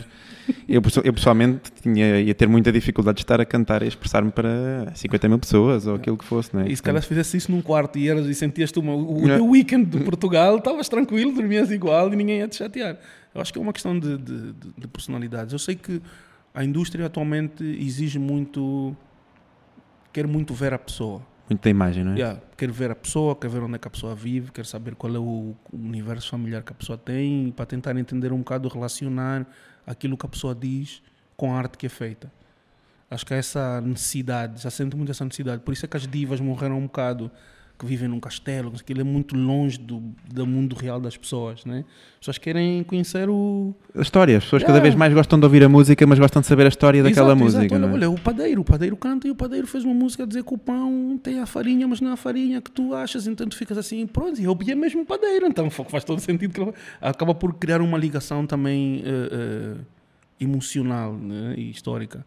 eu, 0.68 0.80
eu 1.04 1.12
pessoalmente 1.12 1.70
tinha, 1.82 2.20
ia 2.20 2.34
ter 2.34 2.48
muita 2.48 2.70
dificuldade 2.72 3.16
de 3.16 3.22
estar 3.22 3.40
a 3.40 3.44
cantar 3.44 3.82
e 3.82 3.88
expressar-me 3.88 4.30
para 4.30 4.92
50 4.94 5.28
mil 5.28 5.38
pessoas 5.38 5.86
ou 5.86 5.94
aquilo 5.96 6.16
que 6.16 6.24
fosse, 6.24 6.54
não 6.54 6.62
é? 6.62 6.68
E 6.68 6.76
se 6.76 6.82
calhar 6.82 7.00
se 7.02 7.08
fizesse 7.08 7.36
isso 7.36 7.50
num 7.52 7.62
quarto 7.62 7.98
e, 7.98 8.08
eras, 8.08 8.26
e 8.26 8.34
sentias-te 8.34 8.78
uma, 8.78 8.94
o, 8.94 9.24
o 9.24 9.26
teu 9.26 9.46
weekend 9.46 9.86
de 9.86 10.04
Portugal, 10.04 10.58
estavas 10.58 10.88
tranquilo, 10.88 11.32
dormias 11.32 11.70
igual 11.70 12.12
e 12.12 12.16
ninguém 12.16 12.38
ia 12.38 12.48
te 12.48 12.56
chatear. 12.56 12.98
Eu 13.34 13.40
acho 13.40 13.52
que 13.52 13.58
é 13.58 13.62
uma 13.62 13.72
questão 13.72 13.98
de, 13.98 14.18
de, 14.18 14.52
de- 14.52 14.72
de 14.78 14.88
personalidades. 14.88 15.52
Eu 15.52 15.58
sei 15.58 15.74
que 15.74 16.02
a 16.54 16.62
indústria 16.64 17.06
atualmente 17.06 17.64
exige 17.64 18.18
muito, 18.18 18.94
quer 20.12 20.26
muito 20.26 20.52
ver 20.54 20.74
a 20.74 20.78
pessoa. 20.78 21.22
Muita 21.48 21.68
imagem, 21.68 22.04
não 22.04 22.12
é? 22.12 22.16
Yeah, 22.16 22.40
quer 22.56 22.70
ver 22.70 22.90
a 22.90 22.94
pessoa, 22.94 23.34
quer 23.36 23.48
ver 23.50 23.62
onde 23.62 23.74
é 23.74 23.78
que 23.78 23.86
a 23.88 23.90
pessoa 23.90 24.14
vive, 24.14 24.50
quer 24.52 24.64
saber 24.64 24.94
qual 24.94 25.14
é 25.14 25.18
o 25.18 25.54
universo 25.72 26.30
familiar 26.30 26.62
que 26.62 26.72
a 26.72 26.74
pessoa 26.74 26.96
tem, 26.96 27.52
para 27.54 27.66
tentar 27.66 27.96
entender 27.96 28.32
um 28.32 28.38
bocado, 28.38 28.68
relacionar 28.68 29.46
aquilo 29.86 30.16
que 30.16 30.26
a 30.26 30.28
pessoa 30.28 30.54
diz 30.54 31.02
com 31.36 31.54
a 31.54 31.58
arte 31.58 31.76
que 31.76 31.86
é 31.86 31.88
feita. 31.88 32.30
Acho 33.10 33.26
que 33.26 33.34
há 33.34 33.36
essa 33.36 33.80
necessidade, 33.80 34.62
já 34.62 34.70
sinto 34.70 34.96
muito 34.96 35.10
essa 35.10 35.24
necessidade. 35.24 35.62
Por 35.62 35.72
isso 35.72 35.84
é 35.84 35.88
que 35.88 35.96
as 35.96 36.06
divas 36.06 36.40
morreram 36.40 36.78
um 36.78 36.84
bocado, 36.84 37.30
que 37.78 37.86
vivem 37.86 38.06
num 38.08 38.20
castelo, 38.20 38.70
que 38.70 38.80
aquilo 38.80 39.00
é 39.00 39.04
muito 39.04 39.36
longe 39.36 39.76
do, 39.78 40.00
do 40.32 40.46
mundo 40.46 40.76
real 40.76 41.00
das 41.00 41.16
pessoas. 41.16 41.64
Né? 41.64 41.84
As 42.12 42.18
pessoas 42.20 42.38
querem 42.38 42.82
conhecer 42.84 43.28
o, 43.28 43.74
A 43.96 44.02
história, 44.02 44.36
as 44.38 44.44
pessoas 44.44 44.62
cada 44.62 44.74
Yeah. 44.74 44.82
vez 44.90 44.94
mais 44.94 45.12
gostam 45.12 45.38
de 45.38 45.44
ouvir 45.44 45.64
a 45.64 45.68
música, 45.68 46.06
mas 46.06 46.18
gostam 46.18 46.40
de 46.40 46.46
saber 46.46 46.64
a 46.66 46.68
história 46.68 47.02
daquela 47.02 47.32
Exato, 47.32 47.42
música. 47.44 47.74
Olha, 47.74 47.86
é? 47.86 47.92
olha, 47.92 48.10
o 48.10 48.18
padeiro, 48.18 48.60
o 48.60 48.64
padeiro 48.64 48.96
canta 48.96 49.26
e 49.26 49.30
o 49.30 49.34
padeiro 49.34 49.66
fez 49.66 49.84
uma 49.84 49.94
música 49.94 50.22
a 50.22 50.26
dizer 50.26 50.44
que 50.44 50.54
o 50.54 50.58
pão 50.58 51.18
tem 51.22 51.40
a 51.40 51.46
farinha, 51.46 51.88
mas 51.88 52.00
não 52.00 52.10
é 52.10 52.12
a 52.12 52.16
farinha 52.16 52.60
que 52.60 52.70
tu 52.70 52.94
achas, 52.94 53.26
então 53.26 53.46
tu 53.48 53.56
ficas 53.56 53.76
assim, 53.76 54.06
pronto, 54.06 54.40
e 54.40 54.44
eu 54.44 54.56
é 54.68 54.74
mesmo 54.76 55.02
o 55.02 55.06
padeiro, 55.06 55.46
então 55.46 55.68
fa- 55.68 55.84
faz 55.84 56.04
todo 56.04 56.20
sentido 56.20 56.52
que 56.52 56.74
acaba 57.00 57.34
por 57.34 57.52
criar 57.54 57.80
uma 57.80 57.98
ligação 57.98 58.46
também 58.46 59.02
eh, 59.04 59.28
eh, 59.32 59.76
emocional 60.40 61.14
né, 61.14 61.54
e 61.56 61.70
histórica. 61.70 62.24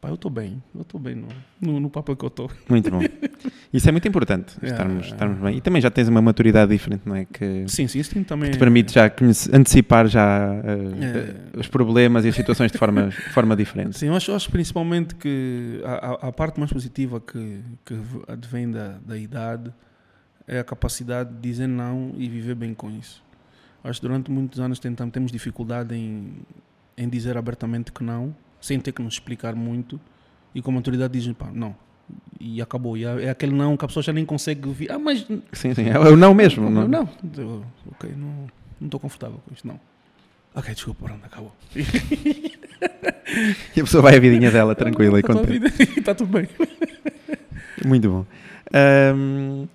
Pá, 0.00 0.08
eu 0.10 0.14
estou 0.14 0.30
bem, 0.30 0.62
eu 0.74 0.82
estou 0.82 1.00
bem 1.00 1.14
no, 1.16 1.26
no, 1.60 1.80
no 1.80 1.90
papel 1.90 2.14
que 2.16 2.24
eu 2.24 2.28
estou. 2.28 2.48
Muito 2.68 2.88
bom. 2.90 3.00
Isso 3.70 3.86
é 3.86 3.92
muito 3.92 4.08
importante, 4.08 4.56
estarmos, 4.62 5.06
estarmos 5.08 5.38
bem. 5.40 5.58
E 5.58 5.60
também 5.60 5.82
já 5.82 5.90
tens 5.90 6.08
uma 6.08 6.22
maturidade 6.22 6.70
diferente, 6.72 7.02
não 7.04 7.14
é? 7.14 7.26
Que 7.26 7.64
Sim, 7.68 7.86
sim, 7.86 7.98
isso 7.98 8.24
também. 8.24 8.50
te 8.50 8.58
permite 8.58 8.94
já 8.94 9.04
antecipar 9.52 10.06
já 10.06 10.52
É. 10.64 11.58
os 11.58 11.68
problemas 11.68 12.24
e 12.24 12.28
as 12.28 12.34
situações 12.34 12.72
de 12.72 12.78
forma, 12.78 13.08
de 13.08 13.30
forma 13.30 13.54
diferente. 13.54 13.98
Sim, 13.98 14.06
eu 14.06 14.14
acho, 14.14 14.32
acho 14.32 14.50
principalmente 14.50 15.14
que 15.14 15.82
a, 15.84 16.28
a- 16.28 16.32
parte 16.32 16.58
mais 16.58 16.72
positiva 16.72 17.20
que, 17.20 17.60
que 17.84 17.94
advém 18.26 18.70
da, 18.70 18.96
da 19.06 19.18
idade 19.18 19.70
é 20.46 20.58
a 20.60 20.64
capacidade 20.64 21.28
de 21.34 21.38
dizer 21.40 21.66
não 21.66 22.14
e 22.16 22.26
viver 22.26 22.54
bem 22.54 22.72
com 22.72 22.90
isso. 22.90 23.22
Acho 23.84 24.00
que 24.00 24.06
durante 24.06 24.30
muitos 24.30 24.58
anos 24.60 24.78
tentamos, 24.78 25.12
temos 25.12 25.30
dificuldade 25.30 25.94
em, 25.94 26.32
em 26.96 27.06
dizer 27.06 27.36
abertamente 27.36 27.92
que 27.92 28.02
não, 28.02 28.34
sem 28.62 28.80
ter 28.80 28.92
que 28.92 29.02
nos 29.02 29.14
explicar 29.14 29.54
muito, 29.54 30.00
e 30.54 30.62
com 30.62 30.70
a 30.70 30.74
maturidade 30.74 31.12
dizem, 31.12 31.34
pá, 31.34 31.50
não. 31.52 31.76
E 32.40 32.62
acabou. 32.62 32.96
E 32.96 33.04
é 33.04 33.24
é 33.24 33.30
aquele 33.30 33.52
não 33.52 33.76
que 33.76 33.84
a 33.84 33.88
pessoa 33.88 34.02
já 34.02 34.12
nem 34.12 34.24
consegue 34.24 34.66
ouvir. 34.68 34.90
Ah, 34.92 34.98
mas. 34.98 35.26
Sim, 35.52 35.74
sim, 35.74 35.88
é 35.88 35.98
o 35.98 36.16
não 36.16 36.32
mesmo. 36.34 36.68
Não, 36.70 36.86
Não, 36.86 36.88
não. 36.88 37.08
Eu- 37.36 37.64
ok, 37.92 38.10
não 38.16 38.46
estou 38.80 39.00
confortável 39.00 39.40
com 39.46 39.52
isto, 39.54 39.66
não. 39.66 39.78
Ok, 40.54 40.72
desculpa, 40.74 41.04
pronto, 41.06 41.24
acabou. 41.24 41.52
E 43.76 43.80
a 43.80 43.84
pessoa 43.84 44.02
vai 44.02 44.16
a 44.16 44.20
vidinha 44.20 44.50
dela 44.50 44.74
tranquila 44.74 45.18
e 45.18 45.22
contente. 45.24 45.82
Está 45.98 46.14
tudo 46.14 46.32
bem. 46.32 46.48
Muito 47.84 48.08
bom. 48.10 48.26
Ahm, 48.72 49.66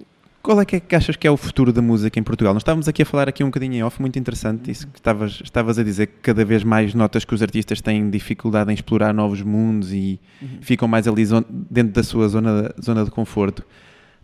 qual 0.43 0.59
é 0.59 0.65
que, 0.65 0.75
é 0.75 0.79
que 0.81 0.93
achas 0.93 1.15
que 1.15 1.25
é 1.25 1.31
o 1.31 1.37
futuro 1.37 1.71
da 1.71 1.81
música 1.81 2.19
em 2.19 2.23
Portugal? 2.23 2.53
Nós 2.53 2.61
estávamos 2.61 2.89
aqui 2.89 3.01
a 3.01 3.05
falar 3.05 3.29
aqui 3.29 3.41
um 3.45 3.47
bocadinho 3.47 3.75
em 3.75 3.81
off, 3.81 3.99
muito 4.01 4.19
interessante, 4.19 4.69
isso 4.69 4.85
que 4.87 4.99
estavas, 4.99 5.39
estavas 5.41 5.79
a 5.79 5.83
dizer 5.83 6.07
que 6.07 6.15
cada 6.21 6.43
vez 6.43 6.65
mais 6.65 6.93
notas 6.93 7.23
que 7.23 7.33
os 7.33 7.41
artistas 7.41 7.79
têm 7.79 8.09
dificuldade 8.09 8.69
em 8.69 8.73
explorar 8.73 9.13
novos 9.13 9.41
mundos 9.41 9.93
e 9.93 10.19
ficam 10.59 10.85
mais 10.85 11.07
ali 11.07 11.23
dentro 11.71 11.93
da 11.93 12.03
sua 12.03 12.27
zona, 12.27 12.75
zona 12.83 13.05
de 13.05 13.09
conforto. 13.09 13.65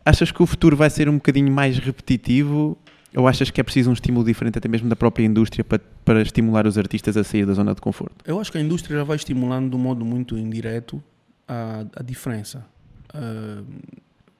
Achas 0.06 0.30
que 0.30 0.44
o 0.44 0.46
futuro 0.46 0.76
vai 0.76 0.90
ser 0.90 1.08
um 1.08 1.16
bocadinho 1.16 1.52
mais 1.54 1.80
repetitivo 1.80 2.78
ou 3.16 3.26
achas 3.26 3.50
que 3.50 3.62
é 3.62 3.64
preciso 3.64 3.90
um 3.90 3.94
estímulo 3.94 4.26
diferente 4.26 4.58
até 4.58 4.68
mesmo 4.68 4.90
da 4.90 4.98
própria 4.98 5.24
indústria 5.24 5.64
para, 5.64 5.80
para 6.04 6.22
estimular 6.22 6.68
os 6.68 6.78
artistas 6.78 7.16
a 7.16 7.24
sair 7.24 7.46
da 7.46 7.54
zona 7.54 7.74
de 7.74 7.80
conforto? 7.80 8.26
Eu 8.26 8.42
acho 8.42 8.52
que 8.52 8.58
a 8.58 8.62
indústria 8.62 8.98
já 8.98 9.04
vai 9.06 9.16
estimulando 9.16 9.70
de 9.70 9.76
um 9.78 9.80
modo 9.80 10.04
muito 10.04 10.38
indireto 10.38 11.02
a, 11.48 11.86
a 11.96 12.04
diferença. 12.04 12.66
Ah, 13.14 13.64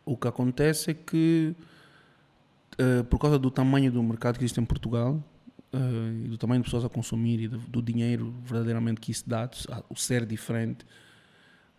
o 0.10 0.18
que 0.18 0.28
acontece 0.28 0.92
é 0.92 0.94
que, 0.96 1.56
ah, 2.80 3.04
por 3.04 3.20
causa 3.20 3.38
do 3.38 3.52
tamanho 3.52 3.92
do 3.92 4.02
mercado 4.02 4.40
que 4.40 4.44
existe 4.44 4.60
em 4.60 4.66
Portugal 4.66 5.24
ah, 5.72 5.78
e 6.26 6.28
do 6.28 6.38
tamanho 6.38 6.62
de 6.62 6.66
pessoas 6.66 6.84
a 6.84 6.90
consumir 6.90 7.42
e 7.42 7.48
do, 7.48 7.60
do 7.60 7.82
dinheiro 7.82 8.34
verdadeiramente 8.44 9.00
que 9.00 9.12
isso 9.12 9.30
dá, 9.30 9.48
o 9.88 9.96
ser 9.96 10.26
diferente, 10.26 10.84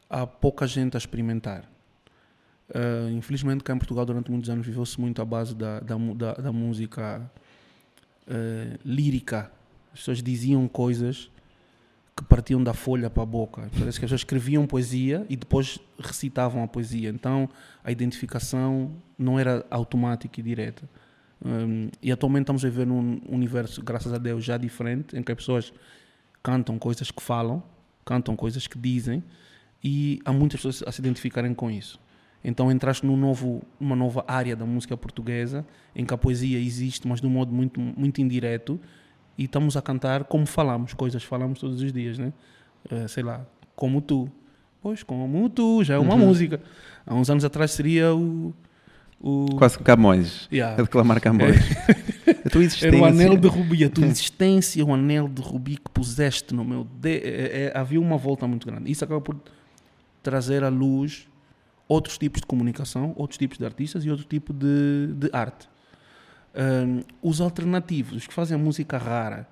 há 0.08 0.26
pouca 0.26 0.64
gente 0.66 0.96
a 0.96 0.98
experimentar. 0.98 1.68
Ah, 2.72 3.10
infelizmente, 3.10 3.64
cá 3.64 3.74
em 3.74 3.78
Portugal, 3.78 4.06
durante 4.06 4.30
muitos 4.30 4.48
anos, 4.48 4.64
viveu-se 4.64 5.00
muito 5.00 5.20
à 5.20 5.24
base 5.24 5.52
da, 5.54 5.80
da, 5.80 5.96
da, 5.96 6.32
da 6.34 6.52
música 6.52 7.30
lírica. 8.84 9.50
As 9.92 9.98
pessoas 9.98 10.22
diziam 10.22 10.68
coisas 10.68 11.28
que 12.20 12.24
partiam 12.24 12.62
da 12.62 12.74
folha 12.74 13.08
para 13.08 13.22
a 13.22 13.26
boca. 13.26 13.62
Parece 13.62 13.98
que 13.98 14.04
as 14.04 14.10
pessoas 14.10 14.20
escreviam 14.20 14.66
poesia 14.66 15.24
e 15.26 15.36
depois 15.36 15.78
recitavam 15.98 16.62
a 16.62 16.68
poesia. 16.68 17.08
Então 17.08 17.48
a 17.82 17.90
identificação 17.90 18.92
não 19.18 19.38
era 19.38 19.64
automática 19.70 20.38
e 20.38 20.42
direta. 20.42 20.86
Hum, 21.42 21.88
e 22.02 22.12
atualmente 22.12 22.42
estamos 22.42 22.62
a 22.62 22.68
viver 22.68 22.86
num 22.86 23.22
universo, 23.26 23.82
graças 23.82 24.12
a 24.12 24.18
Deus, 24.18 24.44
já 24.44 24.58
diferente, 24.58 25.16
em 25.16 25.22
que 25.22 25.32
as 25.32 25.36
pessoas 25.36 25.72
cantam 26.42 26.78
coisas 26.78 27.10
que 27.10 27.22
falam, 27.22 27.62
cantam 28.04 28.36
coisas 28.36 28.66
que 28.66 28.78
dizem 28.78 29.24
e 29.82 30.20
há 30.22 30.32
muitas 30.32 30.60
pessoas 30.60 30.82
a 30.86 30.92
se 30.92 31.00
identificarem 31.00 31.54
com 31.54 31.70
isso. 31.70 31.98
Então 32.44 32.70
entraste 32.70 33.06
num 33.06 33.16
novo, 33.16 33.62
numa 33.78 33.96
nova 33.96 34.26
área 34.28 34.54
da 34.54 34.66
música 34.66 34.94
portuguesa 34.94 35.66
em 35.96 36.04
que 36.04 36.12
a 36.12 36.18
poesia 36.18 36.58
existe, 36.58 37.08
mas 37.08 37.22
de 37.22 37.26
um 37.26 37.30
modo 37.30 37.50
muito, 37.50 37.80
muito 37.80 38.20
indireto 38.20 38.78
e 39.40 39.44
estamos 39.44 39.74
a 39.74 39.80
cantar 39.80 40.24
como 40.24 40.44
falamos, 40.44 40.92
coisas 40.92 41.22
que 41.22 41.28
falamos 41.28 41.58
todos 41.58 41.80
os 41.80 41.92
dias, 41.92 42.18
né? 42.18 42.30
Eh, 42.90 43.08
sei 43.08 43.22
lá, 43.22 43.40
como 43.74 44.02
tu. 44.02 44.30
Pois, 44.82 45.02
como 45.02 45.48
tu, 45.48 45.82
já 45.82 45.94
é 45.94 45.98
uma 45.98 46.14
Uhum. 46.14 46.26
música. 46.26 46.60
Há 47.06 47.14
uns 47.14 47.30
anos 47.30 47.42
atrás 47.44 47.70
seria 47.70 48.14
o. 48.14 48.52
o 49.18 49.46
Quase 49.56 49.78
que 49.78 49.84
Camões. 49.84 50.46
Yeah. 50.52 50.74
A 50.78 50.82
declamar 50.84 51.20
Camões. 51.22 51.56
A 52.44 52.48
tua 52.50 52.62
existência. 52.64 52.88
Era 52.88 52.96
o 52.98 53.04
anel 53.04 53.36
de 53.36 53.48
rubi, 53.48 53.84
a 53.84 53.90
tua 53.90 54.06
existência, 54.06 54.84
o 54.84 54.94
anel 54.94 55.28
de 55.28 55.42
rubi 55.42 55.76
que 55.76 55.90
puseste 55.92 56.54
no 56.54 56.64
meu 56.64 56.84
dedo. 56.84 57.26
É, 57.26 57.66
é, 57.66 57.72
havia 57.78 58.00
uma 58.00 58.16
volta 58.16 58.46
muito 58.46 58.66
grande. 58.66 58.90
Isso 58.90 59.04
acaba 59.04 59.20
por 59.20 59.36
trazer 60.22 60.64
à 60.64 60.68
luz 60.70 61.28
outros 61.86 62.16
tipos 62.16 62.40
de 62.40 62.46
comunicação, 62.46 63.12
outros 63.16 63.36
tipos 63.38 63.58
de 63.58 63.64
artistas 63.64 64.04
e 64.04 64.10
outro 64.10 64.24
tipo 64.24 64.52
de, 64.54 65.08
de 65.14 65.28
arte. 65.32 65.68
Ahm, 66.54 67.02
os 67.22 67.40
alternativos, 67.40 68.16
os 68.16 68.26
que 68.26 68.34
fazem 68.34 68.56
a 68.56 68.58
música 68.58 68.98
rara, 68.98 69.48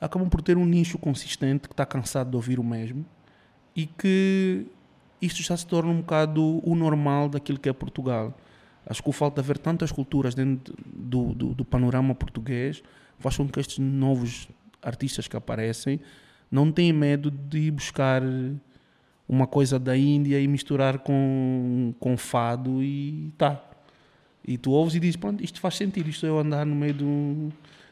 acabam 0.00 0.28
por 0.28 0.42
ter 0.42 0.56
um 0.56 0.64
nicho 0.64 0.98
consistente 0.98 1.68
que 1.68 1.72
está 1.72 1.86
cansado 1.86 2.30
de 2.30 2.36
ouvir 2.36 2.58
o 2.58 2.64
mesmo 2.64 3.06
e 3.74 3.86
que 3.86 4.66
isto 5.20 5.42
já 5.42 5.56
se 5.56 5.66
torna 5.66 5.90
um 5.90 6.00
bocado 6.00 6.60
o 6.68 6.74
normal 6.74 7.28
daquilo 7.28 7.58
que 7.58 7.68
é 7.68 7.72
Portugal. 7.72 8.36
Acho 8.84 9.02
que 9.02 9.08
o 9.08 9.12
fato 9.12 9.34
de 9.34 9.40
haver 9.40 9.58
tantas 9.58 9.90
culturas 9.90 10.34
dentro 10.34 10.74
do, 10.86 11.34
do, 11.34 11.54
do 11.54 11.64
panorama 11.64 12.14
português 12.14 12.82
faz 13.18 13.36
com 13.36 13.48
que 13.48 13.58
estes 13.58 13.78
novos 13.78 14.48
artistas 14.82 15.26
que 15.26 15.36
aparecem 15.36 16.00
não 16.50 16.70
tenham 16.70 16.96
medo 16.96 17.30
de 17.30 17.70
buscar 17.70 18.22
uma 19.28 19.46
coisa 19.46 19.78
da 19.78 19.96
Índia 19.96 20.40
e 20.40 20.46
misturar 20.46 21.00
com, 21.00 21.94
com 21.98 22.16
fado 22.16 22.82
e 22.82 23.32
tá. 23.36 23.75
E 24.46 24.56
tu 24.56 24.70
ouves 24.70 24.94
e 24.94 25.00
dizes, 25.00 25.16
pronto, 25.16 25.42
isto 25.42 25.58
faz 25.60 25.74
sentido, 25.76 26.08
isto 26.08 26.24
é 26.24 26.28
eu 26.28 26.38
andar 26.38 26.64
no 26.64 26.74
meio 26.76 26.94
de 26.94 27.04
um, 27.04 27.50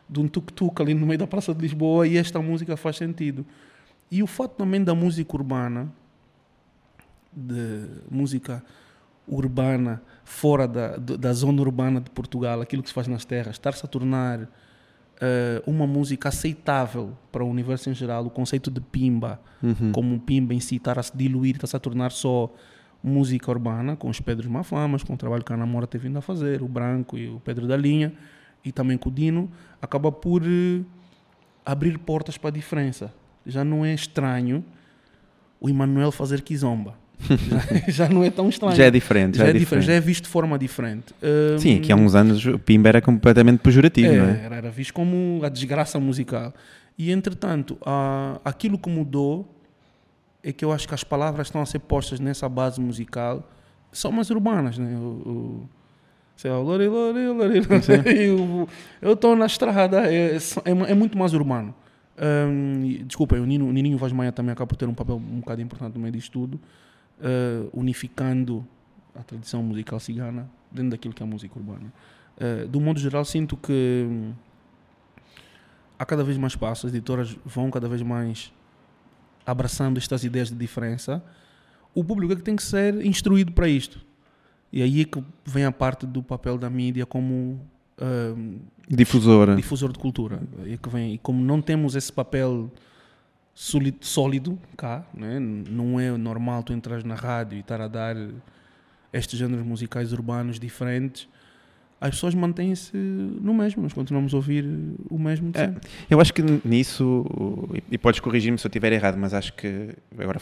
de 0.09 0.20
um 0.20 0.28
tuk-tuk 0.28 0.80
ali 0.80 0.94
no 0.94 1.05
meio 1.07 1.18
da 1.18 1.26
Praça 1.26 1.52
de 1.55 1.61
Lisboa 1.61 2.07
e 2.07 2.16
esta 2.16 2.40
música 2.40 2.76
faz 2.76 2.96
sentido. 2.96 3.44
E 4.11 4.22
o 4.22 4.26
fato 4.26 4.52
também 4.57 4.82
da 4.84 4.94
música 4.94 5.34
urbana, 5.34 5.90
de 7.32 7.86
música 8.11 8.62
urbana 9.26 10.02
fora 10.24 10.68
da, 10.68 10.96
da 10.96 11.32
zona 11.32 11.61
urbana 11.61 12.00
de 12.00 12.11
Portugal, 12.11 12.61
aquilo 12.61 12.82
que 12.82 12.88
se 12.88 12.94
faz 12.94 13.09
nas 13.09 13.24
terras, 13.24 13.57
estar-se 13.57 13.84
a 13.84 13.88
tornar 13.88 14.48
eh, 15.20 15.62
uma 15.66 15.86
música 15.86 16.28
aceitável 16.28 17.16
para 17.32 17.42
o 17.42 17.48
universo 17.48 17.90
em 17.90 17.94
geral, 17.94 18.24
o 18.26 18.30
conceito 18.30 18.70
de 18.70 18.80
pimba, 18.80 19.40
Uhum. 19.62 19.92
como 19.92 20.20
pimba 20.20 20.52
em 20.52 20.61
si, 20.61 20.76
estar 20.76 20.98
a 20.98 21.02
se 21.02 21.16
diluir, 21.16 21.55
está-se 21.57 21.74
a 21.74 21.80
tornar 21.80 22.12
só 22.12 22.52
música 23.05 23.50
urbana, 23.50 23.94
com 23.96 24.09
os 24.09 24.18
Pedros 24.18 24.48
Mafamas, 24.48 25.02
com 25.02 25.12
o 25.12 25.16
trabalho 25.16 25.44
que 25.44 25.52
a 25.52 25.57
Ana 25.57 25.66
Moura 25.66 25.86
tem 25.86 26.00
vindo 26.00 26.16
a 26.16 26.22
fazer, 26.22 26.62
o 26.62 26.66
Branco 26.66 27.18
e 27.18 27.28
o 27.28 27.38
Pedro 27.40 27.66
da 27.66 27.76
Linha, 27.76 28.12
e 28.64 28.72
também 28.72 28.96
com 28.96 29.11
o 29.11 29.12
Dino, 29.12 29.50
acaba 29.80 30.11
por 30.11 30.42
eh, 30.42 30.80
abrir 31.66 31.98
portas 31.98 32.38
para 32.38 32.48
a 32.48 32.52
diferença. 32.52 33.12
Já 33.46 33.62
não 33.62 33.84
é 33.84 33.92
estranho 33.92 34.64
o 35.61 35.68
Emanuel 35.68 36.11
fazer 36.11 36.40
kizomba. 36.40 36.94
já, 37.86 38.07
já 38.07 38.09
não 38.09 38.24
é 38.24 38.30
tão 38.30 38.48
estranho. 38.48 38.74
Já 38.74 38.84
é 38.86 38.90
diferente. 38.90 39.36
Já 39.36 39.44
Já, 39.44 39.48
é 39.48 39.50
é 39.50 39.52
diferente, 39.52 39.82
diferente. 39.82 39.86
já 39.86 39.92
é 39.92 40.00
visto 40.00 40.24
de 40.24 40.30
forma 40.30 40.59
diferente. 40.59 41.14
Hum, 41.22 41.59
Sim, 41.59 41.76
aqui 41.76 41.92
há 41.92 41.96
uns 41.96 42.14
anos 42.14 42.44
o 42.46 42.59
Pimba 42.59 42.88
era 42.88 43.02
completamente 43.02 43.59
pejorativo, 43.61 44.12
é, 44.12 44.16
não 44.16 44.28
é? 44.28 44.44
Era, 44.44 44.57
era 44.57 44.70
visto 44.70 44.94
como 44.94 45.40
a 45.44 45.50
desgraça 45.50 46.00
musical. 46.00 46.55
E, 46.96 47.11
entretanto, 47.12 47.76
a, 47.84 48.40
aquilo 48.44 48.78
que 48.78 48.88
mudou 48.88 49.53
é 50.45 50.53
que 50.53 50.64
eu 50.64 50.70
acho 50.70 50.86
que 50.86 50.95
as 50.95 51.03
palavras 51.03 51.49
estão 51.49 51.62
a 51.62 51.66
ser 51.66 51.78
postas 51.78 52.20
nessa 52.20 52.49
base 52.49 52.80
musical 52.80 53.49
são 53.90 54.12
mais 54.12 54.28
urbanas, 54.30 54.76
né? 54.76 54.95
O, 54.97 55.03
o, 55.03 55.68
sei 56.36 56.51
lá, 56.51 56.59
o 56.59 56.62
lori, 56.62 56.86
lori, 56.88 57.28
lori, 57.28 57.61
eu 59.01 59.12
estou 59.12 59.34
na 59.34 59.47
estrada, 59.47 60.12
é, 60.12 60.36
é, 60.36 60.70
é 60.70 60.95
muito 60.95 61.16
mais 61.16 61.32
urbano. 61.32 61.74
E, 62.84 63.03
desculpa, 63.05 63.36
o, 63.36 63.47
Nino, 63.47 63.68
o 63.68 63.72
Nininho 63.72 63.99
Vaz 63.99 64.12
Maia 64.12 64.32
também 64.32 64.53
acaba 64.53 64.66
por 64.66 64.76
ter 64.76 64.88
um 64.88 64.95
papel 64.95 65.16
um 65.16 65.40
bocado 65.40 65.62
importante 65.62 65.95
no 65.95 66.01
meio 66.01 66.12
disto 66.12 66.32
tudo, 66.32 66.61
eh, 67.20 67.66
unificando 67.72 68.66
a 69.14 69.22
tradição 69.22 69.62
musical 69.62 69.99
cigana 69.99 70.49
dentro 70.70 70.90
daquilo 70.90 71.14
que 71.14 71.22
é 71.22 71.26
a 71.26 71.28
música 71.28 71.59
urbana. 71.59 71.92
Eh, 72.38 72.66
do 72.66 72.80
modo 72.80 73.01
geral, 73.01 73.24
sinto 73.24 73.57
que 73.57 74.07
hum, 74.09 74.32
há 75.99 76.05
cada 76.05 76.22
vez 76.22 76.36
mais 76.36 76.53
espaço, 76.53 76.86
as 76.86 76.92
editoras 76.92 77.36
vão 77.45 77.70
cada 77.70 77.88
vez 77.88 78.03
mais 78.03 78.53
abraçando 79.47 79.99
estas 79.99 80.24
ideias 80.24 80.49
de 80.51 80.57
diferença. 80.57 81.22
O 81.95 82.03
público 82.05 82.32
é 82.32 82.36
que 82.36 82.42
tem 82.42 82.57
que 82.57 82.62
ser 82.62 83.05
instruído 83.07 83.53
para 83.53 83.68
isto. 83.68 84.01
E 84.72 84.82
aí 84.82 85.03
é 85.03 85.05
que 85.05 85.22
vem 85.45 85.64
a 85.64 85.70
parte 85.72 86.05
do 86.07 86.22
papel 86.22 86.59
da 86.59 86.68
mídia 86.68 87.07
como 87.07 87.61
hum, 88.36 88.59
Difusora. 88.88 89.55
difusor 89.55 89.92
de 89.92 89.99
cultura. 89.99 90.40
Aí 90.64 90.72
é 90.72 90.76
que 90.76 90.88
vem. 90.88 91.14
E 91.14 91.18
como 91.18 91.42
não 91.45 91.62
temos 91.62 91.95
esse 91.95 92.12
papel 92.12 92.70
soli- 93.55 93.97
sólido 94.01 94.59
cá, 94.76 95.07
né? 95.14 95.38
não 95.38 96.01
é 96.01 96.11
normal 96.16 96.62
tu 96.64 96.72
entrar 96.72 97.05
na 97.05 97.14
rádio 97.14 97.57
e 97.57 97.61
estar 97.61 97.80
a 97.80 97.86
dar 97.88 98.16
estes 99.12 99.38
géneros 99.38 99.64
musicais 99.64 100.12
urbanos 100.12 100.59
diferentes, 100.59 101.28
as 102.07 102.14
pessoas 102.16 102.34
mantêm-se 102.34 102.96
no 102.96 103.55
mesmo, 103.55 103.82
nós 103.82 103.92
continuamos 103.92 104.34
a 104.34 104.36
ouvir 104.36 104.64
o 105.11 105.18
mesmo 105.18 105.50
É, 105.55 105.72
eu 106.11 106.20
acho 106.20 106.34
que 106.34 106.42
nisso, 106.64 107.24
e- 107.74 107.94
e 107.94 107.98
podes 107.98 108.20
corrigir-me 108.20 108.59
se 108.59 108.66
eu 108.66 108.68
estiver 108.68 108.92
errado, 108.92 109.16
mas 109.16 109.32
acho 109.32 109.52
que, 109.55 109.90
agora 110.18 110.38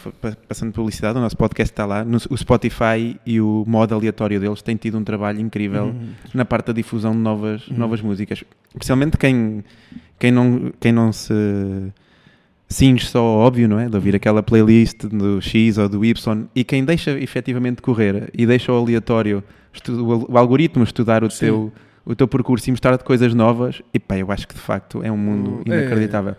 passando 0.47 0.71
publicidade, 0.73 1.17
o 1.17 1.21
nosso 1.21 1.37
podcast 1.37 1.71
está 1.71 1.85
lá, 1.85 2.03
no- 2.03 2.17
o 2.29 2.37
Spotify 2.37 3.17
e 3.25 3.39
o 3.39 3.63
modo 3.67 3.95
aleatório 3.95 4.39
deles 4.39 4.61
têm 4.61 4.75
tido 4.75 4.97
um 4.97 5.03
trabalho 5.03 5.39
incrível 5.39 5.85
Uhum. 5.85 6.09
na 6.33 6.43
parte 6.45 6.67
da 6.67 6.73
difusão 6.73 7.11
de 7.13 7.19
novas, 7.19 7.67
Uhum. 7.67 7.77
novas 7.77 8.01
músicas. 8.01 8.43
Especialmente 8.71 9.17
quem, 9.17 9.63
quem, 10.19 10.31
não, 10.31 10.71
quem 10.79 10.91
não 10.91 11.11
se 11.13 11.33
cinge 12.67 13.05
só 13.05 13.23
óbvio, 13.23 13.67
não 13.67 13.79
é? 13.79 13.87
De 13.87 13.95
ouvir 13.95 14.15
aquela 14.15 14.41
playlist 14.41 15.05
do 15.05 15.39
X 15.41 15.77
ou 15.77 15.87
do 15.87 16.03
Y 16.03 16.47
e 16.55 16.63
quem 16.63 16.83
deixa 16.83 17.11
efetivamente 17.19 17.81
correr 17.81 18.29
e 18.33 18.45
deixa 18.45 18.71
o 18.71 18.75
aleatório, 18.75 19.43
estu- 19.73 20.05
o 20.05 20.11
al- 20.13 20.25
o 20.29 20.37
algoritmo 20.37 20.83
estudar 20.83 21.23
o 21.23 21.29
Sim. 21.29 21.39
teu, 21.45 21.73
o 22.05 22.15
teu 22.15 22.27
percurso 22.27 22.69
e 22.69 22.71
mostrar-te 22.71 23.03
coisas 23.03 23.33
novas, 23.33 23.81
e 23.93 23.99
pá, 23.99 24.17
eu 24.17 24.31
acho 24.31 24.47
que 24.47 24.53
de 24.53 24.59
facto 24.61 25.01
é 25.03 25.11
um 25.11 25.17
mundo 25.17 25.61
É. 25.65 25.69
inacreditável. 25.81 26.35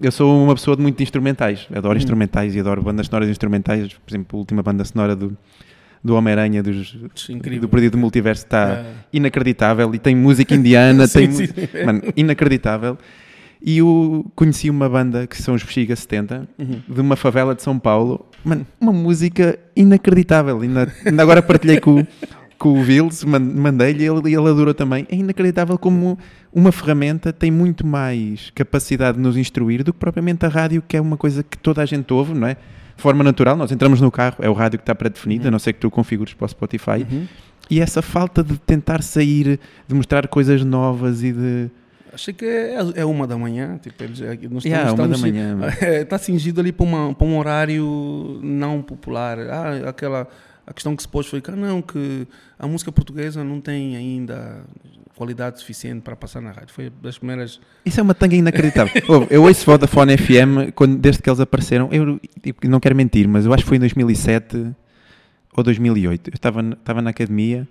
Eu 0.00 0.12
sou 0.12 0.44
uma 0.44 0.54
pessoa 0.54 0.76
de 0.76 0.82
muito 0.82 1.02
instrumentais, 1.02 1.66
adoro 1.74 1.94
Hum. 1.94 1.98
instrumentais 1.98 2.54
e 2.54 2.60
adoro 2.60 2.82
bandas 2.82 3.06
sonoras 3.06 3.28
instrumentais, 3.28 3.92
por 3.92 4.10
exemplo, 4.10 4.36
a 4.36 4.40
última 4.40 4.62
banda 4.62 4.84
sonora 4.84 5.16
do, 5.16 5.36
do 6.04 6.14
Homem-Aranha, 6.14 6.62
dos, 6.62 6.96
Incrível. 7.28 7.62
do 7.62 7.68
Perdido 7.68 7.92
do 7.92 7.98
Multiverso 7.98 8.44
está 8.44 8.68
É. 8.74 8.84
inacreditável 9.12 9.92
e 9.92 9.98
tem 9.98 10.14
música 10.14 10.54
indiana, 10.54 11.06
Sim, 11.08 11.18
tem 11.26 11.32
sim. 11.32 11.48
mano, 11.84 12.00
inacreditável. 12.16 12.96
E 13.60 13.78
eu 13.78 14.24
conheci 14.36 14.70
uma 14.70 14.88
banda 14.88 15.26
que 15.26 15.36
são 15.42 15.52
os 15.56 15.64
Bexiga 15.64 15.96
70, 15.96 16.48
Uhum. 16.56 16.80
de 16.88 17.00
uma 17.00 17.16
favela 17.16 17.56
de 17.56 17.62
São 17.64 17.76
Paulo, 17.76 18.24
mano, 18.44 18.64
uma 18.80 18.92
música 18.92 19.58
inacreditável. 19.74 20.60
Ainda, 20.60 20.92
ainda 21.04 21.20
agora 21.24 21.42
partilhei 21.42 21.80
com, 21.80 22.06
com 22.58 22.78
o 22.78 22.82
Vils, 22.82 23.22
man- 23.24 23.38
mandei-lhe 23.38 24.02
e 24.02 24.06
ele, 24.06 24.18
ele 24.34 24.48
adorou 24.48 24.74
também. 24.74 25.06
É 25.10 25.14
inacreditável 25.14 25.78
como 25.78 26.18
uma 26.52 26.72
ferramenta 26.72 27.32
tem 27.32 27.50
muito 27.50 27.86
mais 27.86 28.50
capacidade 28.54 29.16
de 29.16 29.22
nos 29.22 29.36
instruir 29.36 29.84
do 29.84 29.92
que 29.92 29.98
propriamente 29.98 30.44
a 30.44 30.48
rádio, 30.48 30.82
que 30.86 30.96
é 30.96 31.00
uma 31.00 31.16
coisa 31.16 31.42
que 31.42 31.56
toda 31.56 31.80
a 31.82 31.86
gente 31.86 32.12
ouve, 32.12 32.34
não 32.34 32.48
é? 32.48 32.54
De 32.96 33.02
forma 33.02 33.22
natural, 33.22 33.56
nós 33.56 33.70
entramos 33.70 34.00
no 34.00 34.10
carro, 34.10 34.36
é 34.40 34.50
o 34.50 34.52
rádio 34.52 34.78
que 34.78 34.82
está 34.82 34.92
pré-definido, 34.94 35.42
Uhum. 35.44 35.48
a 35.48 35.50
não 35.52 35.58
ser 35.60 35.72
que 35.72 35.78
tu 35.78 35.88
configures 35.88 36.34
para 36.34 36.46
o 36.46 36.48
Spotify. 36.48 37.06
Uhum. 37.08 37.26
E 37.70 37.80
essa 37.80 38.02
falta 38.02 38.42
de 38.42 38.58
tentar 38.58 39.02
sair, 39.02 39.60
de 39.86 39.94
mostrar 39.94 40.26
coisas 40.26 40.64
novas 40.64 41.22
e 41.22 41.32
de. 41.32 41.70
Achei 42.12 42.32
que 42.34 42.44
é, 42.44 42.76
é 42.96 43.04
uma 43.04 43.26
da 43.26 43.36
manhã. 43.38 43.78
Tipo, 43.80 44.02
eles, 44.02 44.20
é, 44.20 44.36
nós 44.50 44.64
Yeah, 44.64 44.90
uma 44.92 45.04
estamos- 45.04 45.20
da 45.20 45.26
manhã. 45.28 45.58
Está 46.00 46.16
cingido 46.18 46.60
ali 46.60 46.72
para, 46.72 46.86
uma, 46.86 47.14
para 47.14 47.26
um 47.26 47.38
horário 47.38 48.40
não 48.42 48.82
popular. 48.82 49.38
Ah, 49.38 49.88
aquela, 49.90 50.26
a 50.68 50.72
questão 50.74 50.94
que 50.94 51.02
se 51.02 51.08
pôs 51.08 51.26
foi 51.26 51.40
que, 51.40 51.50
ah, 51.50 51.56
não, 51.56 51.80
que 51.80 52.26
a 52.58 52.66
música 52.66 52.92
portuguesa 52.92 53.42
não 53.42 53.60
tem 53.60 53.96
ainda 53.96 54.62
qualidade 55.16 55.58
suficiente 55.58 56.02
para 56.02 56.14
passar 56.14 56.40
na 56.42 56.50
rádio. 56.50 56.72
Foi 56.74 56.90
das 57.02 57.16
primeiras. 57.18 57.58
Isso 57.84 57.98
é 57.98 58.02
uma 58.02 58.14
tanga 58.14 58.36
inacreditável. 58.36 58.92
Eu 59.30 59.42
ouço 59.44 59.64
Vodafone 59.64 60.16
FM 60.16 60.72
quando, 60.74 60.96
desde 60.98 61.22
que 61.22 61.28
eles 61.28 61.40
apareceram. 61.40 61.88
Eu 61.90 62.20
tipo, 62.42 62.68
não 62.68 62.78
quero 62.78 62.94
mentir, 62.94 63.26
mas 63.26 63.44
eu 63.46 63.52
acho 63.54 63.62
que 63.64 63.68
foi 63.68 63.78
em 63.78 63.80
2007 63.80 64.72
ou 65.56 65.64
2008. 65.64 66.28
Eu 66.30 66.34
estava, 66.34 66.62
na- 66.62 66.74
estava 66.74 67.02
na 67.02 67.10
academia 67.10 67.66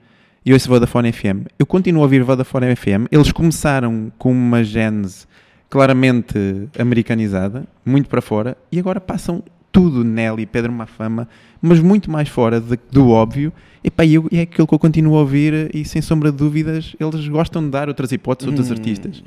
e 0.46 0.52
ouço 0.52 0.68
Vodafone 0.68 1.12
FM. 1.14 1.46
Eu 1.60 1.66
continuo 1.66 2.02
a 2.02 2.04
ouvir 2.06 2.24
Vodafone 2.24 2.76
FM. 2.76 3.08
Eles 3.12 3.32
começaram 3.32 4.12
com 4.18 4.32
uma 4.32 4.64
gênese 4.64 5.26
claramente 5.70 6.68
americanizada, 6.80 7.66
muito 7.86 8.10
para 8.10 8.22
fora, 8.22 8.58
e 8.72 8.80
agora 8.80 9.00
passam 9.02 9.44
tudo 9.78 10.04
Nelly, 10.04 10.46
Pedro 10.48 10.72
Mafama, 10.72 11.28
mas 11.62 11.80
muito 11.80 12.10
mais 12.10 12.28
fora 12.30 12.60
de- 12.60 12.80
do 12.92 13.10
óbvio. 13.10 13.54
E, 13.84 13.92
pá, 13.92 14.06
eu, 14.06 14.28
é 14.32 14.42
aquilo 14.42 14.68
que 14.68 14.74
eu 14.74 14.80
continuo 14.80 15.16
a 15.16 15.20
ouvir 15.20 15.70
e 15.76 15.86
sem 15.86 16.02
sombra 16.02 16.32
de 16.32 16.38
dúvidas 16.38 16.96
eles 17.00 17.28
gostam 17.28 17.64
de 17.64 17.70
dar 17.70 17.88
outras 17.88 18.12
hipóteses, 18.12 18.48
outros 18.52 18.70
Hum, 18.70 18.74
artistas. 18.74 19.24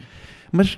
Mas 0.51 0.77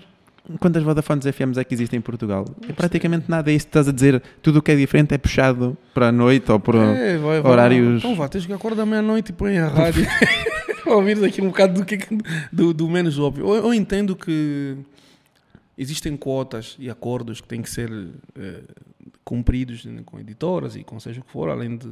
quantas 0.60 0.82
Vodafones 0.82 1.24
FMs 1.24 1.58
é 1.58 1.64
que 1.64 1.72
existem 1.74 1.98
em 1.98 2.02
Portugal? 2.02 2.44
É 2.68 2.72
praticamente 2.74 3.30
nada. 3.30 3.50
É 3.50 3.54
isso 3.54 3.64
que 3.66 3.70
estás 3.70 3.88
a 3.88 3.92
dizer. 3.92 4.22
Tudo 4.42 4.58
o 4.58 4.62
que 4.62 4.72
é 4.72 4.76
diferente 4.76 5.14
é 5.14 5.18
puxado 5.18 5.76
para 5.94 6.08
a 6.08 6.12
noite 6.12 6.52
ou 6.52 6.60
para. 6.60 6.78
É, 6.78 7.16
vai, 7.16 7.40
vai. 7.40 7.52
horários- 7.52 7.98
Então 8.04 8.14
vá, 8.14 8.28
tens 8.28 8.44
que 8.44 8.52
acordar 8.52 8.84
meia-noite 8.84 9.30
e 9.30 9.32
põe 9.32 9.56
a 9.58 9.68
rádio. 9.68 10.04
para 10.84 10.94
ouvir 10.96 11.24
aqui 11.24 11.40
um 11.40 11.46
bocado 11.46 11.80
do, 11.80 11.86
que, 11.86 11.98
do, 12.52 12.74
do 12.74 12.88
menos 12.90 13.18
óbvio. 13.18 13.46
Eu, 13.48 13.64
eu 13.66 13.74
entendo 13.74 14.14
que 14.14 14.76
existem 15.78 16.16
cotas 16.16 16.76
e 16.78 16.90
acordos 16.90 17.40
que 17.40 17.48
têm 17.48 17.62
que 17.62 17.70
ser 17.70 17.90
eh, 18.38 18.60
cumpridos 19.24 19.84
né, 19.84 20.02
com 20.04 20.18
editoras 20.18 20.76
e 20.76 20.82
com 20.84 20.98
seja 21.00 21.20
o 21.20 21.24
que 21.24 21.30
for, 21.30 21.48
além 21.48 21.76
de 21.76 21.88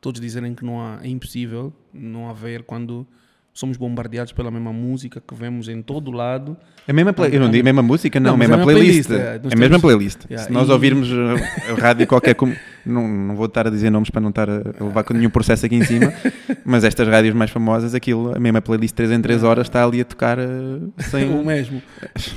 todos 0.00 0.20
dizerem 0.20 0.54
que 0.54 0.64
não 0.64 0.80
há, 0.80 0.98
é 1.02 1.08
impossível 1.08 1.72
não 1.92 2.28
haver 2.28 2.62
quando 2.62 3.06
somos 3.52 3.76
bombardeados 3.76 4.32
pela 4.32 4.50
mesma 4.50 4.72
música 4.72 5.22
que 5.26 5.34
vemos 5.34 5.68
em 5.68 5.80
todo 5.80 6.10
lado. 6.10 6.56
É 6.86 6.90
a 6.90 6.94
mesma 6.94 7.12
play- 7.12 7.34
Eu 7.34 7.40
não 7.40 7.48
digo 7.50 7.62
a 7.62 7.64
mesma 7.66 7.82
música, 7.82 8.18
não. 8.18 8.30
Não, 8.30 8.34
a 8.34 8.36
mesma 8.38 8.54
é 8.56 8.62
a 8.62 8.66
mesma 8.66 8.72
playlist. 8.72 9.06
playlist, 9.08 9.26
é. 9.26 9.34
É 9.34 9.54
a 9.54 9.56
mesma 9.56 9.78
temos- 9.78 9.80
playlist. 9.80 10.18
Yeah, 10.28 10.46
Se 10.46 10.52
nós 10.52 10.68
e- 10.68 10.72
ouvirmos 10.72 11.08
a, 11.12 11.72
a 11.72 11.74
rádio 11.76 12.06
qualquer. 12.06 12.34
com- 12.34 12.52
Não, 12.86 13.08
não 13.08 13.34
vou 13.34 13.46
estar 13.46 13.66
a 13.66 13.70
dizer 13.70 13.90
nomes 13.90 14.10
para 14.10 14.20
não 14.20 14.30
estar 14.30 14.48
a 14.48 14.62
levar 14.80 15.04
com 15.04 15.14
nenhum 15.14 15.30
processo 15.30 15.64
aqui 15.64 15.76
em 15.76 15.84
cima. 15.84 16.12
mas 16.64 16.84
estas 16.84 17.08
rádios 17.08 17.34
mais 17.34 17.50
famosas, 17.50 17.94
aquilo, 17.94 18.34
a 18.34 18.38
mesma 18.38 18.60
playlist 18.60 18.94
3 18.94 19.12
em 19.12 19.20
3 19.20 19.42
horas 19.42 19.66
está 19.66 19.84
ali 19.84 20.00
a 20.00 20.04
tocar 20.04 20.38
eh, 20.38 21.02
sem. 21.10 21.28
o 21.34 21.44
mesmo. 21.44 21.82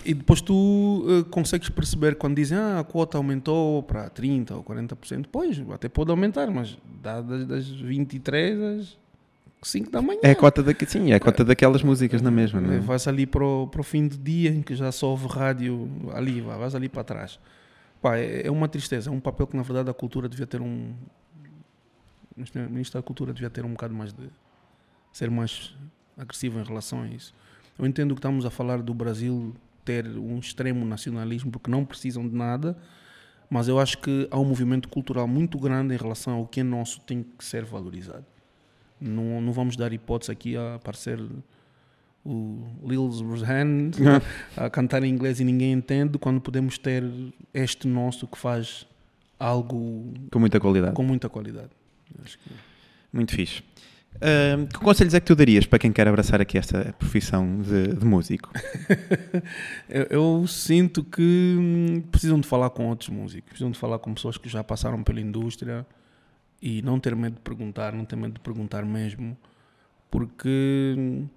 E 0.06 0.14
depois 0.14 0.42
tu 0.42 1.06
eh, 1.10 1.26
consegues 1.30 1.70
perceber 1.70 2.16
quando 2.16 2.36
dizem 2.36 2.58
ah, 2.58 2.80
a 2.80 2.84
quota 2.84 3.18
aumentou 3.18 3.84
para 3.84 4.10
30% 4.10 4.52
ou 4.52 4.64
40%. 4.64 5.26
Pois, 5.32 5.62
até 5.72 5.90
pode 5.90 6.12
aumentar, 6.12 6.48
mas 6.48 6.78
dá 7.02 7.22
das, 7.22 7.46
das 7.46 7.68
23 7.68 8.60
às 8.60 8.98
5 9.62 9.92
da 9.92 10.02
manhã. 10.02 10.20
É 10.24 10.32
a 10.32 10.36
cota, 10.36 10.62
da, 10.62 10.74
sim, 10.86 11.12
é 11.12 11.16
a 11.16 11.20
cota 11.20 11.44
daquelas 11.44 11.84
músicas 11.84 12.22
na 12.22 12.32
mesma. 12.32 12.62
Não 12.62 12.74
é? 12.74 12.80
Vais 12.80 13.08
ali 13.08 13.26
para 13.26 13.44
o, 13.44 13.68
para 13.68 13.82
o 13.82 13.84
fim 13.84 14.08
do 14.08 14.18
dia 14.18 14.52
em 14.52 14.62
que 14.62 14.76
já 14.76 14.92
só 14.92 15.08
ouve 15.08 15.28
rádio 15.28 15.90
ali, 16.14 16.42
vai, 16.42 16.58
vais 16.58 16.76
ali 16.76 16.88
para 16.88 17.04
trás. 17.04 17.40
Pá, 18.02 18.18
é, 18.18 18.48
é 18.48 18.52
uma 18.52 18.68
tristeza, 18.68 19.10
é 19.10 19.14
um 19.14 19.20
papel 19.20 19.48
que 19.48 19.58
na 19.58 19.64
verdade 19.64 19.90
a 19.90 19.94
cultura 19.94 20.30
devia 20.30 20.48
ter 20.48 20.62
um. 20.62 20.94
O 22.36 22.70
Ministro 22.70 23.00
da 23.00 23.04
Cultura 23.04 23.34
devia 23.34 23.50
ter 23.50 23.66
um 23.66 23.72
bocado 23.72 23.94
mais 23.94 24.14
de. 24.14 24.30
ser 25.12 25.30
mais 25.30 25.76
agressivo 26.16 26.60
em 26.60 26.64
relação 26.64 27.02
a 27.02 27.08
isso. 27.08 27.34
Eu 27.78 27.86
entendo 27.86 28.14
que 28.14 28.20
estamos 28.20 28.46
a 28.46 28.50
falar 28.50 28.82
do 28.82 28.94
Brasil 28.94 29.56
ter 29.86 30.06
um 30.08 30.38
extremo 30.38 30.86
nacionalismo 30.86 31.52
porque 31.52 31.72
não 31.72 31.86
precisam 31.86 32.28
de 32.28 32.36
nada, 32.36 32.78
mas 33.50 33.68
eu 33.68 33.80
acho 33.80 34.00
que 34.00 34.28
há 34.30 34.38
um 34.38 34.46
movimento 34.46 34.90
cultural 34.90 35.28
muito 35.28 35.58
grande 35.58 35.94
em 35.94 35.98
relação 35.98 36.34
ao 36.34 36.48
que 36.48 36.60
é 36.60 36.64
nosso 36.64 37.00
tem 37.02 37.24
que 37.24 37.46
ser 37.46 37.64
valorizado. 37.64 38.26
Não, 39.00 39.40
não 39.40 39.54
vamos 39.54 39.78
dar 39.78 39.94
hipótese 39.94 40.32
aqui 40.32 40.58
a 40.58 40.76
aparecer 40.76 41.20
o 42.30 42.88
Lil 42.88 43.10
Hand 43.44 43.92
a 44.58 44.70
cantar 44.70 45.04
em 45.04 45.10
inglês 45.10 45.40
e 45.40 45.44
ninguém 45.44 45.72
entende, 45.72 46.18
quando 46.18 46.42
podemos 46.42 46.78
ter 46.78 47.04
este 47.54 47.88
nosso 47.88 48.28
que 48.28 48.38
faz 48.38 48.86
algo 49.40 50.14
Com 50.32 50.40
muita 50.40 50.60
qualidade. 50.60 50.94
com 50.96 51.04
muita 51.04 51.30
qualidade. 51.30 51.70
Acho 52.24 52.38
que- 52.40 52.50
Muito 53.14 53.32
fixe. 53.34 53.64
Ahm, 54.20 54.66
que 54.66 54.80
conselhos 54.80 55.14
é 55.14 55.20
que 55.20 55.28
tu 55.28 55.36
darias 55.36 55.66
para 55.68 55.78
quem 55.78 55.92
quer 55.92 56.08
abraçar 56.08 56.42
aqui 56.42 56.58
esta 56.58 56.92
profissão 56.98 57.62
de, 57.62 57.94
de 57.96 58.06
músico? 58.06 58.52
Eu, 59.88 60.08
eu 60.10 60.48
sinto 60.48 61.04
que 61.04 61.22
hum, 61.60 62.02
precisam 62.12 62.40
de 62.40 62.48
falar 62.48 62.70
com 62.72 62.88
outros 62.88 63.10
músicos, 63.10 63.50
precisam 63.50 63.70
de 63.72 63.78
falar 63.78 64.00
com 64.00 64.14
pessoas 64.14 64.38
que 64.38 64.50
já 64.50 64.64
passaram 64.64 65.04
pela 65.04 65.22
indústria 65.22 65.86
e 66.62 66.82
não 66.82 67.00
ter 67.00 67.16
medo 67.16 67.36
de 67.36 67.42
perguntar, 67.42 67.94
não 67.94 68.06
ter 68.06 68.16
medo 68.16 68.34
de 68.34 68.40
perguntar 68.40 68.84
mesmo, 68.86 69.38
porque 70.10 70.96
hum, 70.98 71.28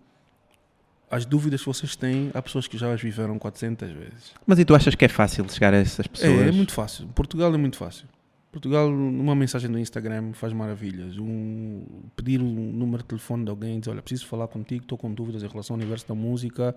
as 1.11 1.25
dúvidas 1.27 1.61
que 1.61 1.67
vocês 1.67 1.97
têm, 1.97 2.31
há 2.33 2.41
pessoas 2.41 2.69
que 2.69 2.79
já 2.79 2.93
as 2.93 3.01
viveram 3.03 3.39
400 3.39 3.91
vezes. 3.91 4.33
Mas 4.47 4.59
e 4.59 4.65
tu 4.65 4.75
achas 4.75 4.95
que 4.95 5.05
é 5.05 5.09
fácil 5.09 5.45
chegar 5.51 5.75
a 5.75 5.79
essas 5.79 6.07
pessoas? 6.07 6.31
É, 6.41 6.49
é 6.49 6.53
muito 6.53 6.73
fácil. 6.73 7.09
Portugal 7.09 7.53
é 7.53 7.57
muito 7.59 7.77
fácil. 7.77 8.07
Portugal, 8.53 8.91
numa 8.91 9.35
mensagem 9.35 9.71
do 9.71 9.79
Instagram, 9.79 10.33
faz 10.33 10.53
maravilhas. 10.53 11.17
Um, 11.19 11.85
pedir 12.17 12.41
um 12.41 12.73
número 12.73 13.03
de 13.03 13.09
telefone 13.09 13.45
de 13.45 13.51
alguém, 13.51 13.79
dizer: 13.79 13.91
Olha, 13.93 14.03
preciso 14.03 14.27
falar 14.27 14.49
contigo, 14.49 14.83
estou 14.83 14.99
com 14.99 15.13
dúvidas 15.13 15.43
em 15.43 15.47
relação 15.49 15.75
ao 15.75 15.79
universo 15.81 16.07
da 16.09 16.15
música. 16.15 16.75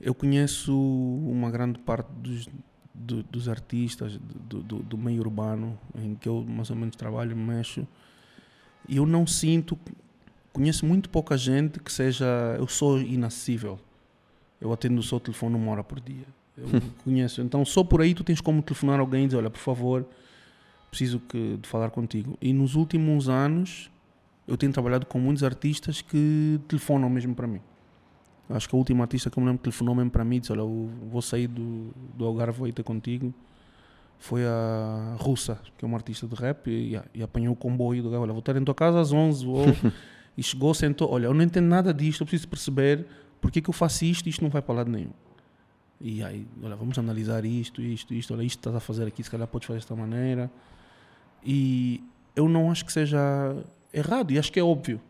Eu 0.00 0.14
conheço 0.14 0.76
uma 0.76 1.50
grande 1.50 1.78
parte 1.78 2.08
dos, 2.16 2.46
do- 2.94 3.22
dos 3.22 3.48
artistas 3.48 4.18
do, 4.46 4.62
do- 4.62 4.82
do 4.82 4.98
meio 4.98 5.20
urbano 5.20 5.78
em 5.94 6.14
que 6.14 6.28
eu 6.28 6.44
mais 6.46 6.68
ou 6.68 6.76
menos 6.76 6.96
trabalho, 6.96 7.34
mexo, 7.36 7.86
e 8.88 8.96
eu 8.96 9.06
não 9.06 9.26
sinto. 9.26 9.78
Conheço 10.54 10.86
muito 10.86 11.10
pouca 11.10 11.36
gente 11.36 11.80
que 11.80 11.92
seja. 11.92 12.24
Eu 12.56 12.68
sou 12.68 13.00
inacessível. 13.00 13.76
Eu 14.60 14.72
atendo 14.72 15.00
o 15.00 15.02
seu 15.02 15.18
telefone 15.18 15.56
uma 15.56 15.72
hora 15.72 15.82
por 15.82 15.98
dia. 15.98 16.26
Eu 16.56 16.68
conheço. 17.02 17.42
Então, 17.42 17.64
só 17.64 17.82
por 17.82 18.00
aí 18.00 18.14
tu 18.14 18.22
tens 18.22 18.40
como 18.40 18.62
telefonar 18.62 19.00
alguém 19.00 19.24
e 19.24 19.26
dizer: 19.26 19.38
Olha, 19.38 19.50
por 19.50 19.58
favor, 19.58 20.06
preciso 20.88 21.18
que, 21.18 21.58
de 21.60 21.68
falar 21.68 21.90
contigo. 21.90 22.38
E 22.40 22.52
nos 22.52 22.76
últimos 22.76 23.28
anos, 23.28 23.90
eu 24.46 24.56
tenho 24.56 24.72
trabalhado 24.72 25.06
com 25.06 25.18
muitos 25.18 25.42
artistas 25.42 26.00
que 26.00 26.60
telefonam 26.68 27.10
mesmo 27.10 27.34
para 27.34 27.48
mim. 27.48 27.60
Acho 28.48 28.68
que 28.68 28.76
a 28.76 28.78
última 28.78 29.02
artista 29.02 29.28
que 29.28 29.36
eu 29.36 29.40
me 29.40 29.48
lembro 29.48 29.58
que 29.58 29.64
telefonou 29.64 29.92
mesmo 29.92 30.12
para 30.12 30.24
mim 30.24 30.36
e 30.36 30.40
disse: 30.40 30.52
Olha, 30.52 30.60
eu 30.60 30.88
vou 31.10 31.20
sair 31.20 31.48
do, 31.48 31.92
do 32.14 32.24
Algarve, 32.24 32.56
vou 32.56 32.68
ir 32.68 32.72
ter 32.72 32.84
contigo. 32.84 33.34
Foi 34.20 34.46
a 34.46 35.16
Russa, 35.18 35.58
que 35.76 35.84
é 35.84 35.88
uma 35.88 35.96
artista 35.96 36.28
de 36.28 36.34
rap, 36.36 36.70
e, 36.70 36.96
e 37.12 37.22
apanhou 37.24 37.54
o 37.54 37.56
comboio 37.56 38.04
do 38.04 38.12
Olha, 38.12 38.32
vou 38.32 38.38
estar 38.38 38.54
em 38.54 38.64
tua 38.64 38.72
casa 38.72 39.00
às 39.00 39.12
11. 39.12 39.44
Vou... 39.44 39.64
E 40.36 40.42
chegou, 40.42 40.74
sentou, 40.74 41.10
olha, 41.10 41.26
eu 41.26 41.34
não 41.34 41.42
entendo 41.42 41.66
nada 41.66 41.94
disto, 41.94 42.22
eu 42.22 42.26
preciso 42.26 42.48
perceber 42.48 43.06
porque 43.40 43.60
que 43.60 43.68
eu 43.68 43.74
faço 43.74 44.04
isto 44.04 44.26
e 44.26 44.30
isto 44.30 44.42
não 44.42 44.50
vai 44.50 44.62
para 44.62 44.76
lado 44.76 44.90
nenhum. 44.90 45.10
E 46.00 46.22
aí, 46.24 46.46
olha, 46.62 46.74
vamos 46.74 46.98
analisar 46.98 47.44
isto, 47.44 47.80
isto, 47.80 48.12
isto, 48.12 48.34
olha, 48.34 48.42
isto 48.42 48.58
estás 48.58 48.74
a 48.74 48.80
fazer 48.80 49.06
aqui, 49.06 49.22
se 49.22 49.30
calhar 49.30 49.46
podes 49.46 49.66
fazer 49.66 49.78
desta 49.78 49.94
maneira. 49.94 50.50
E 51.44 52.02
eu 52.34 52.48
não 52.48 52.70
acho 52.70 52.84
que 52.84 52.92
seja 52.92 53.18
errado, 53.92 54.32
e 54.32 54.38
acho 54.38 54.50
que 54.50 54.58
é 54.58 54.62
óbvio. 54.62 55.00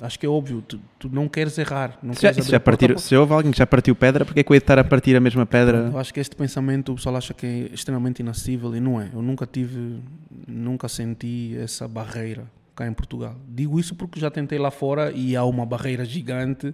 Acho 0.00 0.18
que 0.18 0.24
é 0.24 0.28
óbvio, 0.28 0.62
tu, 0.62 0.80
tu 0.98 1.08
não 1.08 1.28
queres 1.28 1.58
errar. 1.58 1.98
Não 2.02 2.14
Se 2.14 2.20
queres 2.20 2.46
já 2.46 2.60
porta 2.60 2.98
se 2.98 3.16
houve 3.16 3.32
alguém 3.32 3.50
que 3.50 3.58
já 3.58 3.66
partiu 3.66 3.96
pedra, 3.96 4.24
porque 4.24 4.40
é 4.40 4.42
que 4.42 4.50
eu 4.50 4.54
ia 4.54 4.58
estar 4.58 4.78
a 4.78 4.84
partir 4.84 5.16
a 5.16 5.20
mesma 5.20 5.44
pedra? 5.44 5.90
Eu 5.92 5.98
acho 5.98 6.14
que 6.14 6.20
este 6.20 6.36
pensamento 6.36 6.92
o 6.92 6.94
pessoal 6.94 7.16
acha 7.16 7.34
que 7.34 7.44
é 7.44 7.58
extremamente 7.74 8.20
inacessível 8.20 8.74
e 8.76 8.80
não 8.80 9.00
é. 9.00 9.10
Eu 9.12 9.20
nunca 9.20 9.44
tive, 9.44 10.00
nunca 10.46 10.88
senti 10.88 11.56
essa 11.58 11.88
barreira 11.88 12.46
cá 12.78 12.86
em 12.86 12.92
Portugal. 12.92 13.36
Digo 13.48 13.80
isso 13.80 13.94
porque 13.96 14.20
já 14.20 14.30
tentei 14.30 14.58
lá 14.58 14.70
fora 14.70 15.10
e 15.10 15.34
há 15.34 15.44
uma 15.44 15.66
barreira 15.66 16.04
gigante. 16.04 16.72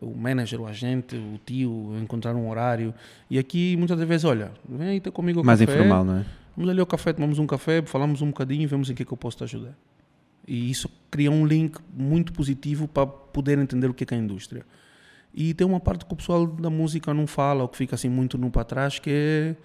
O 0.00 0.14
manager, 0.14 0.60
o 0.60 0.66
agente, 0.66 1.16
o 1.16 1.40
tio, 1.44 1.96
encontrar 1.98 2.34
um 2.34 2.50
horário. 2.50 2.92
E 3.30 3.38
aqui 3.38 3.74
muitas 3.78 3.98
vezes, 3.98 4.24
olha, 4.24 4.52
vem 4.68 4.88
aí 4.88 5.00
ter 5.00 5.10
comigo 5.10 5.38
ao 5.38 5.44
Mais 5.44 5.58
café. 5.58 5.72
informal, 5.72 6.04
não 6.04 6.18
é? 6.18 6.26
Vamos 6.54 6.70
ali 6.70 6.80
ao 6.80 6.86
café, 6.86 7.12
tomamos 7.14 7.38
um 7.38 7.46
café, 7.46 7.82
falamos 7.82 8.20
um 8.20 8.26
bocadinho 8.26 8.62
e 8.62 8.66
vemos 8.66 8.90
em 8.90 8.94
que 8.94 9.02
é 9.02 9.06
que 9.06 9.12
eu 9.12 9.16
posso 9.16 9.38
te 9.38 9.44
ajudar. 9.44 9.74
E 10.46 10.70
isso 10.70 10.90
cria 11.10 11.30
um 11.30 11.46
link 11.46 11.78
muito 11.94 12.32
positivo 12.32 12.86
para 12.86 13.06
poder 13.06 13.58
entender 13.58 13.88
o 13.88 13.94
que 13.94 14.04
é, 14.04 14.06
que 14.06 14.14
é 14.14 14.18
a 14.18 14.20
indústria. 14.20 14.64
E 15.34 15.54
tem 15.54 15.66
uma 15.66 15.80
parte 15.80 16.04
que 16.04 16.12
o 16.12 16.16
pessoal 16.16 16.46
da 16.46 16.70
música 16.70 17.12
não 17.12 17.26
fala, 17.26 17.62
ou 17.62 17.68
que 17.68 17.76
fica 17.76 17.94
assim 17.94 18.08
muito 18.08 18.38
no 18.38 18.50
para 18.50 18.64
trás, 18.64 18.98
que 18.98 19.10
é, 19.10 19.56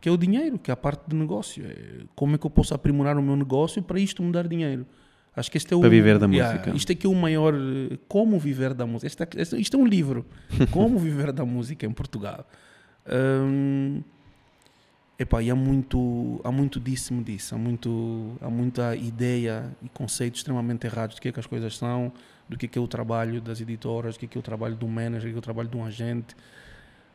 que 0.00 0.08
é 0.08 0.12
o 0.12 0.16
dinheiro, 0.16 0.58
que 0.58 0.70
é 0.70 0.74
a 0.74 0.76
parte 0.76 1.02
de 1.08 1.16
negócio. 1.16 1.64
É 1.64 2.04
como 2.14 2.34
é 2.34 2.38
que 2.38 2.46
eu 2.46 2.50
posso 2.50 2.74
aprimorar 2.74 3.16
o 3.16 3.22
meu 3.22 3.36
negócio 3.36 3.82
para 3.82 3.98
isto 3.98 4.22
me 4.22 4.30
dar 4.32 4.46
dinheiro? 4.46 4.84
Acho 5.38 5.50
que 5.50 5.56
este 5.56 5.72
é 5.72 5.76
o, 5.76 5.80
Para 5.80 5.88
viver 5.88 6.18
da 6.18 6.26
Yeah, 6.26 6.52
música. 6.54 6.76
Isto 6.76 6.92
aqui 6.92 7.06
é 7.06 7.10
o 7.10 7.14
maior. 7.14 7.54
Como 8.08 8.38
viver 8.38 8.74
da 8.74 8.86
música. 8.86 9.06
Este 9.06 9.22
é- 9.22 9.42
este- 9.42 9.60
isto 9.60 9.76
é 9.76 9.80
um 9.80 9.86
livro. 9.86 10.26
Como 10.72 10.98
viver 10.98 11.32
da 11.32 11.44
música 11.44 11.86
em 11.86 11.92
Portugal. 11.92 12.46
Hum, 13.10 14.02
Epá, 15.20 15.42
e 15.42 15.50
há 15.50 15.54
muito, 15.54 16.40
há 16.44 16.52
muito 16.52 16.78
disso-me 16.78 17.24
disso, 17.24 17.52
há, 17.52 17.58
muito, 17.58 18.36
há 18.40 18.48
muita 18.48 18.94
ideia 18.94 19.76
e 19.82 19.88
conceitos 19.88 20.38
extremamente 20.40 20.86
errados 20.86 21.16
do 21.16 21.20
que 21.20 21.26
é 21.28 21.32
que 21.32 21.40
as 21.40 21.46
coisas 21.46 21.76
são, 21.76 22.12
do 22.48 22.56
que 22.56 22.66
é 22.66 22.68
que 22.68 22.78
é 22.78 22.80
o 22.80 22.86
trabalho 22.86 23.40
das 23.40 23.60
editoras, 23.60 24.14
do 24.14 24.20
que 24.20 24.26
é 24.26 24.28
que 24.28 24.38
é 24.38 24.40
o 24.40 24.42
trabalho 24.42 24.76
do 24.76 24.86
manager, 24.86 25.22
do 25.22 25.22
que 25.22 25.28
é, 25.28 25.32
que 25.32 25.36
é 25.36 25.38
o 25.38 25.42
trabalho 25.42 25.68
de 25.68 25.76
um 25.76 25.84
agente. 25.84 26.36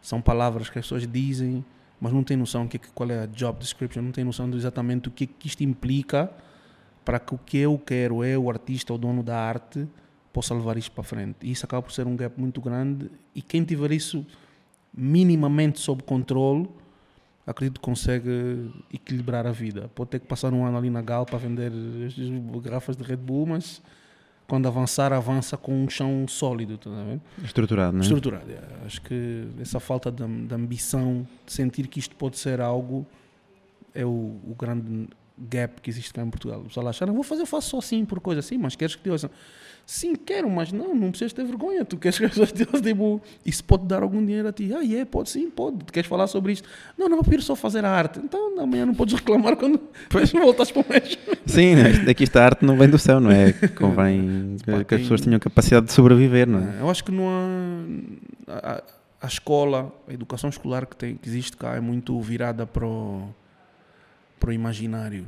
São 0.02 0.20
palavras 0.22 0.70
que 0.70 0.78
as 0.78 0.84
pessoas 0.84 1.08
dizem, 1.08 1.64
mas 2.02 2.12
não 2.12 2.24
têm 2.26 2.36
noção 2.36 2.68
que, 2.68 2.78
qual 2.78 3.10
é 3.10 3.24
a 3.24 3.26
job 3.26 3.58
description, 3.60 4.02
não 4.02 4.12
têm 4.12 4.26
noção 4.26 4.50
de 4.50 4.58
exatamente 4.58 5.08
o 5.08 5.12
que, 5.12 5.24
é 5.24 5.28
que 5.28 5.48
isto 5.48 5.64
implica 5.64 6.30
para 7.04 7.20
que 7.20 7.36
o 7.36 7.38
que 7.38 7.58
eu 7.58 7.78
quero 7.78 8.24
é 8.24 8.38
o 8.38 8.50
artista, 8.50 8.94
o 8.94 8.98
dono 8.98 9.24
da 9.24 9.38
arte, 9.38 9.88
possa 10.32 10.54
levar 10.54 10.78
isto 10.78 10.92
para 10.92 11.04
frente. 11.04 11.38
E 11.42 11.52
isso 11.52 11.66
acaba 11.66 11.82
por 11.82 11.92
ser 11.92 12.08
um 12.08 12.16
gap 12.16 12.40
muito 12.40 12.60
grande 12.60 13.10
e 13.36 13.42
quem 13.42 13.64
tiver 13.64 13.92
isso 13.92 14.26
minimamente 14.94 15.80
sob 15.80 16.04
controle 16.04 16.70
acredito 17.46 17.80
que 17.80 17.86
consegue 17.86 18.72
equilibrar 18.92 19.46
a 19.46 19.52
vida. 19.52 19.90
Pode 19.94 20.12
ter 20.12 20.20
que 20.20 20.28
passar 20.28 20.54
um 20.54 20.66
ano 20.66 20.78
ali 20.78 20.90
na 20.90 21.02
Gal 21.02 21.26
para 21.26 21.38
vender 21.38 21.72
as 22.06 22.64
garrafas 22.64 22.96
de 22.96 23.04
Red 23.04 23.18
Bull, 23.18 23.46
mas 23.48 23.82
quando 24.48 24.68
avançar, 24.68 25.12
avança 25.12 25.58
com 25.58 25.84
um 25.84 25.90
chão 25.90 26.26
sólido, 26.28 26.78
tá 26.78 26.90
ver? 26.90 27.20
Estruturado, 27.44 27.94
não 27.94 28.00
é? 28.00 28.04
Estruturado. 28.04 28.52
é. 28.52 28.86
Acho 28.86 29.02
que 29.02 29.48
essa 29.60 29.80
falta 29.80 30.12
de, 30.12 30.26
de 30.26 30.54
ambição, 30.54 31.28
de 31.46 31.54
sentir 31.54 31.88
que 31.88 32.00
isto 32.00 32.16
pode 32.16 32.38
ser 32.38 32.62
algo, 32.62 33.06
é 33.94 34.06
o, 34.06 34.10
o 34.10 34.56
grande 34.58 35.08
gap 35.38 35.82
que 35.82 35.90
existe 35.90 36.14
cá 36.14 36.22
em 36.22 36.30
Portugal. 36.30 36.60
O 36.62 36.66
pessoal 36.66 36.88
acha, 36.88 37.06
não 37.06 37.14
vou 37.14 37.24
fazer, 37.24 37.42
eu 37.42 37.46
faço 37.48 37.70
só 37.72 37.80
assim 37.80 38.06
por 38.06 38.20
coisa 38.20 38.40
assim, 38.40 38.58
mas 38.58 38.76
queres 38.76 38.96
que 38.96 39.04
te 39.04 39.10
ouçam? 39.10 39.30
Sim, 39.86 40.16
quero, 40.16 40.50
mas 40.50 40.72
não, 40.72 40.96
não 40.96 41.10
precisas 41.10 41.34
ter 41.34 41.44
vergonha. 41.44 41.84
Tu 41.84 41.98
queres 41.98 42.18
que 42.18 42.24
as 42.24 42.30
pessoas 42.32 42.52
te 42.54 42.62
ouçam, 42.64 42.82
tipo, 42.82 43.22
isso 43.46 43.62
pode 43.66 43.86
dar 43.86 44.02
algum 44.02 44.26
dinheiro 44.26 44.48
a 44.48 44.54
ti. 44.54 44.72
Ah, 44.74 44.82
é, 44.86 45.04
pode 45.04 45.30
sim, 45.30 45.50
pode. 45.50 45.84
Queres 45.92 46.08
falar 46.08 46.28
sobre 46.28 46.54
isto? 46.54 46.70
Não, 46.98 47.10
não, 47.10 47.18
eu 47.18 47.22
prefiro 47.24 47.42
só 47.44 47.54
fazer 47.54 47.84
a 47.84 47.90
arte. 47.92 48.20
Então, 48.24 48.58
amanhã 48.62 48.86
não 48.86 48.94
podes 48.96 49.14
reclamar 49.16 49.58
quando 49.58 49.82
depois 50.04 50.32
voltas 50.32 50.72
para 50.72 50.82
o 50.84 50.86
mesmo. 50.90 51.18
Sim, 51.46 51.76
né? 51.76 51.92
daqui 52.06 52.24
esta 52.24 52.42
arte 52.42 52.64
não 52.64 52.78
vem 52.78 52.88
do 52.90 52.98
céu, 52.98 53.20
não 53.20 53.30
é? 53.30 53.52
Convém 53.76 54.56
que, 54.64 54.72
Pá, 54.72 54.84
que 54.86 54.96
as 54.96 55.02
pessoas 55.02 55.20
tenham 55.20 55.38
capacidade 55.40 55.88
de 55.88 55.92
sobreviver, 55.92 56.48
não 56.48 56.60
é? 56.60 56.80
Eu 56.80 56.90
acho 56.90 57.04
que 57.04 57.12
não 57.12 57.28
há. 57.28 58.54
A, 58.54 58.72
a- 58.76 58.84
a 59.24 59.28
escola, 59.28 59.90
a 60.06 60.14
educação 60.14 60.50
escolar 60.50 60.86
que, 60.86 60.98
tem, 60.98 61.16
que 61.16 61.30
existe 61.30 61.56
cá 61.56 61.76
é 61.76 61.80
muito 61.80 62.20
virada 62.22 62.66
para 62.66 62.86
o, 62.86 63.30
para 64.44 64.50
o 64.50 64.54
imaginário. 64.54 65.26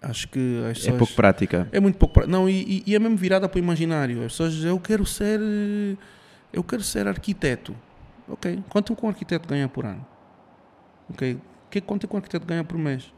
Acho 0.00 0.26
que 0.28 0.38
as 0.64 0.70
É 0.70 0.72
pessoas. 0.80 0.96
pouco 0.98 1.12
prática. 1.14 1.68
É 1.70 1.78
muito 1.78 1.96
pouco. 1.98 2.14
pra- 2.14 2.26
Não, 2.26 2.48
e, 2.48 2.82
e- 2.86 2.94
é 2.94 2.98
mesmo 2.98 3.16
virada 3.18 3.46
para 3.48 3.56
o 3.56 3.62
imaginário. 3.62 4.18
As 4.24 4.32
pessoas 4.32 4.54
dizem, 4.54 4.70
eu 4.70 4.80
quero 4.80 5.04
ser. 5.04 5.38
eh, 5.40 5.96
Eu 6.54 6.62
quero 6.62 6.82
ser 6.82 7.06
arquiteto. 7.08 7.74
Ok. 8.28 8.62
Quanto 8.68 8.94
que 8.94 9.06
um 9.06 9.08
arquiteto 9.08 9.48
ganha 9.48 9.66
por 9.68 9.86
ano? 9.86 10.04
Ok. 11.10 11.38
Que, 11.70 11.80
quanto 11.80 12.04
é 12.04 12.06
que 12.08 12.14
um 12.14 12.18
arquiteto 12.18 12.44
ganha 12.46 12.62
por 12.64 12.76
mês? 12.78 13.10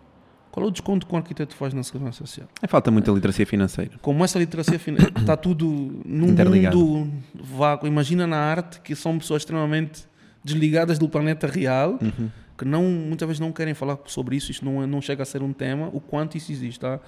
Qual 0.53 0.65
é 0.65 0.69
o 0.69 0.71
desconto 0.71 1.05
que 1.05 1.13
um 1.13 1.19
arquiteto 1.19 1.53
faz 1.57 1.75
na 1.75 1.83
Segurança 1.83 2.19
Social? 2.19 2.47
É 2.63 2.69
falta 2.69 2.93
muita 2.93 3.11
literacia 3.11 3.45
financeira. 3.45 3.93
como 4.01 4.25
essa 4.25 4.39
literacia 4.39 4.79
financeira 4.79 5.13
está 5.19 5.37
tudo 5.37 5.67
num 6.05 6.29
mundo 6.29 7.11
vago. 7.35 7.87
Imagina 7.89 8.25
na 8.27 8.37
arte 8.39 8.81
que 8.81 8.95
são 8.95 9.19
pessoas 9.19 9.43
extremamente 9.43 10.05
desligadas 10.45 10.97
do 10.99 11.09
planeta 11.09 11.47
real, 11.49 11.99
Uhum. 12.01 12.31
Que 12.57 12.65
não, 12.65 12.83
muitas 12.85 13.27
vezes 13.27 13.41
não 13.41 13.53
querem 13.53 13.75
falar 13.75 13.99
sobre 14.07 14.37
isso, 14.37 14.51
isto 14.51 14.65
não, 14.65 14.83
é- 14.83 14.87
não 14.87 15.01
chega 15.01 15.23
a 15.23 15.27
ser 15.27 15.43
um 15.43 15.53
tema, 15.53 15.89
o 15.93 16.01
quanto 16.01 16.37
isso 16.37 16.53
existe. 16.53 16.85
Há 16.87 17.01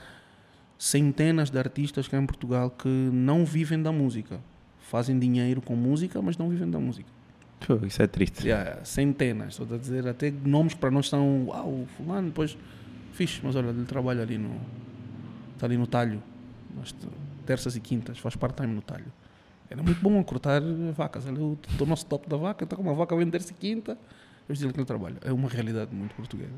centenas 0.78 1.50
de 1.50 1.58
artistas 1.58 2.06
cá 2.08 2.18
em 2.18 2.26
Portugal 2.26 2.70
que 2.70 2.88
não 2.88 3.44
vivem 3.44 3.80
da 3.82 3.90
música. 3.92 4.40
Fazem 4.80 5.18
dinheiro 5.18 5.60
com 5.60 5.74
música, 5.74 6.20
mas 6.22 6.36
não 6.36 6.48
vivem 6.48 6.70
da 6.70 6.78
música. 6.78 7.08
Pô, 7.66 7.84
isso 7.86 8.02
é 8.02 8.06
triste. 8.06 8.46
Yeah, 8.46 8.84
centenas, 8.84 9.58
estou 9.58 9.74
a 9.74 9.78
dizer, 9.78 10.06
até 10.06 10.30
nomes 10.30 10.74
para 10.74 10.90
nós 10.90 11.08
são, 11.08 11.46
uau, 11.46 11.86
fulano, 11.96 12.28
depois, 12.28 12.56
fixe, 13.12 13.40
mas 13.42 13.56
olha, 13.56 13.68
ele 13.68 13.84
trabalha 13.84 14.22
ali 14.22 14.36
no, 14.36 14.60
está 15.54 15.66
ali 15.66 15.76
no 15.76 15.86
talho, 15.86 16.22
terças 17.46 17.74
e 17.76 17.80
quintas, 17.80 18.18
faz 18.18 18.36
part-time 18.36 18.74
no 18.74 18.82
talho. 18.82 19.06
Era 19.70 19.82
muito 19.82 20.00
bom 20.00 20.22
cortar 20.22 20.60
vacas, 20.94 21.24
o, 21.26 21.58
o 21.80 21.86
nosso 21.86 22.06
top 22.06 22.28
da 22.28 22.36
vaca, 22.36 22.64
está 22.64 22.76
com 22.76 22.82
uma 22.82 22.94
vaca 22.94 23.14
a 23.14 23.18
vender-se 23.18 23.52
quinta, 23.54 23.98
eu 24.48 24.54
digo 24.54 24.72
que 24.72 24.78
ele 24.78 24.86
trabalha. 24.86 25.16
É 25.24 25.32
uma 25.32 25.48
realidade 25.48 25.94
muito 25.94 26.14
portuguesa. 26.14 26.52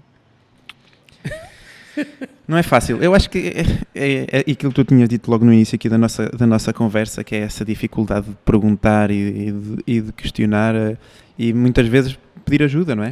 Não 2.47 2.57
é 2.57 2.63
fácil. 2.63 3.03
Eu 3.03 3.15
acho 3.15 3.29
que 3.29 3.39
é, 3.39 3.63
é, 3.95 4.27
é 4.33 4.53
aquilo 4.53 4.73
que 4.73 4.83
tu 4.83 4.85
tinhas 4.85 5.09
dito 5.09 5.31
logo 5.31 5.45
no 5.45 5.53
início 5.53 5.75
aqui 5.75 5.89
da 5.89 5.99
nossa, 5.99 6.29
da 6.29 6.47
nossa 6.47 6.73
conversa, 6.73 7.25
que 7.25 7.35
é 7.35 7.41
essa 7.41 7.65
dificuldade 7.65 8.29
de 8.29 8.37
perguntar 8.45 9.11
e, 9.11 9.49
e 9.49 9.53
de, 9.53 9.83
e 9.87 10.01
de 10.01 10.13
questionar 10.13 10.75
eh, 10.75 10.97
e 11.39 11.53
muitas 11.53 11.87
vezes 11.87 12.19
pedir 12.45 12.63
ajuda, 12.63 12.97
não 12.97 13.05
é? 13.05 13.11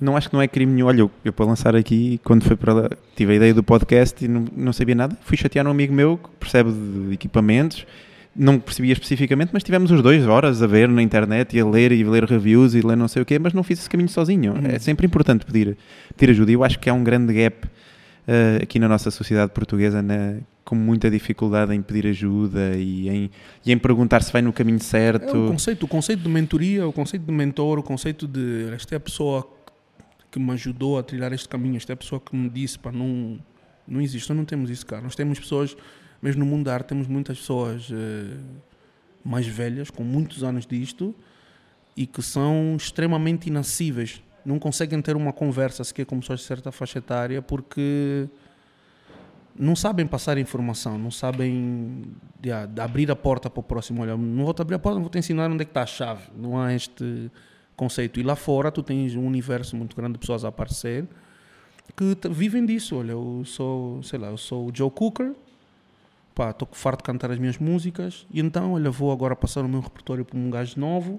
Não 0.00 0.16
acho 0.16 0.28
que 0.28 0.34
não 0.34 0.42
é 0.42 0.48
crime 0.48 0.72
nenhum. 0.72 0.86
Olha, 0.88 1.00
eu, 1.00 1.10
eu 1.24 1.32
para 1.32 1.46
lançar 1.46 1.74
aqui, 1.74 2.20
quando 2.22 2.44
foi 2.44 2.56
para 2.56 2.72
lá, 2.72 2.90
tive 3.14 3.32
a 3.32 3.36
ideia 3.36 3.54
do 3.54 3.62
podcast 3.62 4.22
e 4.22 4.28
não, 4.28 4.44
não 4.54 4.72
sabia 4.72 4.94
nada, 4.94 5.16
fui 5.22 5.36
chatear 5.36 5.66
um 5.66 5.70
amigo 5.70 5.94
meu 5.94 6.18
que 6.18 6.28
percebe 6.38 6.70
de 6.72 7.14
equipamentos, 7.14 7.86
não 8.38 8.58
percebia 8.60 8.92
especificamente, 8.92 9.50
mas 9.52 9.62
tivemos 9.62 9.90
os 9.90 10.02
dois 10.02 10.26
horas 10.26 10.62
a 10.62 10.66
ver 10.66 10.88
na 10.88 11.02
internet 11.02 11.56
e 11.56 11.60
a 11.60 11.66
ler 11.66 11.92
e 11.92 12.04
ler 12.04 12.24
reviews 12.24 12.74
e 12.74 12.80
ler 12.82 12.96
não 12.96 13.08
sei 13.08 13.22
o 13.22 13.24
quê, 13.24 13.38
mas 13.38 13.52
não 13.52 13.62
fiz 13.62 13.78
esse 13.78 13.88
caminho 13.88 14.08
sozinho. 14.08 14.52
Uhum. 14.52 14.66
É 14.66 14.78
sempre 14.78 15.06
importante 15.06 15.44
pedir, 15.46 15.76
pedir 16.16 16.32
ajuda. 16.32 16.50
E 16.50 16.54
eu 16.54 16.62
acho 16.64 16.78
que 16.78 16.90
há 16.90 16.94
um 16.94 17.02
grande 17.02 17.32
gap 17.32 17.66
eh, 18.28 18.58
aqui 18.62 18.78
na 18.78 18.88
nossa 18.88 19.10
sociedade 19.10 19.52
portuguesa 19.52 20.02
na- 20.02 20.36
com 20.64 20.74
muita 20.74 21.08
dificuldade 21.08 21.72
em 21.72 21.80
pedir 21.80 22.08
ajuda 22.08 22.74
e 22.76 23.08
em, 23.08 23.30
e 23.64 23.72
em 23.72 23.78
perguntar 23.78 24.20
se 24.22 24.32
vai 24.32 24.42
no 24.42 24.52
caminho 24.52 24.78
É 24.78 24.80
o 24.80 24.84
certo. 24.84 25.32
conceito, 25.32 25.82
o 25.84 25.88
conceito 25.88 26.22
de 26.24 26.28
mentoria, 26.28 26.86
o 26.88 26.92
conceito 26.92 27.24
de 27.24 27.32
mentor, 27.32 27.78
o 27.78 27.82
conceito 27.84 28.26
de 28.26 28.68
esta 28.74 28.94
é 28.94 28.98
a 28.98 29.00
pessoa 29.00 29.48
que 30.30 30.40
me 30.40 30.50
ajudou 30.52 30.98
a 30.98 31.04
trilhar 31.04 31.32
este 31.32 31.48
caminho, 31.48 31.76
esta 31.76 31.92
é 31.92 31.94
a 31.94 31.96
pessoa 31.96 32.20
que 32.20 32.34
me 32.36 32.48
disse 32.50 32.78
para 32.78 32.90
não 32.92 33.38
não 33.88 34.00
existe, 34.00 34.28
nós 34.28 34.36
não 34.38 34.44
temos 34.44 34.68
isso 34.68 34.84
cá. 34.84 35.00
Nós 35.00 35.14
temos 35.14 35.38
pessoas, 35.38 35.76
mesmo 36.22 36.44
no 36.44 36.50
mundo 36.50 36.64
da 36.64 36.74
arte, 36.74 36.88
temos 36.88 37.06
muitas 37.06 37.38
pessoas 37.38 37.88
eh, 37.92 38.36
mais 39.24 39.46
velhas, 39.46 39.90
com 39.90 40.02
muitos 40.02 40.42
anos 40.42 40.66
disto, 40.66 41.14
e 41.96 42.06
que 42.06 42.22
são 42.22 42.74
extremamente 42.76 43.48
inacessíveis. 43.48 44.22
Não 44.44 44.58
conseguem 44.58 45.00
ter 45.02 45.16
uma 45.16 45.32
conversa 45.32 45.82
sequer 45.82 46.06
com 46.06 46.20
pessoas 46.20 46.40
de 46.40 46.46
certa 46.46 46.70
faixa 46.70 46.98
etária 46.98 47.42
porque 47.42 48.28
não 49.58 49.74
sabem 49.74 50.06
passar 50.06 50.38
informação, 50.38 50.98
não 50.98 51.10
sabem 51.10 52.04
yeah, 52.44 52.66
de 52.66 52.80
abrir 52.80 53.10
a 53.10 53.16
porta 53.16 53.48
para 53.48 53.60
o 53.60 53.62
próximo. 53.62 54.02
Olha, 54.02 54.16
não 54.16 54.44
vou 54.44 54.54
te 54.54 54.62
abrir 54.62 54.76
a 54.76 54.78
porta, 54.78 54.96
não 54.96 55.02
vou 55.02 55.10
te 55.10 55.18
ensinar 55.18 55.50
onde 55.50 55.62
é 55.62 55.64
que 55.64 55.70
está 55.70 55.82
a 55.82 55.86
chave. 55.86 56.24
Não 56.36 56.60
há 56.60 56.74
este 56.74 57.30
conceito. 57.74 58.20
E 58.20 58.22
lá 58.22 58.36
fora 58.36 58.70
tu 58.70 58.82
tens 58.82 59.16
um 59.16 59.26
universo 59.26 59.76
muito 59.76 59.96
grande 59.96 60.14
de 60.14 60.18
pessoas 60.18 60.44
a 60.44 60.48
aparecer 60.48 61.06
que 61.96 62.28
vivem 62.28 62.64
disso. 62.64 62.96
Olha, 62.96 63.12
eu 63.12 63.42
sou, 63.44 64.02
sei 64.02 64.18
lá, 64.18 64.28
eu 64.28 64.36
sou 64.36 64.68
o 64.68 64.72
Joe 64.74 64.90
Cooker, 64.90 65.32
pá, 66.36 66.50
estou 66.50 66.68
farto 66.70 66.98
de 66.98 67.04
cantar 67.04 67.30
as 67.30 67.38
minhas 67.38 67.56
músicas 67.56 68.26
e 68.30 68.40
então, 68.40 68.74
olha, 68.74 68.90
vou 68.90 69.10
agora 69.10 69.34
passar 69.34 69.64
o 69.64 69.68
meu 69.68 69.80
repertório 69.80 70.22
para 70.22 70.38
um 70.38 70.50
gajo 70.50 70.78
novo 70.78 71.18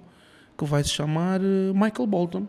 que 0.56 0.64
vai 0.64 0.84
se 0.84 0.92
chamar 0.92 1.42
eh, 1.42 1.74
Michael 1.74 2.08
Bolton. 2.08 2.48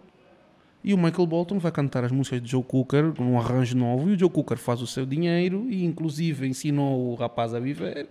E 0.85 0.95
o 0.95 0.99
Michael 0.99 1.27
Bolton 1.27 1.59
vai 1.59 1.73
cantar 1.73 2.05
as 2.05 2.13
músicas 2.13 2.43
de 2.43 2.51
Joe 2.51 2.63
Cooker 2.63 3.15
num 3.19 3.39
arranjo 3.39 3.77
novo 3.77 4.09
e 4.11 4.13
o 4.13 4.19
Joe 4.19 4.31
Cooker 4.31 4.59
faz 4.59 4.83
o 4.83 4.87
seu 4.87 5.07
dinheiro 5.07 5.67
e 5.69 5.85
inclusive 5.85 6.47
ensinou 6.47 7.11
o 7.11 7.15
rapaz 7.15 7.53
a 7.55 7.59
viver 7.59 8.07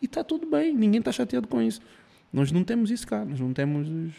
E 0.00 0.04
está 0.04 0.22
tudo 0.22 0.46
bem, 0.46 0.72
ninguém 0.74 0.98
está 0.98 1.10
chateado 1.10 1.48
com 1.48 1.60
isso. 1.60 1.80
Nós 2.30 2.52
não 2.52 2.62
temos 2.62 2.90
isso 2.90 3.06
cá, 3.06 3.24
nós 3.24 3.40
não 3.40 3.52
temos 3.54 3.88
os. 3.88 4.12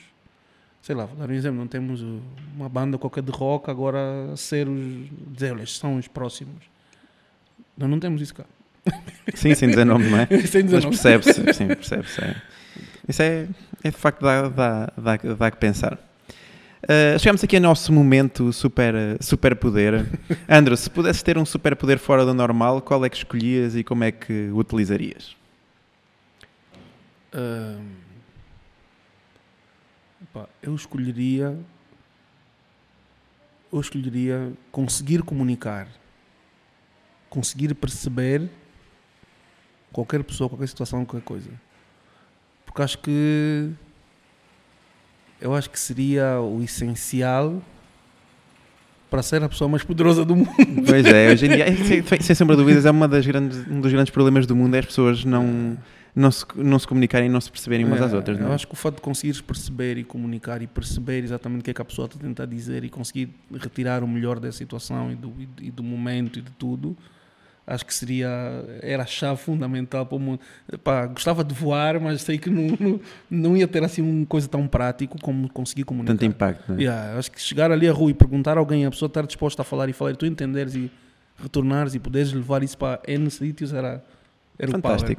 Sei 0.82 0.96
lá, 0.96 1.06
vou 1.06 1.16
dar 1.16 1.30
um 1.30 1.34
exemplo, 1.34 1.60
não 1.60 1.68
temos 1.68 2.04
uma 2.56 2.68
banda 2.68 2.98
qualquer 2.98 3.24
de 3.24 3.32
rock 3.32 3.70
agora 3.70 4.32
a 4.34 4.38
ser 4.38 4.68
os. 4.68 5.10
dizer, 5.32 5.68
são 5.68 5.98
os 5.98 6.08
próximos. 6.08 6.66
Nós 7.78 7.90
não 7.90 8.00
temos 8.00 8.22
isso 8.22 8.34
cá. 8.34 8.46
Sim, 9.34 9.56
sem 9.56 9.70
dizer 9.70 9.86
nome, 9.86 10.10
não 10.10 10.20
é? 10.20 10.28
Sem 10.46 10.64
dizer 10.64 10.76
Mas 10.76 10.86
percebe-se, 10.86 11.54
sim, 11.54 11.68
percebe-se. 11.68 12.24
É. 12.24 12.36
Isso 13.08 13.22
é, 13.22 13.48
é 13.84 13.90
de 13.90 13.98
facto 13.98 14.22
dá, 14.22 14.48
dá, 14.50 14.94
dá, 14.98 15.18
dá 15.18 15.52
que 15.52 15.58
pensar. 15.58 15.94
Uh, 16.84 17.18
chegamos 17.18 17.44
aqui 17.44 17.56
ao 17.56 17.62
nosso 17.62 17.92
momento 17.92 18.54
super, 18.54 18.94
super 19.20 19.56
poder. 19.56 20.06
Andrew, 20.48 20.78
se 20.78 20.90
pudesses 20.90 21.24
ter 21.24 21.38
um 21.38 21.46
super 21.46 21.76
poder 21.76 21.98
fora 21.98 22.24
do 22.24 22.34
normal, 22.34 22.82
qual 22.82 23.04
é 23.04 23.10
que 23.10 23.18
escolhias 23.18 23.76
e 23.76 23.84
como 23.84 24.04
é 24.04 24.12
que 24.12 24.50
o 24.52 24.58
utilizarias? 24.58 25.36
Pá, 30.32 30.48
eu 30.62 30.76
escolheria. 30.76 31.58
Eu 33.72 33.80
escolheria 33.80 34.54
conseguir 34.72 35.22
comunicar, 35.22 35.88
conseguir 37.30 37.74
perceber 37.74 38.50
qualquer 39.96 40.22
pessoa, 40.26 40.50
qualquer 40.50 40.68
situação, 40.68 41.06
qualquer 41.06 41.26
coisa. 41.26 41.50
Porque 42.66 42.82
acho 42.82 42.98
que. 43.00 43.70
Eu 45.40 45.56
acho 45.56 45.70
que 45.70 45.80
seria 45.80 46.40
o 46.42 46.62
essencial 46.62 47.62
para 49.10 49.22
ser 49.24 49.42
a 49.42 49.48
pessoa 49.48 49.70
mais 49.70 49.84
poderosa 49.84 50.26
do 50.26 50.36
mundo. 50.36 50.50
Pois 50.86 51.06
é, 51.06 51.32
hoje 51.32 51.46
em 51.46 51.50
dia, 51.50 51.66
sem, 52.04 52.20
sem 52.22 52.36
sombra 52.36 52.56
de 52.58 52.62
dúvidas, 52.62 52.86
é 52.86 52.92
uma 52.92 53.08
das 53.08 53.26
grandes, 53.26 53.66
um 53.70 53.80
dos 53.80 53.92
grandes 53.92 54.12
problemas 54.12 54.46
do 54.46 54.56
mundo 54.56 54.76
é 54.76 54.80
as 54.80 54.86
pessoas 54.86 55.24
não, 55.24 55.78
não, 56.14 56.32
se, 56.32 56.46
não 56.56 56.78
se 56.80 56.88
comunicarem 56.88 57.30
e 57.30 57.32
não 57.32 57.40
se 57.40 57.50
perceberem 57.50 57.86
umas 57.86 58.02
às 58.02 58.12
É, 58.12 58.16
outras. 58.16 58.38
Não 58.38 58.48
Eu 58.48 58.52
é? 58.52 58.56
acho 58.56 58.68
que 58.68 58.74
o 58.74 58.78
fato 58.78 58.96
de 58.96 59.02
conseguires 59.02 59.40
perceber 59.40 59.98
e 59.98 60.04
comunicar 60.04 60.62
e 60.62 60.68
perceber 60.68 61.24
exatamente 61.24 61.62
o 61.62 61.64
que 61.64 61.72
é 61.72 61.74
que 61.74 61.82
a 61.82 61.86
pessoa 61.86 62.08
está 62.08 62.18
a 62.18 62.22
tentar 62.22 62.46
dizer 62.46 62.84
e 62.84 62.90
conseguir 62.90 63.30
retirar 63.54 64.04
o 64.04 64.08
melhor 64.08 64.40
da 64.40 64.52
situação 64.52 65.12
e 65.12 65.16
do, 65.16 65.32
e 65.62 65.72
do 65.72 65.84
momento 65.84 66.40
e 66.40 66.42
de 66.42 66.52
tudo, 66.52 66.98
acho 67.68 67.86
que 67.86 67.94
seria 67.94 68.30
era 68.82 69.04
a 69.04 69.06
chave 69.06 69.40
fundamental 69.40 70.06
para 70.06 70.16
o 70.16 70.20
mundo. 70.20 70.40
Pá, 70.84 71.06
gostava 71.08 71.44
de 71.44 71.54
voar, 71.54 72.00
mas 72.00 72.22
sei 72.22 72.38
que 72.38 72.50
não, 72.50 72.78
não, 72.80 73.00
não 73.30 73.58
ia 73.58 73.68
ter 73.68 73.84
assim 73.84 74.02
uma 74.02 74.26
coisa 74.26 74.48
tão 74.48 74.68
prático 74.68 75.20
como 75.22 75.50
conseguir 75.50 75.84
comunicar. 75.84 76.14
Tanto 76.14 76.26
impacto. 76.26 76.72
não 76.72 76.78
é? 76.78 76.82
Yeah, 76.82 77.18
acho 77.18 77.32
que 77.32 77.42
chegar 77.42 77.72
ali 77.72 77.88
à 77.88 77.92
rua 77.92 78.12
e 78.12 78.14
perguntar 78.14 78.58
a 78.58 78.60
alguém, 78.60 78.86
a 78.86 78.92
pessoa 78.92 79.08
estar 79.08 79.26
disposta 79.26 79.62
a 79.62 79.66
falar 79.66 79.90
e 79.90 79.94
falar, 79.94 80.12
e 80.12 80.16
tu 80.16 80.26
entenderes 80.26 80.76
e 80.76 80.92
retornares 81.42 81.96
e 81.96 82.00
poderes 82.00 82.32
levar 82.32 82.64
isso 82.64 82.78
para 82.78 83.02
N 83.08 83.30
sítios 83.30 83.74
era, 83.74 84.04
era 84.58 84.72
o 84.78 84.82
power. 84.82 85.18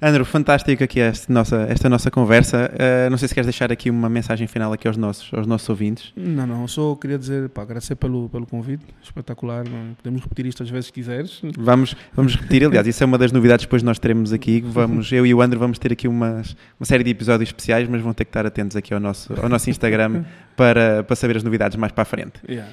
Andrew, 0.00 0.24
fantástico 0.24 0.82
aqui 0.82 1.00
esta 1.00 1.32
nossa, 1.32 1.66
esta 1.68 1.88
nossa 1.88 2.10
conversa. 2.10 2.70
Uh, 2.72 3.10
não 3.10 3.18
sei 3.18 3.28
se 3.28 3.34
queres 3.34 3.46
deixar 3.46 3.72
aqui 3.72 3.90
uma 3.90 4.08
mensagem 4.08 4.46
final 4.46 4.72
aqui 4.72 4.86
aos 4.86 4.96
nossos, 4.96 5.32
aos 5.34 5.46
nossos 5.46 5.68
ouvintes. 5.68 6.12
Não, 6.16 6.46
não, 6.46 6.68
só 6.68 6.94
queria 6.94 7.18
dizer, 7.18 7.48
pá, 7.48 7.62
agradecer 7.62 7.96
pelo, 7.96 8.28
pelo 8.28 8.46
convite, 8.46 8.84
espetacular, 9.02 9.64
não 9.68 9.94
podemos 9.94 10.22
repetir 10.22 10.46
isto 10.46 10.62
às 10.62 10.70
vezes 10.70 10.90
que 10.90 11.00
quiseres. 11.00 11.40
Vamos, 11.58 11.96
vamos 12.14 12.36
repetir, 12.36 12.64
aliás, 12.64 12.86
isso 12.86 13.02
é 13.02 13.06
uma 13.06 13.18
das 13.18 13.32
novidades 13.32 13.64
que 13.64 13.68
depois 13.68 13.82
nós 13.82 13.98
teremos 13.98 14.32
aqui. 14.32 14.60
Vamos, 14.60 15.10
eu 15.10 15.26
e 15.26 15.34
o 15.34 15.42
Andrew 15.42 15.58
vamos 15.58 15.78
ter 15.78 15.92
aqui 15.92 16.06
umas, 16.06 16.56
uma 16.78 16.86
série 16.86 17.02
de 17.02 17.10
episódios 17.10 17.48
especiais, 17.48 17.88
mas 17.88 18.00
vão 18.00 18.12
ter 18.12 18.24
que 18.24 18.30
estar 18.30 18.46
atentos 18.46 18.76
aqui 18.76 18.94
ao 18.94 19.00
nosso, 19.00 19.32
ao 19.40 19.48
nosso 19.48 19.68
Instagram 19.68 20.24
para, 20.56 21.02
para 21.02 21.16
saber 21.16 21.36
as 21.36 21.42
novidades 21.42 21.76
mais 21.76 21.92
para 21.92 22.02
a 22.02 22.06
frente. 22.06 22.40
Yeah. 22.48 22.72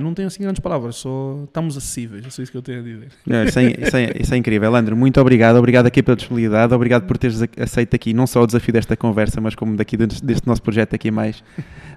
Não 0.00 0.14
tenho 0.14 0.28
assim 0.28 0.42
grandes 0.42 0.60
palavras, 0.60 0.96
só 0.96 1.40
estamos 1.44 1.76
acessíveis, 1.76 2.24
é 2.24 2.30
só 2.30 2.42
isso 2.42 2.52
que 2.52 2.58
eu 2.58 2.62
tenho 2.62 2.78
a 2.78 2.82
dizer. 2.82 3.08
Não, 3.26 3.42
Isso 3.44 3.58
é, 3.58 3.64
isso, 3.72 3.96
é, 3.96 4.12
isso 4.20 4.34
é 4.34 4.36
incrível. 4.36 4.74
Andrew, 4.74 4.96
muito 4.96 5.20
obrigado. 5.20 5.56
Obrigado 5.56 5.86
aqui 5.86 6.02
pela 6.02 6.16
disponibilidade. 6.16 6.72
Obrigado 6.72 7.06
por 7.06 7.18
teres 7.18 7.42
ac- 7.42 7.60
aceito 7.60 7.94
aqui 7.94 8.14
não 8.14 8.26
só 8.26 8.40
o 8.42 8.46
desafio 8.46 8.72
desta 8.72 8.96
conversa, 8.96 9.40
mas 9.40 9.54
como 9.56 9.76
daqui 9.76 9.96
deste, 9.96 10.24
deste 10.24 10.46
nosso 10.46 10.62
projeto 10.62 10.94
aqui 10.94 11.10
mais, 11.10 11.42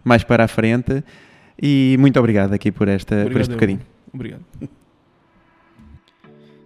mais 0.03 0.23
para 0.23 0.43
a 0.45 0.47
frente. 0.47 1.03
E 1.61 1.95
muito 1.99 2.19
obrigado 2.19 2.53
aqui 2.53 2.71
por, 2.71 2.87
esta, 2.87 3.15
por 3.15 3.21
Obrigado, 3.23 3.41
este 3.41 3.53
bocadinho. 3.53 3.79
Obrigado. 4.13 4.41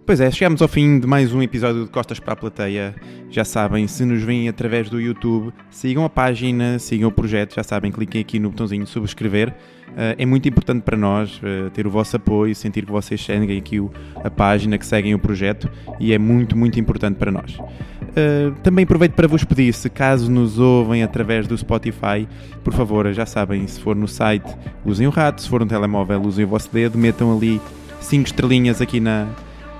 Pois 0.06 0.18
é, 0.18 0.30
chegamos 0.30 0.60
ao 0.60 0.66
fim 0.66 0.98
de 0.98 1.06
mais 1.06 1.32
um 1.32 1.40
episódio 1.40 1.84
de 1.84 1.90
Costas 1.90 2.18
para 2.18 2.32
a 2.32 2.36
Plateia. 2.36 2.94
Já 3.30 3.44
sabem, 3.44 3.86
se 3.86 4.04
nos 4.04 4.22
veem 4.22 4.48
através 4.48 4.90
do 4.90 5.00
YouTube, 5.00 5.52
sigam 5.70 6.04
a 6.04 6.10
página, 6.10 6.78
sigam 6.78 7.08
o 7.10 7.12
projeto, 7.12 7.54
já 7.54 7.62
sabem, 7.62 7.92
cliquem 7.92 8.20
aqui 8.20 8.40
no 8.40 8.50
botãozinho 8.50 8.82
de 8.82 8.90
subscrever. 8.90 9.50
Uh, 9.50 10.16
é 10.18 10.26
muito 10.26 10.48
importante 10.48 10.82
para 10.82 10.96
nós 10.96 11.38
uh, 11.38 11.70
ter 11.70 11.86
o 11.86 11.90
vosso 11.90 12.16
apoio, 12.16 12.54
sentir 12.56 12.86
que 12.86 12.90
vocês 12.90 13.24
seguem 13.24 13.58
aqui 13.58 13.78
a 14.24 14.30
página, 14.30 14.78
que 14.78 14.86
seguem 14.86 15.14
o 15.14 15.18
projeto 15.18 15.70
e 16.00 16.12
é 16.12 16.18
muito, 16.18 16.56
muito 16.56 16.80
importante 16.80 17.16
para 17.16 17.30
nós. 17.30 17.56
Uh, 17.58 18.52
também 18.62 18.84
aproveito 18.84 19.12
para 19.12 19.28
vos 19.28 19.44
pedir, 19.44 19.72
se 19.72 19.88
caso 19.88 20.30
nos 20.30 20.58
ouvem 20.58 21.02
através 21.04 21.46
do 21.46 21.56
Spotify, 21.56 22.26
por 22.64 22.72
favor, 22.72 23.12
já 23.12 23.26
sabem, 23.26 23.66
se 23.66 23.80
for 23.80 23.94
no 23.94 24.08
site, 24.08 24.56
usem 24.84 25.06
o 25.06 25.10
rato, 25.10 25.42
se 25.42 25.48
for 25.48 25.60
no 25.60 25.66
telemóvel, 25.66 26.20
usem 26.22 26.44
o 26.44 26.48
vosso 26.48 26.72
dedo, 26.72 26.98
metam 26.98 27.36
ali 27.36 27.60
5 28.00 28.26
estrelinhas 28.26 28.80
aqui 28.80 28.98
na, 28.98 29.28